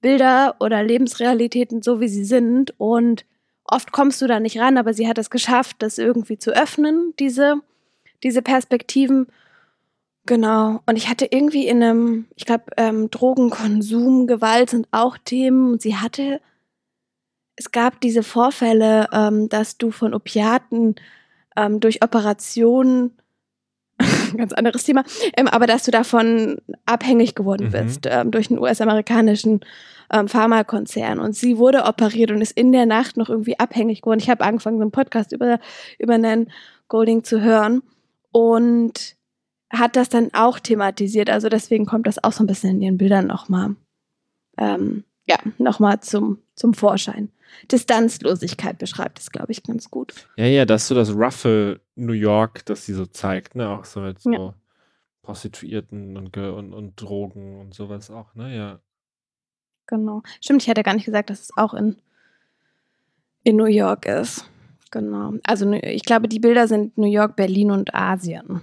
Bilder 0.00 0.56
oder 0.60 0.82
Lebensrealitäten 0.82 1.82
so, 1.82 2.00
wie 2.00 2.08
sie 2.08 2.24
sind. 2.24 2.74
Und 2.78 3.24
oft 3.64 3.92
kommst 3.92 4.20
du 4.20 4.26
da 4.26 4.40
nicht 4.40 4.58
ran, 4.58 4.76
aber 4.76 4.92
sie 4.94 5.08
hat 5.08 5.18
es 5.18 5.30
geschafft, 5.30 5.76
das 5.78 5.98
irgendwie 5.98 6.38
zu 6.38 6.50
öffnen, 6.50 7.14
diese, 7.18 7.60
diese 8.22 8.42
Perspektiven. 8.42 9.28
Genau. 10.26 10.80
Und 10.86 10.96
ich 10.96 11.08
hatte 11.08 11.26
irgendwie 11.30 11.66
in 11.66 11.82
einem, 11.82 12.26
ich 12.36 12.44
glaube, 12.44 12.64
ähm, 12.76 13.10
Drogenkonsum, 13.10 14.26
Gewalt 14.26 14.70
sind 14.70 14.88
auch 14.90 15.16
Themen. 15.18 15.72
Und 15.72 15.82
sie 15.82 15.96
hatte 15.96 16.40
es 17.56 17.70
gab 17.70 18.00
diese 18.00 18.22
Vorfälle, 18.22 19.08
ähm, 19.12 19.48
dass 19.48 19.78
du 19.78 19.90
von 19.90 20.14
Opiaten 20.14 20.96
ähm, 21.56 21.80
durch 21.80 22.02
Operationen, 22.02 23.12
ganz 24.36 24.52
anderes 24.52 24.84
Thema, 24.84 25.04
ähm, 25.36 25.48
aber 25.48 25.66
dass 25.66 25.84
du 25.84 25.90
davon 25.90 26.58
abhängig 26.86 27.34
geworden 27.34 27.66
mhm. 27.66 27.72
bist 27.72 28.06
ähm, 28.10 28.30
durch 28.30 28.50
einen 28.50 28.58
US-amerikanischen 28.58 29.60
ähm, 30.12 30.28
Pharmakonzern. 30.28 31.18
Und 31.18 31.34
sie 31.36 31.58
wurde 31.58 31.84
operiert 31.84 32.30
und 32.30 32.40
ist 32.40 32.52
in 32.52 32.72
der 32.72 32.86
Nacht 32.86 33.16
noch 33.16 33.28
irgendwie 33.28 33.58
abhängig 33.58 34.02
geworden. 34.02 34.20
Ich 34.20 34.30
habe 34.30 34.44
angefangen, 34.44 34.80
einen 34.80 34.90
Podcast 34.90 35.32
über, 35.32 35.58
über 35.98 36.18
Nan 36.18 36.48
Golding 36.88 37.24
zu 37.24 37.40
hören 37.40 37.82
und 38.30 39.16
hat 39.70 39.96
das 39.96 40.08
dann 40.08 40.30
auch 40.34 40.58
thematisiert. 40.58 41.30
Also 41.30 41.48
deswegen 41.48 41.86
kommt 41.86 42.06
das 42.06 42.22
auch 42.22 42.32
so 42.32 42.44
ein 42.44 42.46
bisschen 42.46 42.70
in 42.70 42.82
ihren 42.82 42.98
Bildern 42.98 43.26
nochmal, 43.26 43.76
ähm, 44.58 45.04
ja, 45.26 45.38
nochmal 45.58 46.00
zum, 46.00 46.38
zum 46.54 46.74
Vorschein. 46.74 47.30
Distanzlosigkeit 47.70 48.78
beschreibt 48.78 49.18
es, 49.18 49.30
glaube 49.30 49.52
ich, 49.52 49.62
ganz 49.62 49.90
gut. 49.90 50.28
Ja, 50.36 50.46
ja, 50.46 50.64
das 50.64 50.82
ist 50.82 50.88
so 50.88 50.94
das 50.94 51.14
Ruffle 51.14 51.80
New 51.94 52.12
York, 52.12 52.64
das 52.66 52.86
sie 52.86 52.94
so 52.94 53.06
zeigt, 53.06 53.54
ne? 53.54 53.68
Auch 53.68 53.84
so 53.84 54.00
mit 54.00 54.20
so 54.20 54.32
ja. 54.32 54.54
Prostituierten 55.22 56.16
und, 56.16 56.36
und, 56.36 56.72
und 56.72 57.00
Drogen 57.00 57.60
und 57.60 57.74
sowas 57.74 58.10
auch, 58.10 58.34
ne? 58.34 58.56
Ja. 58.56 58.80
Genau. 59.86 60.22
Stimmt, 60.40 60.62
ich 60.62 60.68
hätte 60.68 60.82
gar 60.82 60.94
nicht 60.94 61.04
gesagt, 61.04 61.30
dass 61.30 61.40
es 61.40 61.56
auch 61.56 61.74
in, 61.74 61.96
in 63.44 63.56
New 63.56 63.66
York 63.66 64.06
ist. 64.06 64.44
Genau. 64.90 65.34
Also 65.44 65.70
ich 65.72 66.04
glaube, 66.04 66.28
die 66.28 66.38
Bilder 66.38 66.68
sind 66.68 66.96
New 66.98 67.10
York, 67.10 67.36
Berlin 67.36 67.70
und 67.70 67.94
Asien. 67.94 68.60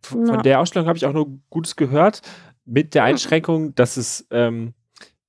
Von, 0.00 0.26
von 0.26 0.42
der 0.42 0.60
Ausstellung 0.60 0.86
habe 0.86 0.96
ich 0.96 1.06
auch 1.06 1.12
nur 1.12 1.38
Gutes 1.50 1.74
gehört, 1.74 2.22
mit 2.64 2.94
der 2.94 3.02
hm. 3.02 3.10
Einschränkung, 3.10 3.74
dass 3.74 3.96
es 3.96 4.26
ähm, 4.30 4.74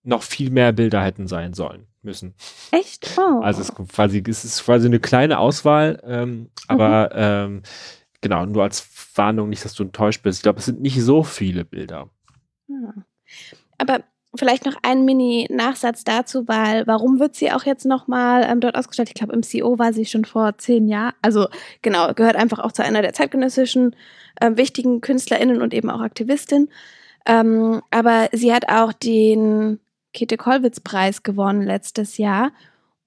noch 0.03 0.23
viel 0.23 0.51
mehr 0.51 0.71
Bilder 0.71 1.03
hätten 1.03 1.27
sein 1.27 1.53
sollen 1.53 1.87
müssen. 2.05 2.33
Echt? 2.71 3.11
Oh. 3.17 3.41
Also 3.41 3.61
es 3.61 3.69
ist 3.69 3.75
quasi, 3.75 4.23
es 4.27 4.45
ist 4.45 4.63
quasi 4.63 4.87
eine 4.87 4.99
kleine 4.99 5.39
Auswahl, 5.39 6.01
ähm, 6.05 6.49
aber 6.67 7.09
mhm. 7.49 7.55
ähm, 7.57 7.63
genau, 8.21 8.45
nur 8.45 8.63
als 8.63 8.87
Warnung, 9.15 9.49
nicht, 9.49 9.65
dass 9.65 9.73
du 9.73 9.83
enttäuscht 9.83 10.23
bist. 10.23 10.39
Ich 10.39 10.43
glaube, 10.43 10.59
es 10.59 10.65
sind 10.65 10.81
nicht 10.81 11.01
so 11.01 11.23
viele 11.23 11.65
Bilder. 11.65 12.09
Ja. 12.67 12.93
Aber 13.77 14.03
vielleicht 14.37 14.65
noch 14.65 14.75
ein 14.81 15.05
Mini-Nachsatz 15.05 16.03
dazu, 16.03 16.47
weil 16.47 16.85
warum 16.87 17.19
wird 17.19 17.35
sie 17.35 17.51
auch 17.51 17.63
jetzt 17.63 17.85
nochmal 17.85 18.45
ähm, 18.47 18.59
dort 18.59 18.77
ausgestellt? 18.77 19.09
Ich 19.09 19.15
glaube, 19.15 19.33
im 19.33 19.41
CO 19.41 19.79
war 19.79 19.93
sie 19.93 20.05
schon 20.05 20.25
vor 20.25 20.57
zehn 20.57 20.87
Jahren. 20.87 21.13
Also 21.21 21.47
genau, 21.81 22.13
gehört 22.13 22.35
einfach 22.35 22.59
auch 22.59 22.71
zu 22.71 22.83
einer 22.83 23.01
der 23.01 23.13
zeitgenössischen 23.13 23.95
äh, 24.39 24.51
wichtigen 24.55 25.01
KünstlerInnen 25.01 25.61
und 25.61 25.73
eben 25.73 25.89
auch 25.89 26.01
Aktivistin. 26.01 26.69
Ähm, 27.25 27.81
aber 27.91 28.29
sie 28.33 28.53
hat 28.53 28.69
auch 28.69 28.93
den 28.93 29.79
Käthe-Kollwitz-Preis 30.15 31.21
gewonnen 31.21 31.61
letztes 31.61 32.17
Jahr. 32.17 32.51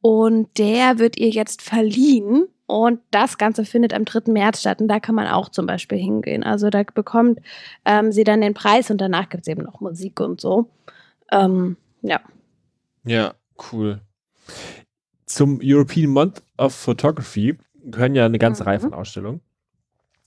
Und 0.01 0.57
der 0.59 0.99
wird 0.99 1.19
ihr 1.19 1.31
jetzt 1.31 1.63
verliehen. 1.63 2.47
Und 2.67 3.01
das 3.11 3.39
Ganze 3.39 3.65
findet 3.65 3.95
am 3.95 4.05
3. 4.05 4.31
März 4.31 4.61
statt. 4.61 4.81
Und 4.81 4.89
da 4.89 5.01
kann 5.01 5.15
man 5.15 5.27
auch 5.27 5.49
zum 5.49 5.67
Beispiel 5.67 5.99
hingehen. 5.99 6.45
Also 6.45 6.71
da 6.71 6.83
bekommt 6.83 7.41
ähm, 7.85 8.13
sie 8.13 8.25
dann 8.25 8.43
den 8.43 8.55
Preis 8.55 8.91
und 8.91 9.01
danach 9.01 9.29
gibt 9.29 9.43
es 9.43 9.49
eben 9.49 9.63
noch 9.63 9.81
Musik 9.81 10.21
und 10.21 10.41
so. 10.41 10.71
Ähm, 11.33 11.77
ja. 12.03 12.21
Ja, 13.05 13.35
cool. 13.73 14.01
Zum 15.25 15.61
European 15.63 16.11
Month 16.11 16.43
of 16.59 16.75
Photography 16.75 17.59
gehören 17.85 18.15
ja 18.15 18.27
eine 18.27 18.39
ganze 18.39 18.63
mhm. 18.63 18.69
Reihe 18.69 18.81
von 18.81 18.95
Ausstellungen. 18.95 19.41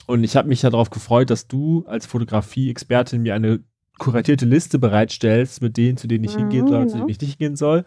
Und 0.07 0.23
ich 0.23 0.35
habe 0.35 0.47
mich 0.47 0.63
ja 0.63 0.69
darauf 0.69 0.89
gefreut, 0.89 1.29
dass 1.29 1.47
du 1.47 1.85
als 1.87 2.05
Fotografie-Expertin 2.05 3.21
mir 3.21 3.35
eine 3.35 3.63
kuratierte 3.97 4.45
Liste 4.45 4.79
bereitstellst 4.79 5.61
mit 5.61 5.77
denen, 5.77 5.97
zu 5.97 6.07
denen 6.07 6.23
ich 6.23 6.35
mhm, 6.35 6.39
hingehen 6.39 6.67
soll, 6.67 6.79
genau. 6.79 6.91
zu 6.91 6.97
denen 6.97 7.09
ich 7.09 7.21
nicht 7.21 7.37
gehen 7.37 7.55
soll. 7.55 7.85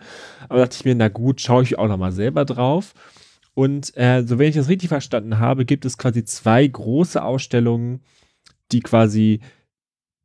Aber 0.48 0.60
dachte 0.60 0.76
ich 0.76 0.84
mir, 0.84 0.94
na 0.94 1.08
gut, 1.08 1.40
schaue 1.40 1.62
ich 1.62 1.78
auch 1.78 1.88
nochmal 1.88 2.12
selber 2.12 2.44
drauf. 2.44 2.94
Und 3.54 3.96
äh, 3.96 4.22
so 4.24 4.38
wenn 4.38 4.48
ich 4.48 4.56
das 4.56 4.68
richtig 4.68 4.88
verstanden 4.88 5.38
habe, 5.38 5.64
gibt 5.64 5.84
es 5.84 5.98
quasi 5.98 6.24
zwei 6.24 6.66
große 6.66 7.22
Ausstellungen, 7.22 8.00
die 8.72 8.80
quasi 8.80 9.40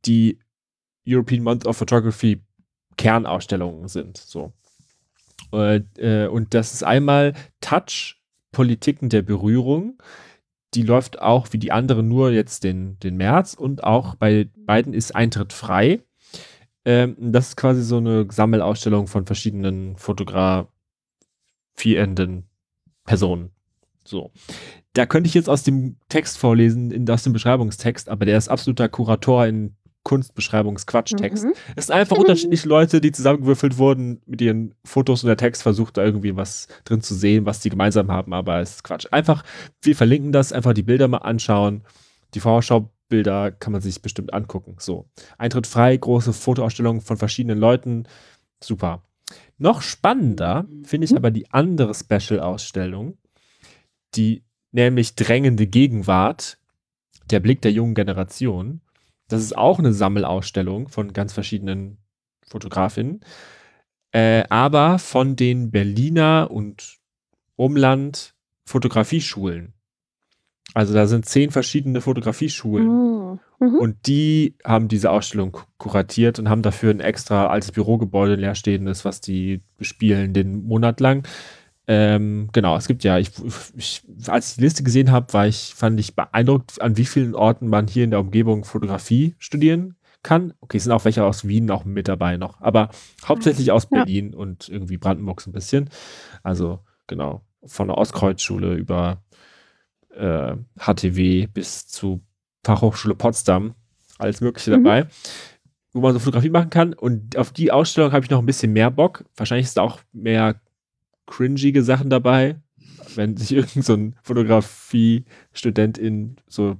die 0.04 0.38
European 1.06 1.42
Month 1.42 1.66
of 1.66 1.76
Photography 1.76 2.42
Kernausstellungen 2.96 3.88
sind. 3.88 4.18
So. 4.18 4.52
Und, 5.50 5.86
äh, 5.98 6.26
und 6.26 6.54
das 6.54 6.74
ist 6.74 6.82
einmal 6.82 7.34
Touch, 7.60 8.16
Politiken 8.52 9.08
der 9.08 9.22
Berührung 9.22 10.00
die 10.74 10.82
läuft 10.82 11.20
auch 11.20 11.52
wie 11.52 11.58
die 11.58 11.72
andere 11.72 12.02
nur 12.02 12.30
jetzt 12.30 12.64
den, 12.64 12.98
den 13.00 13.16
März 13.16 13.54
und 13.54 13.84
auch 13.84 14.14
bei 14.14 14.48
beiden 14.56 14.94
ist 14.94 15.14
Eintritt 15.14 15.52
frei. 15.52 16.00
Ähm, 16.84 17.16
das 17.18 17.48
ist 17.48 17.56
quasi 17.56 17.82
so 17.82 17.98
eine 17.98 18.26
Sammelausstellung 18.30 19.06
von 19.06 19.26
verschiedenen 19.26 19.96
fotografierenden 19.96 22.44
Personen. 23.04 23.50
So. 24.04 24.30
Da 24.92 25.06
könnte 25.06 25.28
ich 25.28 25.34
jetzt 25.34 25.48
aus 25.48 25.62
dem 25.62 25.96
Text 26.08 26.38
vorlesen, 26.38 26.90
in, 26.90 27.08
aus 27.08 27.22
dem 27.22 27.32
Beschreibungstext, 27.32 28.08
aber 28.08 28.24
der 28.24 28.38
ist 28.38 28.48
absoluter 28.48 28.88
Kurator 28.88 29.46
in 29.46 29.76
Kunstbeschreibungsquatschtext. 30.02 31.44
Mhm. 31.44 31.52
Es 31.76 31.86
sind 31.86 31.96
einfach 31.96 32.16
unterschiedliche 32.16 32.68
Leute, 32.68 33.00
die 33.00 33.12
zusammengewürfelt 33.12 33.78
wurden 33.78 34.20
mit 34.26 34.40
ihren 34.40 34.74
Fotos 34.84 35.22
und 35.22 35.28
der 35.28 35.36
Text 35.36 35.62
versucht 35.62 35.96
da 35.96 36.04
irgendwie 36.04 36.36
was 36.36 36.68
drin 36.84 37.02
zu 37.02 37.14
sehen, 37.14 37.46
was 37.46 37.60
die 37.60 37.70
gemeinsam 37.70 38.10
haben, 38.10 38.32
aber 38.32 38.60
es 38.60 38.76
ist 38.76 38.84
Quatsch. 38.84 39.06
Einfach, 39.10 39.44
wir 39.82 39.94
verlinken 39.94 40.32
das, 40.32 40.52
einfach 40.52 40.72
die 40.72 40.82
Bilder 40.82 41.08
mal 41.08 41.18
anschauen. 41.18 41.84
Die 42.34 42.40
Vorschaubilder 42.40 43.50
kann 43.50 43.72
man 43.72 43.82
sich 43.82 44.00
bestimmt 44.00 44.32
angucken. 44.32 44.76
So. 44.78 45.06
Eintritt 45.36 45.66
frei, 45.66 45.96
große 45.96 46.32
Fotoausstellung 46.32 47.02
von 47.02 47.18
verschiedenen 47.18 47.58
Leuten. 47.58 48.04
Super. 48.62 49.02
Noch 49.58 49.82
spannender 49.82 50.66
finde 50.84 51.04
ich 51.04 51.10
mhm. 51.10 51.18
aber 51.18 51.30
die 51.30 51.50
andere 51.50 51.94
Special-Ausstellung, 51.94 53.18
die 54.14 54.44
nämlich 54.72 55.14
drängende 55.14 55.66
Gegenwart, 55.66 56.58
der 57.30 57.40
Blick 57.40 57.60
der 57.62 57.72
jungen 57.72 57.94
Generation. 57.94 58.80
Das 59.32 59.42
ist 59.42 59.56
auch 59.56 59.78
eine 59.78 59.92
Sammelausstellung 59.92 60.88
von 60.88 61.12
ganz 61.12 61.32
verschiedenen 61.32 61.98
Fotografinnen, 62.42 63.20
äh, 64.12 64.44
aber 64.48 64.98
von 64.98 65.36
den 65.36 65.70
Berliner 65.70 66.48
und 66.50 66.98
Umland 67.56 68.34
Fotografieschulen. 68.64 69.74
Also 70.74 70.94
da 70.94 71.06
sind 71.06 71.26
zehn 71.26 71.50
verschiedene 71.50 72.00
Fotografieschulen 72.00 72.88
oh. 72.88 73.38
mhm. 73.58 73.74
und 73.76 74.06
die 74.06 74.56
haben 74.64 74.88
diese 74.88 75.10
Ausstellung 75.10 75.56
kuratiert 75.78 76.38
und 76.38 76.48
haben 76.48 76.62
dafür 76.62 76.90
ein 76.92 77.00
extra 77.00 77.48
altes 77.48 77.72
Bürogebäude 77.72 78.36
leerstehendes, 78.36 79.04
was 79.04 79.20
die 79.20 79.62
bespielen 79.76 80.32
den 80.32 80.62
Monat 80.64 81.00
lang. 81.00 81.26
Ähm, 81.86 82.48
genau, 82.52 82.76
es 82.76 82.86
gibt 82.86 83.02
ja, 83.04 83.18
ich, 83.18 83.30
ich, 83.76 84.02
als 84.28 84.50
ich 84.50 84.56
die 84.56 84.60
Liste 84.60 84.82
gesehen 84.82 85.10
habe, 85.10 85.32
war 85.32 85.46
ich, 85.46 85.74
fand 85.74 85.98
ich 85.98 86.14
beeindruckt, 86.14 86.80
an 86.80 86.96
wie 86.96 87.04
vielen 87.04 87.34
Orten 87.34 87.68
man 87.68 87.88
hier 87.88 88.04
in 88.04 88.10
der 88.10 88.20
Umgebung 88.20 88.64
Fotografie 88.64 89.34
studieren 89.38 89.96
kann. 90.22 90.52
Okay, 90.60 90.76
es 90.76 90.84
sind 90.84 90.92
auch 90.92 91.04
welche 91.04 91.24
aus 91.24 91.48
Wien 91.48 91.64
noch 91.64 91.84
mit 91.84 92.06
dabei 92.06 92.36
noch, 92.36 92.60
aber 92.60 92.90
hauptsächlich 93.24 93.72
aus 93.72 93.86
Berlin 93.86 94.32
ja. 94.32 94.38
und 94.38 94.68
irgendwie 94.68 94.98
Brandenburg 94.98 95.40
so 95.40 95.50
ein 95.50 95.54
bisschen. 95.54 95.90
Also 96.42 96.80
genau, 97.06 97.42
von 97.64 97.88
der 97.88 97.98
Ostkreuzschule 97.98 98.74
über 98.74 99.22
äh, 100.14 100.56
HTW 100.78 101.46
bis 101.46 101.88
zu 101.88 102.22
Fachhochschule 102.64 103.14
Potsdam, 103.14 103.74
alles 104.18 104.40
Mögliche 104.40 104.70
mhm. 104.70 104.84
dabei, 104.84 105.06
wo 105.92 106.00
man 106.00 106.12
so 106.12 106.18
Fotografie 106.18 106.50
machen 106.50 106.70
kann. 106.70 106.92
Und 106.92 107.36
auf 107.36 107.52
die 107.52 107.72
Ausstellung 107.72 108.12
habe 108.12 108.24
ich 108.24 108.30
noch 108.30 108.38
ein 108.38 108.46
bisschen 108.46 108.72
mehr 108.72 108.90
Bock. 108.90 109.24
Wahrscheinlich 109.36 109.66
ist 109.66 109.76
da 109.76 109.82
auch 109.82 110.00
mehr 110.12 110.60
cringige 111.30 111.82
Sachen 111.82 112.10
dabei. 112.10 112.60
wenn 113.16 113.36
sich 113.36 113.50
irgendein 113.52 113.82
so 113.82 113.94
ein 113.94 114.14
Fotografie-Studentin 114.22 116.36
so 116.46 116.76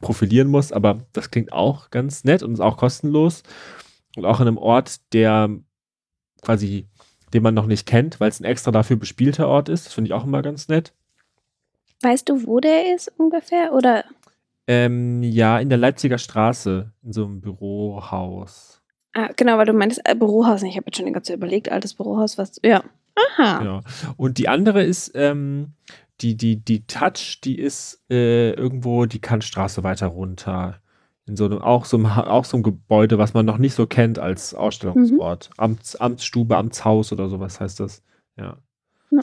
profilieren 0.00 0.48
muss, 0.48 0.72
aber 0.72 1.04
das 1.12 1.30
klingt 1.30 1.52
auch 1.52 1.90
ganz 1.90 2.24
nett 2.24 2.42
und 2.42 2.54
ist 2.54 2.60
auch 2.60 2.78
kostenlos 2.78 3.42
und 4.16 4.24
auch 4.24 4.40
in 4.40 4.48
einem 4.48 4.56
Ort, 4.56 5.12
der 5.12 5.50
quasi, 6.42 6.88
den 7.32 7.42
man 7.42 7.54
noch 7.54 7.66
nicht 7.66 7.86
kennt, 7.86 8.20
weil 8.20 8.30
es 8.30 8.40
ein 8.40 8.44
extra 8.44 8.70
dafür 8.70 8.96
bespielter 8.96 9.48
Ort 9.48 9.68
ist. 9.68 9.86
Das 9.86 9.92
finde 9.92 10.08
ich 10.08 10.14
auch 10.14 10.24
immer 10.24 10.42
ganz 10.42 10.68
nett. 10.68 10.94
Weißt 12.02 12.28
du, 12.28 12.46
wo 12.46 12.60
der 12.60 12.94
ist 12.94 13.12
ungefähr? 13.18 13.74
Oder? 13.74 14.04
Ähm, 14.66 15.22
ja, 15.22 15.58
in 15.58 15.68
der 15.68 15.78
Leipziger 15.78 16.18
Straße, 16.18 16.92
in 17.02 17.12
so 17.12 17.24
einem 17.24 17.40
Bürohaus. 17.40 18.80
Ah, 19.12 19.30
genau, 19.36 19.58
weil 19.58 19.66
du 19.66 19.72
meintest 19.72 20.02
äh, 20.04 20.14
Bürohaus. 20.14 20.62
Ich 20.62 20.76
habe 20.76 20.86
jetzt 20.86 20.96
schon 20.96 21.06
die 21.06 21.12
ganze 21.12 21.28
Zeit 21.28 21.36
überlegt, 21.36 21.70
altes 21.70 21.94
Bürohaus, 21.94 22.38
was. 22.38 22.60
Ja. 22.62 22.82
Aha. 23.14 23.58
Genau. 23.58 23.80
Und 24.16 24.38
die 24.38 24.48
andere 24.48 24.82
ist, 24.82 25.12
ähm, 25.14 25.74
die, 26.20 26.36
die, 26.36 26.56
die 26.56 26.86
Touch, 26.86 27.40
die 27.42 27.58
ist 27.58 28.02
äh, 28.10 28.52
irgendwo 28.52 29.06
die 29.06 29.20
Kantstraße 29.20 29.82
weiter 29.82 30.06
runter. 30.06 30.80
In 31.26 31.36
so 31.36 31.46
einem, 31.46 31.58
auch 31.58 31.84
so 31.84 31.96
einem, 31.96 32.06
auch 32.06 32.44
so 32.44 32.56
einem 32.56 32.64
Gebäude, 32.64 33.18
was 33.18 33.34
man 33.34 33.46
noch 33.46 33.58
nicht 33.58 33.74
so 33.74 33.86
kennt 33.86 34.18
als 34.18 34.54
Ausstellungsort. 34.54 35.50
Mhm. 35.50 35.64
Amts, 35.64 35.96
Amtsstube, 35.96 36.56
Amtshaus 36.56 37.12
oder 37.12 37.28
sowas 37.28 37.60
heißt 37.60 37.80
das. 37.80 38.02
Ja. 38.36 38.58
ja. 39.10 39.20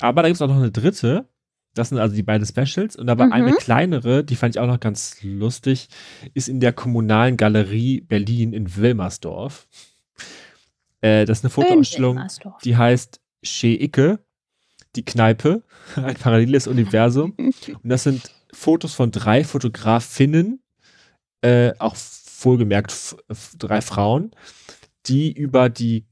Aber 0.00 0.22
da 0.22 0.28
gibt 0.28 0.36
es 0.36 0.42
auch 0.42 0.48
noch 0.48 0.56
eine 0.56 0.72
dritte. 0.72 1.28
Das 1.74 1.88
sind 1.88 1.98
also 1.98 2.14
die 2.14 2.22
beiden 2.22 2.46
Specials. 2.46 2.96
Und 2.96 3.08
aber 3.08 3.26
mhm. 3.26 3.32
eine 3.32 3.52
kleinere, 3.52 4.24
die 4.24 4.36
fand 4.36 4.54
ich 4.54 4.60
auch 4.60 4.66
noch 4.66 4.80
ganz 4.80 5.22
lustig, 5.22 5.88
ist 6.34 6.48
in 6.48 6.60
der 6.60 6.72
Kommunalen 6.72 7.36
Galerie 7.36 8.00
Berlin 8.00 8.52
in 8.52 8.76
Wilmersdorf. 8.76 9.68
Äh, 11.02 11.26
das 11.26 11.38
ist 11.38 11.44
eine 11.44 11.50
Fotoausstellung, 11.50 12.20
die 12.64 12.76
heißt 12.76 13.20
Che 13.44 13.74
Icke, 13.82 14.20
die 14.96 15.04
Kneipe, 15.04 15.62
ein 15.96 16.14
paralleles 16.14 16.66
Universum. 16.66 17.32
Und 17.38 17.88
das 17.88 18.04
sind 18.04 18.22
Fotos 18.52 18.94
von 18.94 19.10
drei 19.10 19.44
Fotografinnen, 19.44 20.62
äh, 21.42 21.72
auch 21.78 21.96
wohlgemerkt 22.40 23.16
drei 23.58 23.80
Frauen, 23.80 24.30
die 25.06 25.32
über 25.32 25.68
die 25.68 26.06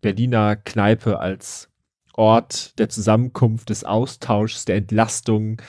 Berliner 0.00 0.56
Kneipe 0.56 1.18
als 1.18 1.68
Ort 2.14 2.78
der 2.78 2.88
Zusammenkunft, 2.88 3.70
des 3.70 3.84
Austauschs, 3.84 4.64
der 4.64 4.76
Entlastung, 4.76 5.60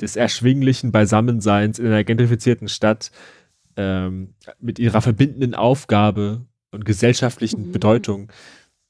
des 0.00 0.16
erschwinglichen 0.16 0.92
Beisammenseins 0.92 1.78
in 1.78 1.86
einer 1.86 2.04
gentrifizierten 2.04 2.68
Stadt 2.68 3.10
ähm, 3.76 4.34
mit 4.58 4.78
ihrer 4.78 5.00
verbindenden 5.00 5.54
Aufgabe 5.54 6.46
und 6.74 6.84
gesellschaftlichen 6.84 7.68
mhm. 7.68 7.72
Bedeutung 7.72 8.32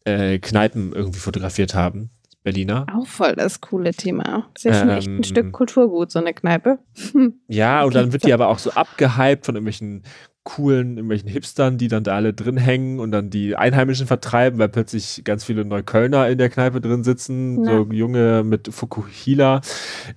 äh, 0.05 0.39
Kneipen 0.39 0.93
irgendwie 0.93 1.21
fotografiert 1.21 1.75
haben. 1.75 2.11
Berliner. 2.43 2.87
Auch 2.95 3.07
voll 3.07 3.35
das 3.35 3.63
coole 3.63 3.93
Thema. 3.93 4.51
Ist 4.55 4.67
ja 4.67 4.75
schon 4.75 4.91
echt 4.91 5.09
ein 5.09 5.25
Stück 5.25 5.47
ähm, 5.47 5.53
Kulturgut, 5.53 6.11
so 6.11 6.19
eine 6.19 6.35
Kneipe. 6.35 6.79
ja, 7.49 7.83
und 7.85 7.95
dann 7.95 8.13
wird 8.13 8.27
die 8.27 8.35
aber 8.35 8.49
auch 8.49 8.59
so 8.59 8.71
abgehypt 8.71 9.47
von 9.47 9.55
irgendwelchen 9.55 10.03
coolen, 10.45 10.99
irgendwelchen 10.99 11.31
Hipstern, 11.31 11.79
die 11.79 11.89
dann 11.89 12.05
da 12.05 12.15
alle 12.15 12.35
drin 12.35 12.59
hängen 12.59 13.01
und 13.01 13.13
dann 13.13 13.31
die 13.31 13.57
Einheimischen 13.57 14.07
vertreiben, 14.07 14.59
weil 14.59 14.69
plötzlich 14.69 15.23
ganz 15.25 15.43
viele 15.43 15.65
Neuköllner 15.65 16.29
in 16.29 16.37
der 16.37 16.51
Kneipe 16.51 16.83
drin 16.83 17.03
sitzen, 17.03 17.65
ja. 17.65 17.71
so 17.71 17.89
junge 17.91 18.45
mit 18.45 18.69
Fukuhila. 18.73 19.63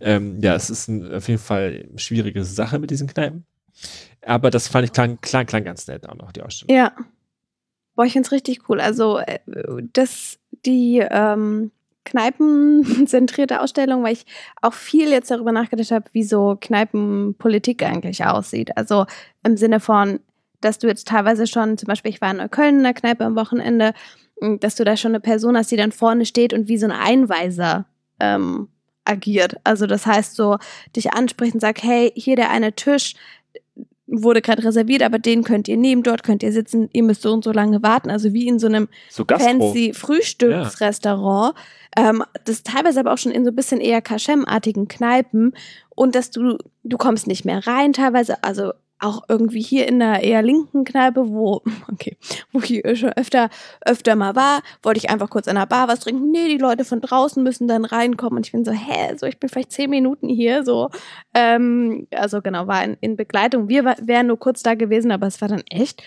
Ähm, 0.01 0.39
ja, 0.41 0.53
es 0.53 0.69
ist 0.69 0.89
ein, 0.89 1.13
auf 1.13 1.29
jeden 1.29 1.39
Fall 1.39 1.85
eine 1.89 1.97
schwierige 1.97 2.43
Sache 2.43 2.77
mit 2.77 2.91
diesen 2.91 3.07
Kneipen. 3.07 3.45
Aber 4.21 4.49
das 4.51 4.67
fand 4.67 4.83
ich 4.83 4.91
klang, 4.91 5.19
klang, 5.21 5.45
klang 5.45 5.63
ganz 5.63 5.87
nett 5.87 6.07
auch 6.09 6.15
noch, 6.15 6.33
die 6.33 6.41
Ausstellung. 6.41 6.75
Ja. 6.75 6.91
Boah, 7.97 8.05
ich 8.05 8.13
finde 8.13 8.27
es 8.27 8.31
richtig 8.31 8.69
cool. 8.69 8.79
Also, 8.79 9.17
äh, 9.17 9.39
das, 9.91 10.39
die, 10.65 10.99
ähm, 10.99 11.71
kneipenzentrierte 12.05 13.59
Ausstellung, 13.59 14.03
weil 14.03 14.13
ich 14.13 14.25
auch 14.61 14.73
viel 14.73 15.09
jetzt 15.09 15.29
darüber 15.29 15.51
nachgedacht 15.51 15.91
habe, 15.91 16.05
wie 16.13 16.23
so 16.23 16.57
Kneipenpolitik 16.59 17.83
eigentlich 17.83 18.23
aussieht. 18.23 18.77
Also 18.77 19.05
im 19.43 19.57
Sinne 19.57 19.81
von, 19.81 20.21
dass 20.61 20.79
du 20.79 20.87
jetzt 20.87 21.09
teilweise 21.09 21.47
schon, 21.47 21.77
zum 21.77 21.87
Beispiel, 21.87 22.11
ich 22.11 22.21
war 22.21 22.31
in 22.31 22.37
Neukölln 22.37 22.77
in 22.77 22.83
der 22.83 22.93
Kneipe 22.93 23.25
am 23.25 23.35
Wochenende, 23.35 23.93
dass 24.61 24.75
du 24.75 24.85
da 24.85 24.95
schon 24.95 25.11
eine 25.11 25.19
Person 25.19 25.57
hast, 25.57 25.69
die 25.69 25.75
dann 25.75 25.91
vorne 25.91 26.25
steht 26.25 26.53
und 26.53 26.69
wie 26.69 26.77
so 26.77 26.85
ein 26.85 26.93
Einweiser 26.93 27.87
ähm, 28.21 28.69
agiert. 29.03 29.57
Also 29.63 29.85
das 29.85 30.05
heißt 30.05 30.35
so, 30.35 30.57
dich 30.95 31.13
anspricht 31.13 31.55
und 31.55 31.59
sagt, 31.59 31.83
hey, 31.83 32.11
hier 32.15 32.37
der 32.37 32.51
eine 32.51 32.73
Tisch, 32.73 33.15
wurde 34.07 34.41
gerade 34.41 34.63
reserviert, 34.63 35.03
aber 35.03 35.19
den 35.19 35.43
könnt 35.43 35.67
ihr 35.67 35.77
nehmen, 35.77 36.01
dort 36.01 36.23
könnt 36.23 36.41
ihr 36.41 36.53
sitzen, 36.53 36.89
ihr 36.93 37.03
müsst 37.03 37.21
so 37.21 37.33
und 37.33 37.43
so 37.43 37.51
lange 37.51 37.83
warten. 37.83 38.09
Also 38.09 38.33
wie 38.33 38.47
in 38.47 38.57
so 38.57 38.67
einem 38.67 38.87
so 39.09 39.25
fancy 39.25 39.93
Frühstücksrestaurant. 39.93 41.55
Ja. 41.97 42.09
Ähm, 42.09 42.23
das 42.45 42.63
teilweise 42.63 43.01
aber 43.01 43.13
auch 43.13 43.17
schon 43.17 43.33
in 43.33 43.43
so 43.43 43.51
ein 43.51 43.55
bisschen 43.55 43.81
eher 43.81 44.01
Kaschem-artigen 44.01 44.87
Kneipen. 44.87 45.53
Und 45.89 46.15
dass 46.15 46.31
du, 46.31 46.57
du 46.83 46.97
kommst 46.97 47.27
nicht 47.27 47.43
mehr 47.43 47.67
rein 47.67 47.91
teilweise. 47.91 48.43
Also 48.43 48.71
auch 48.99 49.23
irgendwie 49.27 49.61
hier 49.61 49.87
in 49.87 49.99
der 49.99 50.23
eher 50.23 50.41
linken 50.41 50.83
Kneipe, 50.83 51.29
wo, 51.29 51.61
okay, 51.91 52.17
wo 52.51 52.59
ich 52.59 52.81
schon 52.99 53.13
öfter, 53.13 53.49
öfter 53.85 54.15
mal 54.15 54.35
war, 54.35 54.61
wollte 54.81 54.99
ich 54.99 55.09
einfach 55.09 55.29
kurz 55.29 55.47
an 55.47 55.55
der 55.55 55.65
Bar 55.65 55.87
was 55.87 55.99
trinken. 55.99 56.31
Nee, 56.31 56.47
die 56.47 56.57
Leute 56.57 56.85
von 56.85 57.01
draußen 57.01 57.43
müssen 57.43 57.67
dann 57.67 57.85
reinkommen. 57.85 58.37
Und 58.37 58.45
ich 58.45 58.51
bin 58.51 58.65
so, 58.65 58.71
hä, 58.71 59.15
so, 59.17 59.25
ich 59.25 59.39
bin 59.39 59.49
vielleicht 59.49 59.71
zehn 59.71 59.89
Minuten 59.89 60.27
hier, 60.27 60.63
so. 60.63 60.89
Ähm, 61.33 62.07
also 62.11 62.41
genau, 62.41 62.67
war 62.67 62.83
in, 62.83 62.97
in 63.01 63.15
Begleitung. 63.15 63.69
Wir 63.69 63.85
wären 63.85 64.27
nur 64.27 64.39
kurz 64.39 64.63
da 64.63 64.75
gewesen, 64.75 65.11
aber 65.11 65.27
es 65.27 65.41
war 65.41 65.47
dann 65.47 65.63
echt, 65.69 66.03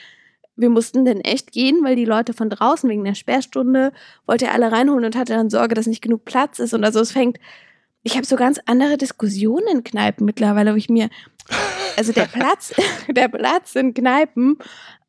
wir 0.57 0.71
mussten 0.71 1.05
dann 1.05 1.21
echt 1.21 1.53
gehen, 1.53 1.85
weil 1.85 1.97
die 1.97 2.05
Leute 2.05 2.33
von 2.33 2.51
draußen 2.51 2.89
wegen 2.91 3.05
der 3.05 3.15
Sperrstunde 3.15 3.93
wollte 4.27 4.47
er 4.47 4.55
alle 4.55 4.73
reinholen 4.73 5.05
und 5.05 5.17
hatte 5.17 5.35
dann 5.35 5.51
Sorge, 5.51 5.75
dass 5.75 5.87
nicht 5.87 6.03
genug 6.03 6.25
Platz 6.25 6.59
ist. 6.59 6.75
Und 6.75 6.85
also 6.85 7.01
es 7.01 7.13
fängt, 7.13 7.39
ich 8.03 8.17
habe 8.17 8.27
so 8.27 8.37
ganz 8.37 8.61
andere 8.67 8.97
Diskussionen 8.97 9.67
in 9.69 9.85
Kneipen 9.85 10.25
mittlerweile, 10.25 10.73
wo 10.73 10.77
ich 10.77 10.89
mir, 10.89 11.11
also 11.97 12.13
der 12.13 12.27
Platz, 12.33 12.75
der 13.09 13.29
Platz 13.29 13.75
in 13.75 13.95
Kneipen 13.95 14.59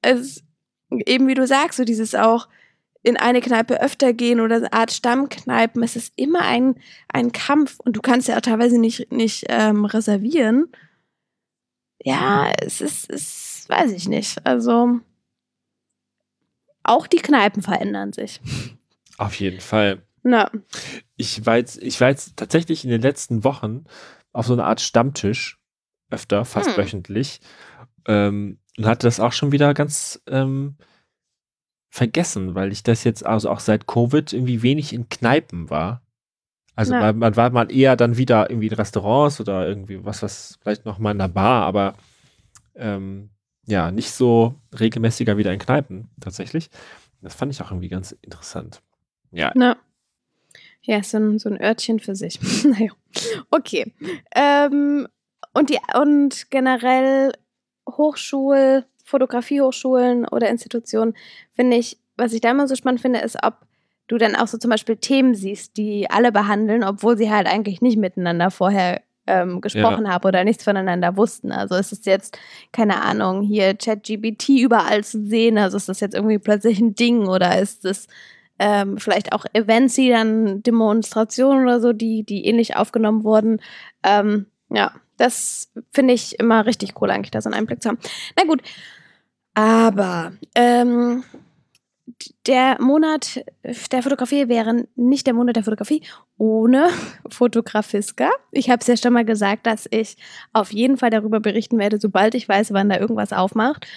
ist 0.05 0.43
eben 1.05 1.27
wie 1.27 1.35
du 1.35 1.47
sagst, 1.47 1.77
so 1.77 1.85
dieses 1.85 2.15
auch 2.15 2.47
in 3.03 3.17
eine 3.17 3.41
Kneipe 3.41 3.81
öfter 3.81 4.13
gehen 4.13 4.39
oder 4.39 4.57
eine 4.57 4.73
Art 4.73 4.91
Stammkneipen, 4.91 5.81
es 5.81 5.95
ist 5.95 6.13
immer 6.17 6.41
ein, 6.41 6.75
ein 7.07 7.31
Kampf 7.31 7.79
und 7.79 7.95
du 7.95 8.01
kannst 8.01 8.27
ja 8.27 8.37
auch 8.37 8.41
teilweise 8.41 8.77
nicht, 8.77 9.11
nicht 9.11 9.45
ähm, 9.49 9.85
reservieren. 9.85 10.71
Ja, 12.03 12.51
es 12.61 12.81
ist, 12.81 13.09
es 13.09 13.65
weiß 13.69 13.91
ich 13.91 14.07
nicht. 14.07 14.45
Also 14.45 14.99
auch 16.83 17.07
die 17.07 17.17
Kneipen 17.17 17.63
verändern 17.63 18.13
sich. 18.13 18.39
Auf 19.17 19.35
jeden 19.35 19.61
Fall. 19.61 20.03
Na. 20.23 20.51
Ich 21.15 21.45
war 21.45 21.57
jetzt, 21.57 21.81
ich 21.81 21.99
war 22.01 22.09
jetzt 22.09 22.37
tatsächlich 22.37 22.83
in 22.83 22.91
den 22.91 23.01
letzten 23.01 23.43
Wochen 23.43 23.85
auf 24.33 24.45
so 24.45 24.53
einer 24.53 24.65
Art 24.65 24.81
Stammtisch 24.81 25.59
öfter, 26.09 26.45
fast 26.45 26.71
hm. 26.71 26.77
wöchentlich. 26.77 27.41
Ähm, 28.07 28.59
und 28.77 28.85
hatte 28.85 29.07
das 29.07 29.19
auch 29.19 29.33
schon 29.33 29.51
wieder 29.51 29.73
ganz 29.73 30.21
ähm, 30.27 30.77
vergessen, 31.89 32.55
weil 32.55 32.71
ich 32.71 32.83
das 32.83 33.03
jetzt 33.03 33.25
also 33.25 33.49
auch 33.49 33.59
seit 33.59 33.85
Covid 33.85 34.31
irgendwie 34.31 34.61
wenig 34.61 34.93
in 34.93 35.09
Kneipen 35.09 35.69
war. 35.69 36.01
Also 36.73 36.93
man, 36.93 37.17
man, 37.17 37.35
war 37.35 37.49
mal 37.49 37.71
eher 37.71 37.95
dann 37.97 38.17
wieder 38.17 38.49
irgendwie 38.49 38.67
in 38.67 38.73
Restaurants 38.73 39.41
oder 39.41 39.67
irgendwie 39.67 40.03
was, 40.05 40.23
was 40.23 40.57
vielleicht 40.61 40.85
noch 40.85 40.99
mal 40.99 41.11
in 41.11 41.19
der 41.19 41.27
Bar, 41.27 41.65
aber 41.65 41.95
ähm, 42.75 43.29
ja, 43.67 43.91
nicht 43.91 44.11
so 44.11 44.55
regelmäßiger 44.79 45.37
wieder 45.37 45.53
in 45.53 45.59
Kneipen 45.59 46.09
tatsächlich. 46.19 46.69
Das 47.21 47.35
fand 47.35 47.51
ich 47.51 47.61
auch 47.61 47.71
irgendwie 47.71 47.89
ganz 47.89 48.13
interessant. 48.13 48.81
Ja. 49.31 49.51
Na. 49.53 49.77
Ja, 50.83 51.03
so 51.03 51.17
ein, 51.17 51.39
so 51.39 51.49
ein 51.49 51.61
Örtchen 51.61 51.99
für 51.99 52.15
sich. 52.15 52.39
naja. 52.63 52.91
Okay. 53.49 53.93
Ähm, 54.35 55.07
und, 55.53 55.69
die, 55.69 55.79
und 55.99 56.49
generell 56.49 57.33
Hochschul, 57.89 58.85
Fotografiehochschulen 59.05 60.27
oder 60.27 60.49
Institutionen, 60.49 61.15
finde 61.53 61.77
ich, 61.77 61.97
was 62.17 62.33
ich 62.33 62.41
da 62.41 62.51
immer 62.51 62.67
so 62.67 62.75
spannend 62.75 63.01
finde, 63.01 63.19
ist, 63.19 63.37
ob 63.43 63.55
du 64.07 64.17
dann 64.17 64.35
auch 64.35 64.47
so 64.47 64.57
zum 64.57 64.69
Beispiel 64.69 64.97
Themen 64.97 65.35
siehst, 65.35 65.77
die 65.77 66.09
alle 66.09 66.31
behandeln, 66.31 66.83
obwohl 66.83 67.17
sie 67.17 67.31
halt 67.31 67.47
eigentlich 67.47 67.81
nicht 67.81 67.97
miteinander 67.97 68.51
vorher 68.51 69.01
ähm, 69.27 69.61
gesprochen 69.61 70.05
ja. 70.05 70.11
haben 70.11 70.27
oder 70.27 70.43
nichts 70.43 70.63
voneinander 70.63 71.15
wussten. 71.15 71.51
Also 71.51 71.75
ist 71.75 71.91
es 71.91 72.05
jetzt, 72.05 72.37
keine 72.71 73.01
Ahnung, 73.01 73.41
hier 73.41 73.75
ChatGBT 73.75 74.49
überall 74.61 75.03
zu 75.03 75.23
sehen, 75.23 75.57
also 75.57 75.77
ist 75.77 75.89
das 75.89 75.99
jetzt 75.99 76.15
irgendwie 76.15 76.39
plötzlich 76.39 76.79
ein 76.79 76.95
Ding 76.95 77.27
oder 77.27 77.59
ist 77.59 77.85
es 77.85 78.07
ähm, 78.63 78.99
vielleicht 78.99 79.33
auch 79.33 79.45
Events, 79.53 79.95
die 79.95 80.09
dann 80.09 80.61
Demonstrationen 80.61 81.63
oder 81.63 81.81
so, 81.81 81.93
die, 81.93 82.23
die 82.23 82.45
ähnlich 82.45 82.75
aufgenommen 82.75 83.23
wurden. 83.23 83.59
Ähm, 84.03 84.45
ja, 84.69 84.91
das 85.17 85.71
finde 85.91 86.13
ich 86.13 86.39
immer 86.39 86.67
richtig 86.67 86.93
cool, 87.01 87.09
eigentlich 87.09 87.31
da 87.31 87.41
so 87.41 87.49
einen 87.49 87.57
Einblick 87.57 87.81
zu 87.81 87.89
haben. 87.89 87.97
Na 88.37 88.43
gut, 88.45 88.61
aber 89.55 90.33
ähm, 90.53 91.23
der 92.45 92.79
Monat 92.79 93.43
der 93.91 94.03
Fotografie 94.03 94.47
wäre 94.47 94.85
nicht 94.95 95.25
der 95.25 95.33
Monat 95.33 95.55
der 95.55 95.63
Fotografie 95.63 96.03
ohne 96.37 96.89
Fotografiska. 97.29 98.29
Ich 98.51 98.69
habe 98.69 98.81
es 98.81 98.87
ja 98.87 98.95
schon 98.95 99.13
mal 99.13 99.25
gesagt, 99.25 99.65
dass 99.65 99.87
ich 99.89 100.17
auf 100.53 100.71
jeden 100.71 100.97
Fall 100.97 101.09
darüber 101.09 101.39
berichten 101.39 101.79
werde, 101.79 101.99
sobald 101.99 102.35
ich 102.35 102.47
weiß, 102.47 102.73
wann 102.73 102.89
da 102.89 102.99
irgendwas 102.99 103.33
aufmacht. 103.33 103.87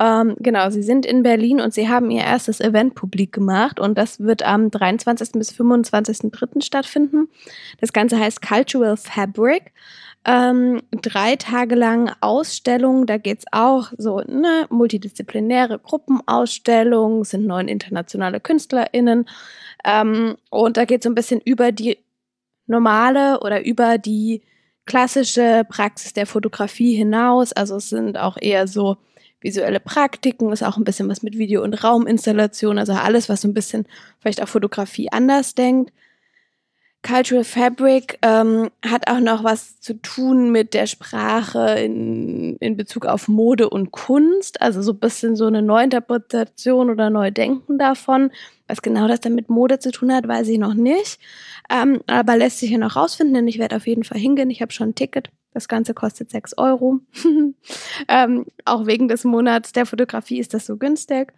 Ähm, 0.00 0.34
genau, 0.38 0.70
sie 0.70 0.82
sind 0.82 1.04
in 1.04 1.22
Berlin 1.22 1.60
und 1.60 1.74
sie 1.74 1.90
haben 1.90 2.10
ihr 2.10 2.22
erstes 2.22 2.60
Event 2.60 2.94
publik 2.94 3.32
gemacht 3.32 3.78
und 3.78 3.98
das 3.98 4.18
wird 4.18 4.42
am 4.42 4.70
23. 4.70 5.32
bis 5.32 5.52
25.03. 5.52 6.62
stattfinden. 6.64 7.28
Das 7.80 7.92
Ganze 7.92 8.18
heißt 8.18 8.40
Cultural 8.40 8.96
Fabric. 8.96 9.72
Ähm, 10.24 10.82
drei 10.90 11.36
Tage 11.36 11.74
lang 11.74 12.12
Ausstellung, 12.20 13.06
da 13.06 13.18
geht 13.18 13.40
es 13.40 13.44
auch 13.52 13.92
so 13.96 14.16
eine 14.16 14.66
multidisziplinäre 14.70 15.78
Gruppenausstellung, 15.78 17.24
sind 17.24 17.46
neun 17.46 17.68
internationale 17.68 18.40
KünstlerInnen 18.40 19.26
ähm, 19.84 20.36
und 20.50 20.76
da 20.76 20.84
geht 20.84 21.00
es 21.00 21.04
so 21.04 21.10
ein 21.10 21.14
bisschen 21.14 21.40
über 21.42 21.72
die 21.72 21.98
normale 22.66 23.40
oder 23.40 23.64
über 23.64 23.98
die 23.98 24.42
klassische 24.86 25.64
Praxis 25.68 26.12
der 26.12 26.26
Fotografie 26.26 26.94
hinaus. 26.94 27.52
Also 27.52 27.76
es 27.76 27.88
sind 27.88 28.18
auch 28.18 28.36
eher 28.38 28.66
so 28.66 28.98
visuelle 29.40 29.80
Praktiken, 29.80 30.52
ist 30.52 30.62
auch 30.62 30.76
ein 30.76 30.84
bisschen 30.84 31.08
was 31.08 31.22
mit 31.22 31.38
Video- 31.38 31.62
und 31.62 31.82
Rauminstallation, 31.82 32.78
also 32.78 32.92
alles, 32.92 33.28
was 33.28 33.40
so 33.40 33.48
ein 33.48 33.54
bisschen 33.54 33.86
vielleicht 34.18 34.42
auch 34.42 34.48
Fotografie 34.48 35.10
anders 35.10 35.54
denkt. 35.54 35.92
Cultural 37.02 37.44
Fabric 37.44 38.18
ähm, 38.20 38.68
hat 38.84 39.08
auch 39.08 39.20
noch 39.20 39.42
was 39.42 39.80
zu 39.80 39.94
tun 40.02 40.52
mit 40.52 40.74
der 40.74 40.86
Sprache 40.86 41.80
in, 41.80 42.56
in 42.56 42.76
Bezug 42.76 43.06
auf 43.06 43.26
Mode 43.26 43.70
und 43.70 43.90
Kunst, 43.90 44.60
also 44.60 44.82
so 44.82 44.92
ein 44.92 44.98
bisschen 44.98 45.34
so 45.34 45.46
eine 45.46 45.62
Neuinterpretation 45.62 46.90
oder 46.90 47.08
Neudenken 47.08 47.78
davon. 47.78 48.30
Was 48.68 48.82
genau 48.82 49.08
das 49.08 49.20
dann 49.20 49.34
mit 49.34 49.48
Mode 49.48 49.78
zu 49.78 49.92
tun 49.92 50.12
hat, 50.12 50.28
weiß 50.28 50.48
ich 50.48 50.58
noch 50.58 50.74
nicht. 50.74 51.18
Ähm, 51.70 52.02
aber 52.06 52.36
lässt 52.36 52.58
sich 52.58 52.70
ja 52.70 52.78
noch 52.78 52.96
rausfinden, 52.96 53.34
denn 53.34 53.48
ich 53.48 53.58
werde 53.58 53.76
auf 53.76 53.86
jeden 53.86 54.04
Fall 54.04 54.18
hingehen. 54.18 54.50
Ich 54.50 54.60
habe 54.60 54.72
schon 54.72 54.90
ein 54.90 54.94
Ticket. 54.94 55.30
Das 55.52 55.68
Ganze 55.68 55.94
kostet 55.94 56.30
6 56.30 56.58
Euro. 56.58 57.00
ähm, 58.08 58.46
auch 58.64 58.86
wegen 58.86 59.08
des 59.08 59.24
Monats 59.24 59.72
der 59.72 59.86
Fotografie 59.86 60.38
ist 60.38 60.54
das 60.54 60.66
so 60.66 60.76
günstig. 60.76 61.32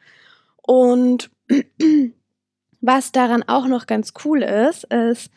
Und 0.62 1.30
was 2.80 3.12
daran 3.12 3.42
auch 3.44 3.66
noch 3.66 3.86
ganz 3.86 4.12
cool 4.24 4.42
ist, 4.42 4.84
ist, 4.84 5.30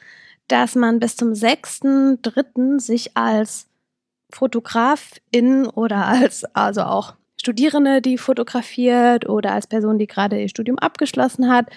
dass 0.48 0.76
man 0.76 1.00
bis 1.00 1.16
zum 1.16 1.30
6.3. 1.30 2.80
sich 2.80 3.16
als 3.18 3.68
Fotografin 4.30 5.68
oder 5.68 6.06
als, 6.06 6.44
also 6.54 6.82
auch 6.82 7.16
Studierende, 7.46 8.02
die 8.02 8.18
fotografiert 8.18 9.30
oder 9.30 9.52
als 9.52 9.68
Person, 9.68 10.00
die 10.00 10.08
gerade 10.08 10.42
ihr 10.42 10.50
Studium 10.50 10.80
abgeschlossen 10.80 11.48
hat. 11.48 11.68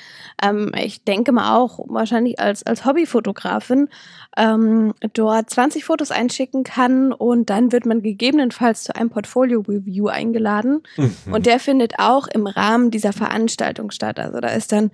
Ähm, 0.42 0.72
ich 0.74 1.04
denke 1.04 1.30
mal 1.30 1.58
auch 1.58 1.78
wahrscheinlich 1.88 2.40
als, 2.40 2.62
als 2.62 2.86
Hobbyfotografin 2.86 3.90
ähm, 4.38 4.94
dort 5.12 5.50
20 5.50 5.84
Fotos 5.84 6.10
einschicken 6.10 6.64
kann 6.64 7.12
und 7.12 7.50
dann 7.50 7.70
wird 7.70 7.84
man 7.84 8.00
gegebenenfalls 8.00 8.84
zu 8.84 8.96
einem 8.96 9.10
Portfolio-Review 9.10 10.06
eingeladen. 10.06 10.82
Mhm. 10.96 11.34
Und 11.34 11.44
der 11.44 11.60
findet 11.60 11.98
auch 11.98 12.28
im 12.28 12.46
Rahmen 12.46 12.90
dieser 12.90 13.12
Veranstaltung 13.12 13.90
statt. 13.90 14.18
Also 14.18 14.40
da 14.40 14.48
ist 14.48 14.72
dann 14.72 14.90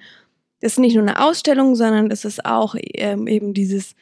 das 0.61 0.73
ist 0.73 0.79
nicht 0.79 0.95
nur 0.95 1.07
eine 1.07 1.23
Ausstellung, 1.23 1.77
sondern 1.77 2.11
es 2.11 2.25
ist 2.25 2.45
auch 2.47 2.75
ähm, 2.79 3.29
eben 3.29 3.55
dieses 3.55 3.95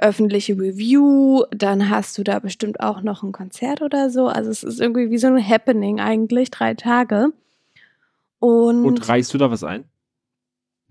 öffentliche 0.00 0.54
Review. 0.54 1.44
Dann 1.50 1.90
hast 1.90 2.18
du 2.18 2.24
da 2.24 2.38
bestimmt 2.38 2.80
auch 2.80 3.02
noch 3.02 3.22
ein 3.22 3.32
Konzert 3.32 3.82
oder 3.82 4.10
so. 4.10 4.26
Also 4.26 4.50
es 4.50 4.62
ist 4.62 4.80
irgendwie 4.80 5.10
wie 5.10 5.18
so 5.18 5.28
ein 5.28 5.48
Happening 5.48 6.00
eigentlich, 6.00 6.50
drei 6.50 6.74
Tage. 6.74 7.32
Und, 8.38 8.84
Und 8.84 9.08
reichst 9.08 9.32
du 9.34 9.38
da 9.38 9.50
was 9.50 9.64
ein? 9.64 9.84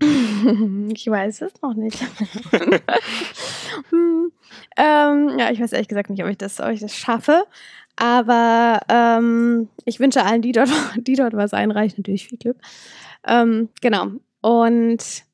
ich 0.00 1.06
weiß 1.06 1.42
es 1.42 1.52
noch 1.60 1.74
nicht. 1.74 2.00
hm, 3.90 4.32
ähm, 4.76 5.38
ja, 5.38 5.50
ich 5.50 5.60
weiß 5.60 5.72
ehrlich 5.72 5.88
gesagt 5.88 6.10
nicht, 6.10 6.22
ob 6.22 6.30
ich 6.30 6.38
das, 6.38 6.60
ob 6.60 6.70
ich 6.70 6.80
das 6.80 6.94
schaffe. 6.96 7.44
Aber 7.96 8.80
ähm, 8.88 9.68
ich 9.84 10.00
wünsche 10.00 10.24
allen, 10.24 10.42
die 10.42 10.52
dort, 10.52 10.70
die 10.96 11.16
dort 11.16 11.34
was 11.34 11.52
einreichen, 11.52 11.96
natürlich 11.98 12.28
viel 12.28 12.38
Glück. 12.38 12.56
Ähm, 13.26 13.68
genau. 13.80 14.12
Und 14.40 15.24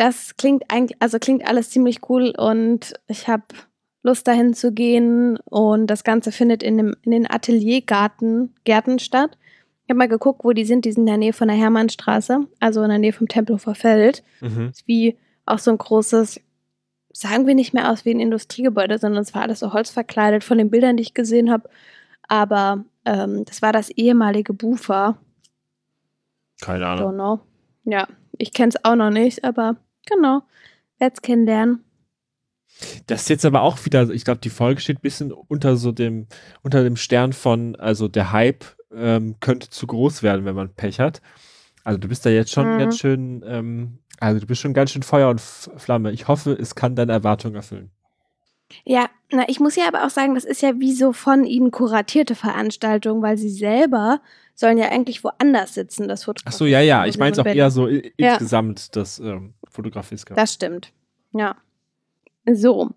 das 0.00 0.34
klingt 0.38 0.64
eigentlich, 0.68 0.96
also 1.02 1.18
klingt 1.18 1.46
alles 1.46 1.68
ziemlich 1.68 2.08
cool 2.08 2.32
und 2.34 2.94
ich 3.06 3.28
habe 3.28 3.44
Lust 4.02 4.26
dahin 4.26 4.54
zu 4.54 4.72
gehen 4.72 5.36
und 5.44 5.88
das 5.88 6.04
Ganze 6.04 6.32
findet 6.32 6.62
in, 6.62 6.78
dem, 6.78 6.96
in 7.02 7.10
den 7.10 7.30
Ateliergarten 7.30 8.54
Gärten 8.64 8.98
statt. 8.98 9.36
Ich 9.84 9.90
habe 9.90 9.98
mal 9.98 10.08
geguckt, 10.08 10.42
wo 10.42 10.52
die 10.54 10.64
sind. 10.64 10.86
Die 10.86 10.92
sind 10.92 11.02
in 11.02 11.06
der 11.06 11.18
Nähe 11.18 11.34
von 11.34 11.48
der 11.48 11.56
Hermannstraße, 11.58 12.46
also 12.60 12.82
in 12.82 12.88
der 12.88 12.98
Nähe 12.98 13.12
vom 13.12 13.28
Tempelhofer 13.28 13.74
Feld. 13.74 14.22
Mhm. 14.40 14.72
Wie 14.86 15.18
auch 15.44 15.58
so 15.58 15.70
ein 15.70 15.76
großes, 15.76 16.40
sagen 17.12 17.46
wir 17.46 17.54
nicht 17.54 17.74
mehr 17.74 17.90
aus 17.90 18.06
wie 18.06 18.14
ein 18.14 18.20
Industriegebäude, 18.20 18.96
sondern 18.96 19.20
es 19.20 19.34
war 19.34 19.42
alles 19.42 19.58
so 19.58 19.74
holzverkleidet 19.74 20.44
von 20.44 20.56
den 20.56 20.70
Bildern, 20.70 20.96
die 20.96 21.02
ich 21.02 21.12
gesehen 21.12 21.50
habe. 21.50 21.68
Aber 22.26 22.84
ähm, 23.04 23.44
das 23.44 23.60
war 23.60 23.74
das 23.74 23.90
ehemalige 23.90 24.54
Bufa. 24.54 25.18
Keine 26.62 26.86
Ahnung. 26.86 27.02
Ja, 27.84 28.08
ich 28.38 28.54
kenne 28.54 28.70
es 28.70 28.82
auch 28.82 28.96
noch 28.96 29.10
nicht, 29.10 29.44
aber 29.44 29.76
genau, 30.06 30.42
werde 30.98 31.14
es 31.14 31.22
kennenlernen. 31.22 31.84
Das 33.06 33.22
ist 33.22 33.28
jetzt 33.28 33.44
aber 33.44 33.62
auch 33.62 33.84
wieder, 33.84 34.08
ich 34.10 34.24
glaube, 34.24 34.40
die 34.40 34.50
Folge 34.50 34.80
steht 34.80 34.98
ein 34.98 35.02
bisschen 35.02 35.32
unter 35.32 35.76
so 35.76 35.92
dem, 35.92 36.26
unter 36.62 36.82
dem 36.82 36.96
Stern 36.96 37.32
von, 37.32 37.76
also 37.76 38.08
der 38.08 38.32
Hype 38.32 38.64
ähm, 38.94 39.36
könnte 39.40 39.70
zu 39.70 39.86
groß 39.86 40.22
werden, 40.22 40.44
wenn 40.44 40.54
man 40.54 40.74
Pech 40.74 41.00
hat. 41.00 41.20
Also 41.84 41.98
du 41.98 42.08
bist 42.08 42.24
da 42.24 42.30
jetzt 42.30 42.52
schon 42.52 42.74
mhm. 42.74 42.78
ganz 42.78 42.98
schön, 42.98 43.44
ähm, 43.46 43.98
also 44.18 44.40
du 44.40 44.46
bist 44.46 44.60
schon 44.60 44.74
ganz 44.74 44.92
schön 44.92 45.02
Feuer 45.02 45.28
und 45.30 45.40
Flamme. 45.40 46.12
Ich 46.12 46.28
hoffe, 46.28 46.52
es 46.52 46.74
kann 46.74 46.94
deine 46.94 47.12
Erwartungen 47.12 47.56
erfüllen. 47.56 47.90
Ja, 48.84 49.08
na, 49.32 49.48
ich 49.48 49.58
muss 49.58 49.76
ja 49.76 49.88
aber 49.88 50.04
auch 50.06 50.10
sagen, 50.10 50.34
das 50.34 50.44
ist 50.44 50.62
ja 50.62 50.78
wie 50.78 50.92
so 50.92 51.12
von 51.12 51.44
ihnen 51.44 51.70
kuratierte 51.70 52.34
Veranstaltung, 52.34 53.20
weil 53.22 53.36
sie 53.36 53.50
selber 53.50 54.20
sollen 54.54 54.78
ja 54.78 54.90
eigentlich 54.90 55.24
woanders 55.24 55.74
sitzen, 55.74 56.06
das 56.06 56.24
Fotografie. 56.24 56.54
Ach 56.54 56.58
so, 56.58 56.66
ja, 56.66 56.80
ja, 56.80 57.06
ich 57.06 57.18
meine 57.18 57.32
es 57.32 57.38
auch 57.38 57.46
eher 57.46 57.70
so 57.70 57.88
ja. 57.88 58.02
insgesamt, 58.16 58.94
das 58.94 59.18
ähm, 59.18 59.54
Fotografie-Ska. 59.70 60.34
Das 60.34 60.54
stimmt, 60.54 60.92
ja. 61.32 61.56
So, 62.50 62.90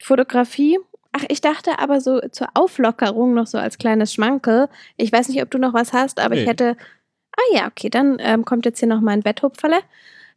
Fotografie. 0.00 0.78
Ach, 1.12 1.24
ich 1.28 1.40
dachte 1.40 1.78
aber 1.78 2.00
so 2.00 2.20
zur 2.30 2.48
Auflockerung 2.54 3.34
noch 3.34 3.46
so 3.46 3.58
als 3.58 3.78
kleines 3.78 4.12
Schmankel. 4.12 4.68
Ich 4.96 5.10
weiß 5.12 5.28
nicht, 5.28 5.42
ob 5.42 5.50
du 5.50 5.58
noch 5.58 5.72
was 5.72 5.92
hast, 5.92 6.20
aber 6.20 6.34
nee. 6.34 6.42
ich 6.42 6.48
hätte. 6.48 6.76
Ah 7.32 7.56
ja, 7.56 7.66
okay, 7.66 7.90
dann 7.90 8.16
ähm, 8.20 8.44
kommt 8.44 8.64
jetzt 8.64 8.78
hier 8.78 8.88
noch 8.88 9.00
mein 9.00 9.20
Betthupferle. 9.20 9.80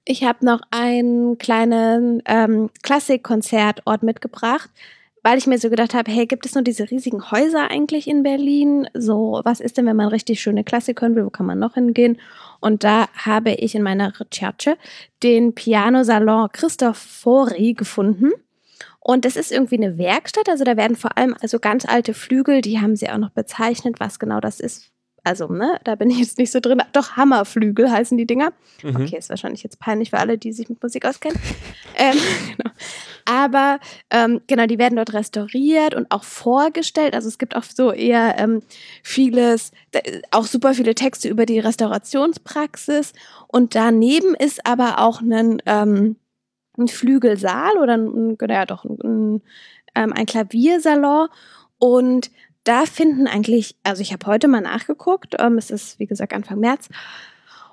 Ich 0.06 0.24
habe 0.24 0.46
noch 0.46 0.62
einen 0.72 1.38
kleinen 1.38 2.22
ähm, 2.26 2.70
Klassikkonzertort 2.84 4.04
mitgebracht 4.04 4.70
weil 5.24 5.38
ich 5.38 5.48
mir 5.48 5.58
so 5.58 5.70
gedacht 5.70 5.94
habe, 5.94 6.12
hey, 6.12 6.26
gibt 6.26 6.46
es 6.46 6.56
nur 6.56 6.64
diese 6.64 6.90
riesigen 6.90 7.32
Häuser 7.32 7.70
eigentlich 7.70 8.08
in 8.08 8.24
Berlin? 8.24 8.88
So, 8.94 9.42
was 9.44 9.60
ist 9.60 9.78
denn, 9.78 9.86
wenn 9.86 9.96
man 9.96 10.08
richtig 10.08 10.42
schöne 10.42 10.64
Klassik 10.64 11.02
hören 11.02 11.16
will? 11.16 11.26
Wo 11.26 11.30
kann 11.30 11.46
man 11.46 11.60
noch 11.60 11.74
hingehen? 11.74 12.20
Und 12.60 12.84
da 12.84 13.08
habe 13.14 13.52
ich 13.52 13.76
in 13.76 13.84
meiner 13.84 14.20
Recherche 14.20 14.78
den 15.24 15.54
Pianosalon 15.56 16.50
Christofori 16.52 17.74
gefunden. 17.74 18.32
Und 19.00 19.26
das 19.26 19.36
ist 19.36 19.52
irgendwie 19.52 19.78
eine 19.78 19.98
Werkstatt, 19.98 20.50
also 20.50 20.64
da 20.64 20.78
werden 20.78 20.98
vor 20.98 21.18
allem 21.18 21.36
also 21.42 21.60
ganz 21.60 21.86
alte 21.86 22.14
Flügel, 22.14 22.62
die 22.62 22.80
haben 22.80 22.96
sie 22.96 23.10
auch 23.10 23.18
noch 23.18 23.32
bezeichnet, 23.32 24.00
was 24.00 24.20
genau 24.20 24.40
das 24.40 24.60
ist, 24.60 24.92
also, 25.24 25.48
ne, 25.48 25.80
da 25.84 25.96
bin 25.96 26.10
ich 26.10 26.20
jetzt 26.20 26.38
nicht 26.38 26.52
so 26.52 26.60
drin. 26.60 26.82
Doch, 26.94 27.18
Hammerflügel 27.18 27.92
heißen 27.92 28.18
die 28.18 28.26
Dinger. 28.26 28.54
Mhm. 28.84 28.96
Okay, 28.96 29.18
ist 29.18 29.30
wahrscheinlich 29.30 29.64
jetzt 29.64 29.80
peinlich 29.80 30.12
für 30.12 30.18
alle, 30.18 30.38
die 30.38 30.54
sich 30.54 30.70
mit 30.70 30.82
Musik 30.82 31.06
auskennen. 31.06 31.40
ähm, 31.96 32.18
genau. 32.58 32.72
Aber 33.26 33.80
ähm, 34.10 34.42
genau, 34.48 34.66
die 34.66 34.80
werden 34.80 34.96
dort 34.96 35.14
restauriert 35.14 35.94
und 35.94 36.10
auch 36.10 36.24
vorgestellt. 36.24 37.14
Also 37.14 37.28
es 37.28 37.38
gibt 37.38 37.56
auch 37.56 37.64
so 37.64 37.92
eher 37.92 38.40
ähm, 38.40 38.62
vieles, 39.04 39.72
auch 40.32 40.46
super 40.46 40.74
viele 40.74 40.96
Texte 40.96 41.30
über 41.30 41.46
die 41.46 41.60
Restaurationspraxis. 41.60 43.14
Und 43.48 43.76
daneben 43.76 44.34
ist 44.36 44.66
aber 44.66 45.00
auch 45.00 45.22
ein, 45.22 45.62
ähm, 45.66 46.16
ein 46.78 46.88
Flügelsaal 46.88 47.78
oder 47.78 47.98
ein, 47.98 48.38
ja 48.50 48.66
doch, 48.66 48.86
ein, 48.86 48.98
ein, 49.04 49.42
ähm, 49.96 50.14
ein 50.14 50.26
Klaviersalon. 50.26 51.28
Und 51.78 52.32
da 52.64 52.86
finden 52.86 53.28
eigentlich, 53.28 53.76
also 53.84 54.02
ich 54.02 54.14
habe 54.14 54.26
heute 54.26 54.48
mal 54.48 54.62
nachgeguckt, 54.62 55.36
ähm, 55.40 55.58
es 55.58 55.72
ist 55.72 56.00
wie 56.00 56.08
gesagt 56.08 56.34
Anfang 56.34 56.60
März, 56.60 56.90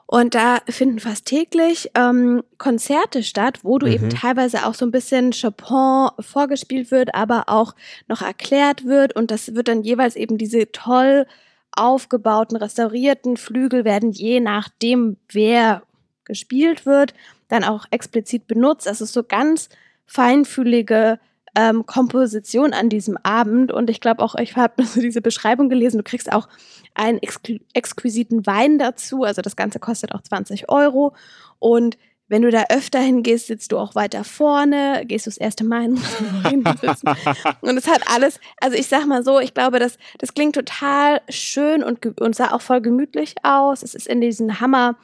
und 0.09 0.37
da 0.37 0.59
finden 0.68 1.01
fast 1.01 1.27
täglich 1.27 1.90
ähm, 1.96 2.44
Konzerte 2.59 3.25
statt, 3.25 3.61
wo 3.64 3.79
du 3.79 3.87
mhm. 3.87 3.92
eben 3.92 4.11
teilweise 4.11 4.64
auch 4.64 4.75
so 4.75 4.87
ein 4.87 4.92
bisschen 4.92 5.33
Chopin 5.33 6.11
vorgespielt 6.20 6.92
wird, 6.92 7.14
aber 7.14 7.44
auch 7.49 7.75
noch 8.07 8.22
erklärt 8.22 8.85
wird. 8.85 9.16
Und 9.16 9.33
das 9.33 9.57
wird 9.57 9.66
dann 9.66 9.83
jeweils 9.83 10.14
eben 10.14 10.38
diese 10.38 10.70
toll 10.70 11.27
aufgebauten, 11.72 12.57
restaurierten 12.57 13.37
Flügel 13.37 13.85
werden 13.85 14.12
je 14.12 14.40
nachdem, 14.40 15.16
wer 15.29 15.83
gespielt 16.25 16.87
wird, 16.87 17.12
dann 17.49 17.64
auch 17.64 17.85
explizit 17.90 18.46
benutzt. 18.46 18.87
Das 18.87 19.01
ist 19.01 19.12
so 19.12 19.25
ganz 19.25 19.68
feinfühlige 20.07 21.18
ähm, 21.57 21.87
Komposition 21.87 22.73
an 22.73 22.88
diesem 22.88 23.16
Abend. 23.23 23.73
Und 23.73 23.90
ich 23.90 24.01
glaube 24.01 24.23
auch, 24.23 24.37
ich 24.37 24.55
habe 24.57 24.85
diese 24.95 25.21
Beschreibung 25.21 25.69
gelesen, 25.69 25.97
du 25.99 26.05
kriegst 26.05 26.33
auch 26.33 26.48
einen 26.94 27.19
exqu 27.19 27.59
exquisiten 27.73 28.46
Wein 28.46 28.79
dazu. 28.79 29.25
Also 29.25 29.42
das 29.42 29.57
Ganze 29.57 29.81
kostet 29.81 30.15
auch 30.15 30.21
20 30.21 30.69
Euro. 30.69 31.15
Und 31.59 31.96
wenn 32.29 32.42
du 32.42 32.50
da 32.50 32.65
öfter 32.71 32.98
hingehst, 32.98 33.46
sitzt 33.46 33.73
du 33.73 33.79
auch 33.79 33.94
weiter 33.94 34.25
vorne, 34.25 35.04
gehst 35.07 35.27
du 35.27 35.31
das 35.31 35.38
erste 35.38 35.65
Mal 35.65 35.83
hin 35.83 36.65
und 37.61 37.77
es 37.77 37.87
hat 37.87 38.02
alles, 38.13 38.40
also 38.61 38.77
ich 38.77 38.88
sag 38.88 39.07
mal 39.07 39.23
so, 39.23 39.38
ich 39.38 39.54
glaube, 39.54 39.79
das, 39.79 39.96
das 40.19 40.35
klingt 40.35 40.57
total 40.57 41.21
schön 41.29 41.85
und, 41.85 42.21
und 42.21 42.35
sah 42.35 42.50
auch 42.52 42.63
voll 42.63 42.81
gemütlich 42.81 43.37
aus. 43.44 43.85
Es 43.85 43.94
ist 43.94 44.09
in 44.09 44.21
diesen 44.21 44.61
Hammer, 44.61 44.96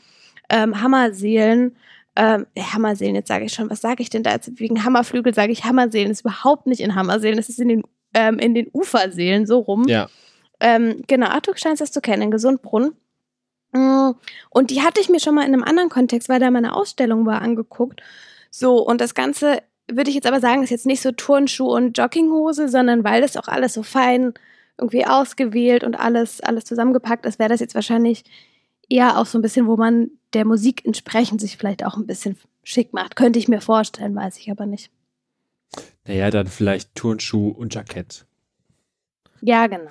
ähm, 0.49 0.83
Hammerseelen, 0.83 1.77
ähm, 2.17 2.47
Hammerseelen, 2.59 3.15
jetzt 3.15 3.29
sage 3.29 3.47
ich 3.47 3.53
schon, 3.53 3.71
was 3.71 3.81
sage 3.81 4.03
ich 4.03 4.11
denn 4.11 4.23
da 4.23 4.33
jetzt? 4.33 4.59
Wegen 4.59 4.85
Hammerflügel 4.85 5.35
sage 5.35 5.53
ich 5.53 5.65
Hammerseelen, 5.65 6.09
das 6.09 6.19
ist 6.19 6.25
überhaupt 6.25 6.67
nicht 6.67 6.81
in 6.81 6.95
Hammerseelen, 6.95 7.37
das 7.37 7.49
ist 7.49 7.59
in 7.59 7.69
den, 7.69 7.83
ähm, 8.15 8.39
in 8.39 8.55
den 8.55 8.69
Uferseelen, 8.73 9.47
so 9.47 9.61
rum. 9.61 9.85
Ja. 9.89 10.09
Ähm, 10.61 11.03
genau, 11.07 11.29
Arthur 11.29 11.57
scheinst 11.57 11.81
das 11.81 11.93
zu 11.93 12.01
kennen, 12.01 12.23
in 12.23 12.31
Gesundbrunn. 12.31 12.93
Mm, 13.73 14.11
und 14.51 14.71
die 14.71 14.83
hatte 14.83 15.01
ich 15.01 15.09
mir 15.09 15.21
schon 15.21 15.35
mal 15.35 15.47
in 15.47 15.55
einem 15.55 15.65
anderen 15.65 15.89
Kontext, 15.89 16.29
weil 16.29 16.41
da 16.41 16.51
meine 16.51 16.77
Ausstellung 16.77 17.25
war, 17.25 17.41
angeguckt. 17.41 18.03
So, 18.51 18.77
und 18.77 19.01
das 19.01 19.15
Ganze 19.15 19.63
würde 19.91 20.11
ich 20.11 20.15
jetzt 20.15 20.27
aber 20.27 20.41
sagen, 20.41 20.63
ist 20.63 20.71
jetzt 20.71 20.87
nicht 20.87 21.01
so 21.01 21.13
Turnschuh 21.13 21.73
und 21.73 21.97
Jogginghose, 21.97 22.69
sondern 22.69 23.05
weil 23.05 23.23
das 23.23 23.37
auch 23.37 23.49
alles 23.49 23.75
so 23.75 23.83
fein 23.83 24.35
irgendwie 24.79 25.07
ausgewählt 25.07 25.85
und 25.85 25.99
alles, 25.99 26.41
alles 26.41 26.65
zusammengepackt 26.65 27.27
ist, 27.27 27.39
wäre 27.39 27.51
das 27.51 27.61
jetzt 27.61 27.75
wahrscheinlich 27.75 28.25
eher 28.89 29.19
auch 29.19 29.27
so 29.27 29.39
ein 29.39 29.43
bisschen, 29.43 29.67
wo 29.67 29.77
man 29.77 30.11
der 30.35 30.45
Musik 30.45 30.85
entsprechend 30.85 31.41
sich 31.41 31.57
vielleicht 31.57 31.85
auch 31.85 31.97
ein 31.97 32.07
bisschen 32.07 32.37
schick 32.63 32.93
macht. 32.93 33.17
Könnte 33.17 33.39
ich 33.39 33.49
mir 33.49 33.61
vorstellen, 33.61 34.15
weiß 34.15 34.39
ich 34.39 34.51
aber 34.51 34.67
nicht. 34.67 34.91
Naja, 36.07 36.31
dann 36.31 36.47
vielleicht 36.47 36.95
Turnschuh 36.95 37.49
und 37.49 37.75
Jackett. 37.75 38.27
Ja, 39.41 39.67
genau. 39.67 39.91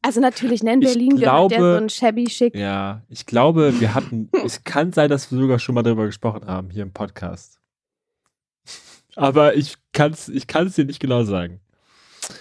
Also 0.00 0.20
natürlich, 0.20 0.62
ne, 0.62 0.74
in 0.74 0.80
Berlin 0.80 1.16
glaube, 1.16 1.54
gehört 1.54 1.72
der 1.72 1.78
so 1.78 1.84
ein 1.84 1.88
shabby 1.88 2.30
schick. 2.30 2.54
Ja, 2.54 3.02
ich 3.08 3.26
glaube, 3.26 3.80
wir 3.80 3.94
hatten, 3.94 4.30
es 4.44 4.64
kann 4.64 4.92
sein, 4.92 5.10
dass 5.10 5.30
wir 5.30 5.38
sogar 5.38 5.58
schon 5.58 5.74
mal 5.74 5.82
darüber 5.82 6.06
gesprochen 6.06 6.46
haben 6.46 6.70
hier 6.70 6.82
im 6.82 6.92
Podcast. 6.92 7.60
Aber 9.14 9.54
ich 9.56 9.76
kann 9.92 10.12
es 10.12 10.28
ich 10.28 10.46
kann's 10.46 10.74
dir 10.74 10.84
nicht 10.84 11.00
genau 11.00 11.24
sagen. 11.24 11.60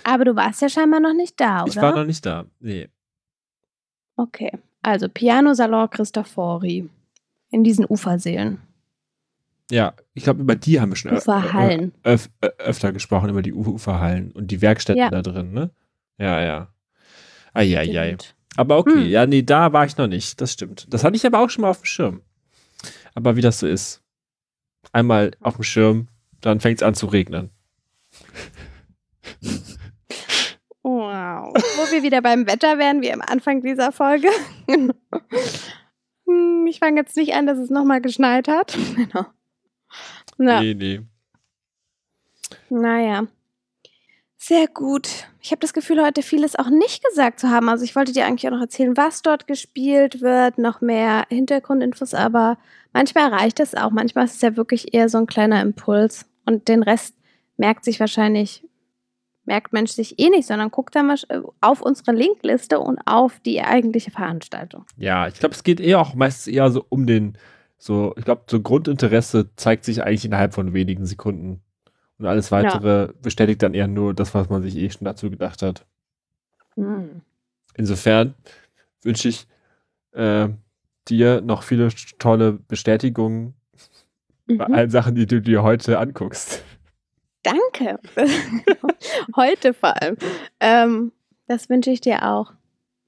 Aber 0.03 0.25
du 0.25 0.35
warst 0.35 0.61
ja 0.61 0.69
scheinbar 0.69 0.99
noch 0.99 1.13
nicht 1.13 1.39
da, 1.39 1.63
oder? 1.63 1.67
Ich 1.67 1.75
war 1.77 1.95
noch 1.95 2.05
nicht 2.05 2.25
da, 2.25 2.45
nee. 2.59 2.87
Okay, 4.15 4.51
also 4.82 5.07
Piano 5.09 5.53
Salon 5.53 5.89
Cristofori 5.89 6.89
in 7.49 7.63
diesen 7.63 7.86
Uferseelen. 7.89 8.59
Ja, 9.71 9.93
ich 10.13 10.23
glaube, 10.23 10.41
über 10.41 10.55
die 10.55 10.82
haben 10.82 10.89
wir 10.91 10.95
schon 10.97 11.13
Uferhallen. 11.13 11.93
öf 12.03 12.29
öf 12.43 12.51
öfter 12.57 12.91
gesprochen, 12.91 13.29
über 13.29 13.41
die 13.41 13.53
Uferhallen 13.53 14.32
und 14.32 14.51
die 14.51 14.61
Werkstätten 14.61 14.99
Ja. 15.01 15.09
da 15.09 15.21
drin, 15.21 15.53
ne? 15.53 15.69
Ja, 16.17 16.41
ja. 16.41 16.67
Eieiei. 17.53 18.17
Aber 18.57 18.77
okay, 18.79 19.05
Hm. 19.05 19.09
ja, 19.09 19.25
nee, 19.25 19.43
da 19.43 19.71
war 19.71 19.86
ich 19.86 19.95
noch 19.97 20.07
nicht. 20.07 20.41
Das 20.41 20.51
stimmt. 20.53 20.88
Das 20.93 21.03
hatte 21.05 21.15
ich 21.15 21.25
aber 21.25 21.39
auch 21.39 21.49
schon 21.49 21.61
mal 21.61 21.69
auf 21.69 21.79
dem 21.82 21.86
Schirm. 21.86 22.21
Aber 23.15 23.36
wie 23.38 23.41
das 23.41 23.59
so 23.59 23.67
ist. 23.67 24.01
Einmal 24.91 25.32
auf 25.39 25.55
dem 25.55 25.63
Schirm, 25.63 26.07
dann 26.41 26.59
fängt 26.59 26.79
es 26.79 26.84
an 26.84 26.93
zu 26.95 27.05
regnen. 27.05 27.49
Wow. 31.53 31.63
Wo 31.77 31.91
wir 31.91 32.03
wieder 32.03 32.21
beim 32.21 32.47
Wetter 32.47 32.77
wären, 32.77 33.01
wie 33.01 33.11
am 33.11 33.21
Anfang 33.21 33.61
dieser 33.61 33.91
Folge. 33.91 34.29
Hm, 36.27 36.65
ich 36.67 36.79
fange 36.79 37.01
jetzt 37.01 37.17
nicht 37.17 37.33
an, 37.33 37.45
dass 37.45 37.57
es 37.57 37.69
nochmal 37.69 38.01
geschneit 38.01 38.47
hat. 38.47 38.77
Genau. 38.95 39.25
Na, 40.37 40.61
Nee, 40.61 40.73
nee. 40.73 41.01
naja. 42.69 43.27
Sehr 44.37 44.67
gut. 44.67 45.09
Ich 45.41 45.51
habe 45.51 45.59
das 45.59 45.73
Gefühl, 45.73 46.01
heute 46.01 46.23
vieles 46.23 46.55
auch 46.55 46.69
nicht 46.69 47.03
gesagt 47.03 47.39
zu 47.39 47.49
haben. 47.49 47.67
Also 47.69 47.83
ich 47.83 47.95
wollte 47.95 48.13
dir 48.13 48.25
eigentlich 48.25 48.47
auch 48.47 48.53
noch 48.53 48.61
erzählen, 48.61 48.95
was 48.97 49.21
dort 49.21 49.45
gespielt 49.45 50.21
wird, 50.21 50.57
noch 50.57 50.81
mehr 50.81 51.25
Hintergrundinfos, 51.29 52.13
aber 52.13 52.57
manchmal 52.93 53.27
reicht 53.33 53.59
es 53.59 53.75
auch. 53.75 53.91
Manchmal 53.91 54.25
ist 54.25 54.35
es 54.35 54.41
ja 54.41 54.55
wirklich 54.55 54.93
eher 54.93 55.09
so 55.09 55.17
ein 55.17 55.27
kleiner 55.27 55.61
Impuls. 55.61 56.25
Und 56.45 56.69
den 56.69 56.81
Rest 56.81 57.15
merkt 57.57 57.83
sich 57.83 57.99
wahrscheinlich, 57.99 58.63
merkt 59.45 59.73
Mensch 59.73 59.91
sich 59.91 60.19
eh 60.19 60.29
nicht, 60.29 60.47
sondern 60.47 60.69
guckt 60.71 60.95
dann 60.95 61.07
mal 61.07 61.17
auf 61.61 61.81
unsere 61.81 62.11
Linkliste 62.11 62.79
und 62.79 62.99
auf 63.05 63.39
die 63.39 63.61
eigentliche 63.61 64.11
Veranstaltung. 64.11 64.85
Ja, 64.97 65.27
ich 65.27 65.35
glaube, 65.35 65.55
es 65.55 65.63
geht 65.63 65.79
eher 65.79 65.99
auch 65.99 66.13
meistens 66.13 66.53
eher 66.53 66.69
so 66.71 66.85
um 66.89 67.07
den, 67.07 67.37
so, 67.77 68.13
ich 68.17 68.25
glaube, 68.25 68.43
so 68.47 68.61
Grundinteresse 68.61 69.49
zeigt 69.55 69.85
sich 69.85 70.03
eigentlich 70.03 70.25
innerhalb 70.25 70.53
von 70.53 70.73
wenigen 70.73 71.05
Sekunden. 71.05 71.61
Und 72.19 72.27
alles 72.27 72.51
weitere 72.51 73.13
bestätigt 73.21 73.63
dann 73.63 73.73
eher 73.73 73.87
nur 73.87 74.13
das, 74.13 74.35
was 74.35 74.49
man 74.49 74.61
sich 74.61 74.75
eh 74.77 74.89
schon 74.91 75.05
dazu 75.05 75.31
gedacht 75.31 75.63
hat. 75.63 75.85
Hm. 76.75 77.21
Insofern 77.75 78.35
wünsche 79.01 79.29
ich 79.29 79.47
äh, 80.11 80.49
dir 81.07 81.41
noch 81.41 81.63
viele 81.63 81.89
tolle 82.19 82.53
Bestätigungen 82.53 83.55
bei 84.45 84.67
Mhm. 84.67 84.73
allen 84.73 84.89
Sachen, 84.89 85.15
die 85.15 85.25
du 85.25 85.41
dir 85.41 85.63
heute 85.63 85.97
anguckst. 85.97 86.63
Danke. 87.43 87.99
Heute 89.35 89.73
vor 89.73 90.01
allem. 90.01 90.17
Ähm, 90.59 91.11
das 91.47 91.69
wünsche 91.69 91.91
ich 91.91 92.01
dir 92.01 92.27
auch. 92.27 92.53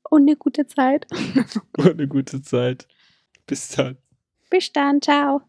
Und 0.09 0.23
eine 0.23 0.35
gute 0.35 0.67
Zeit. 0.67 1.07
Und 1.77 1.91
eine 1.91 2.07
gute 2.07 2.41
Zeit. 2.41 2.87
Bis 3.45 3.69
dann. 3.69 3.97
Bis 4.49 4.71
dann. 4.71 5.01
Ciao. 5.01 5.41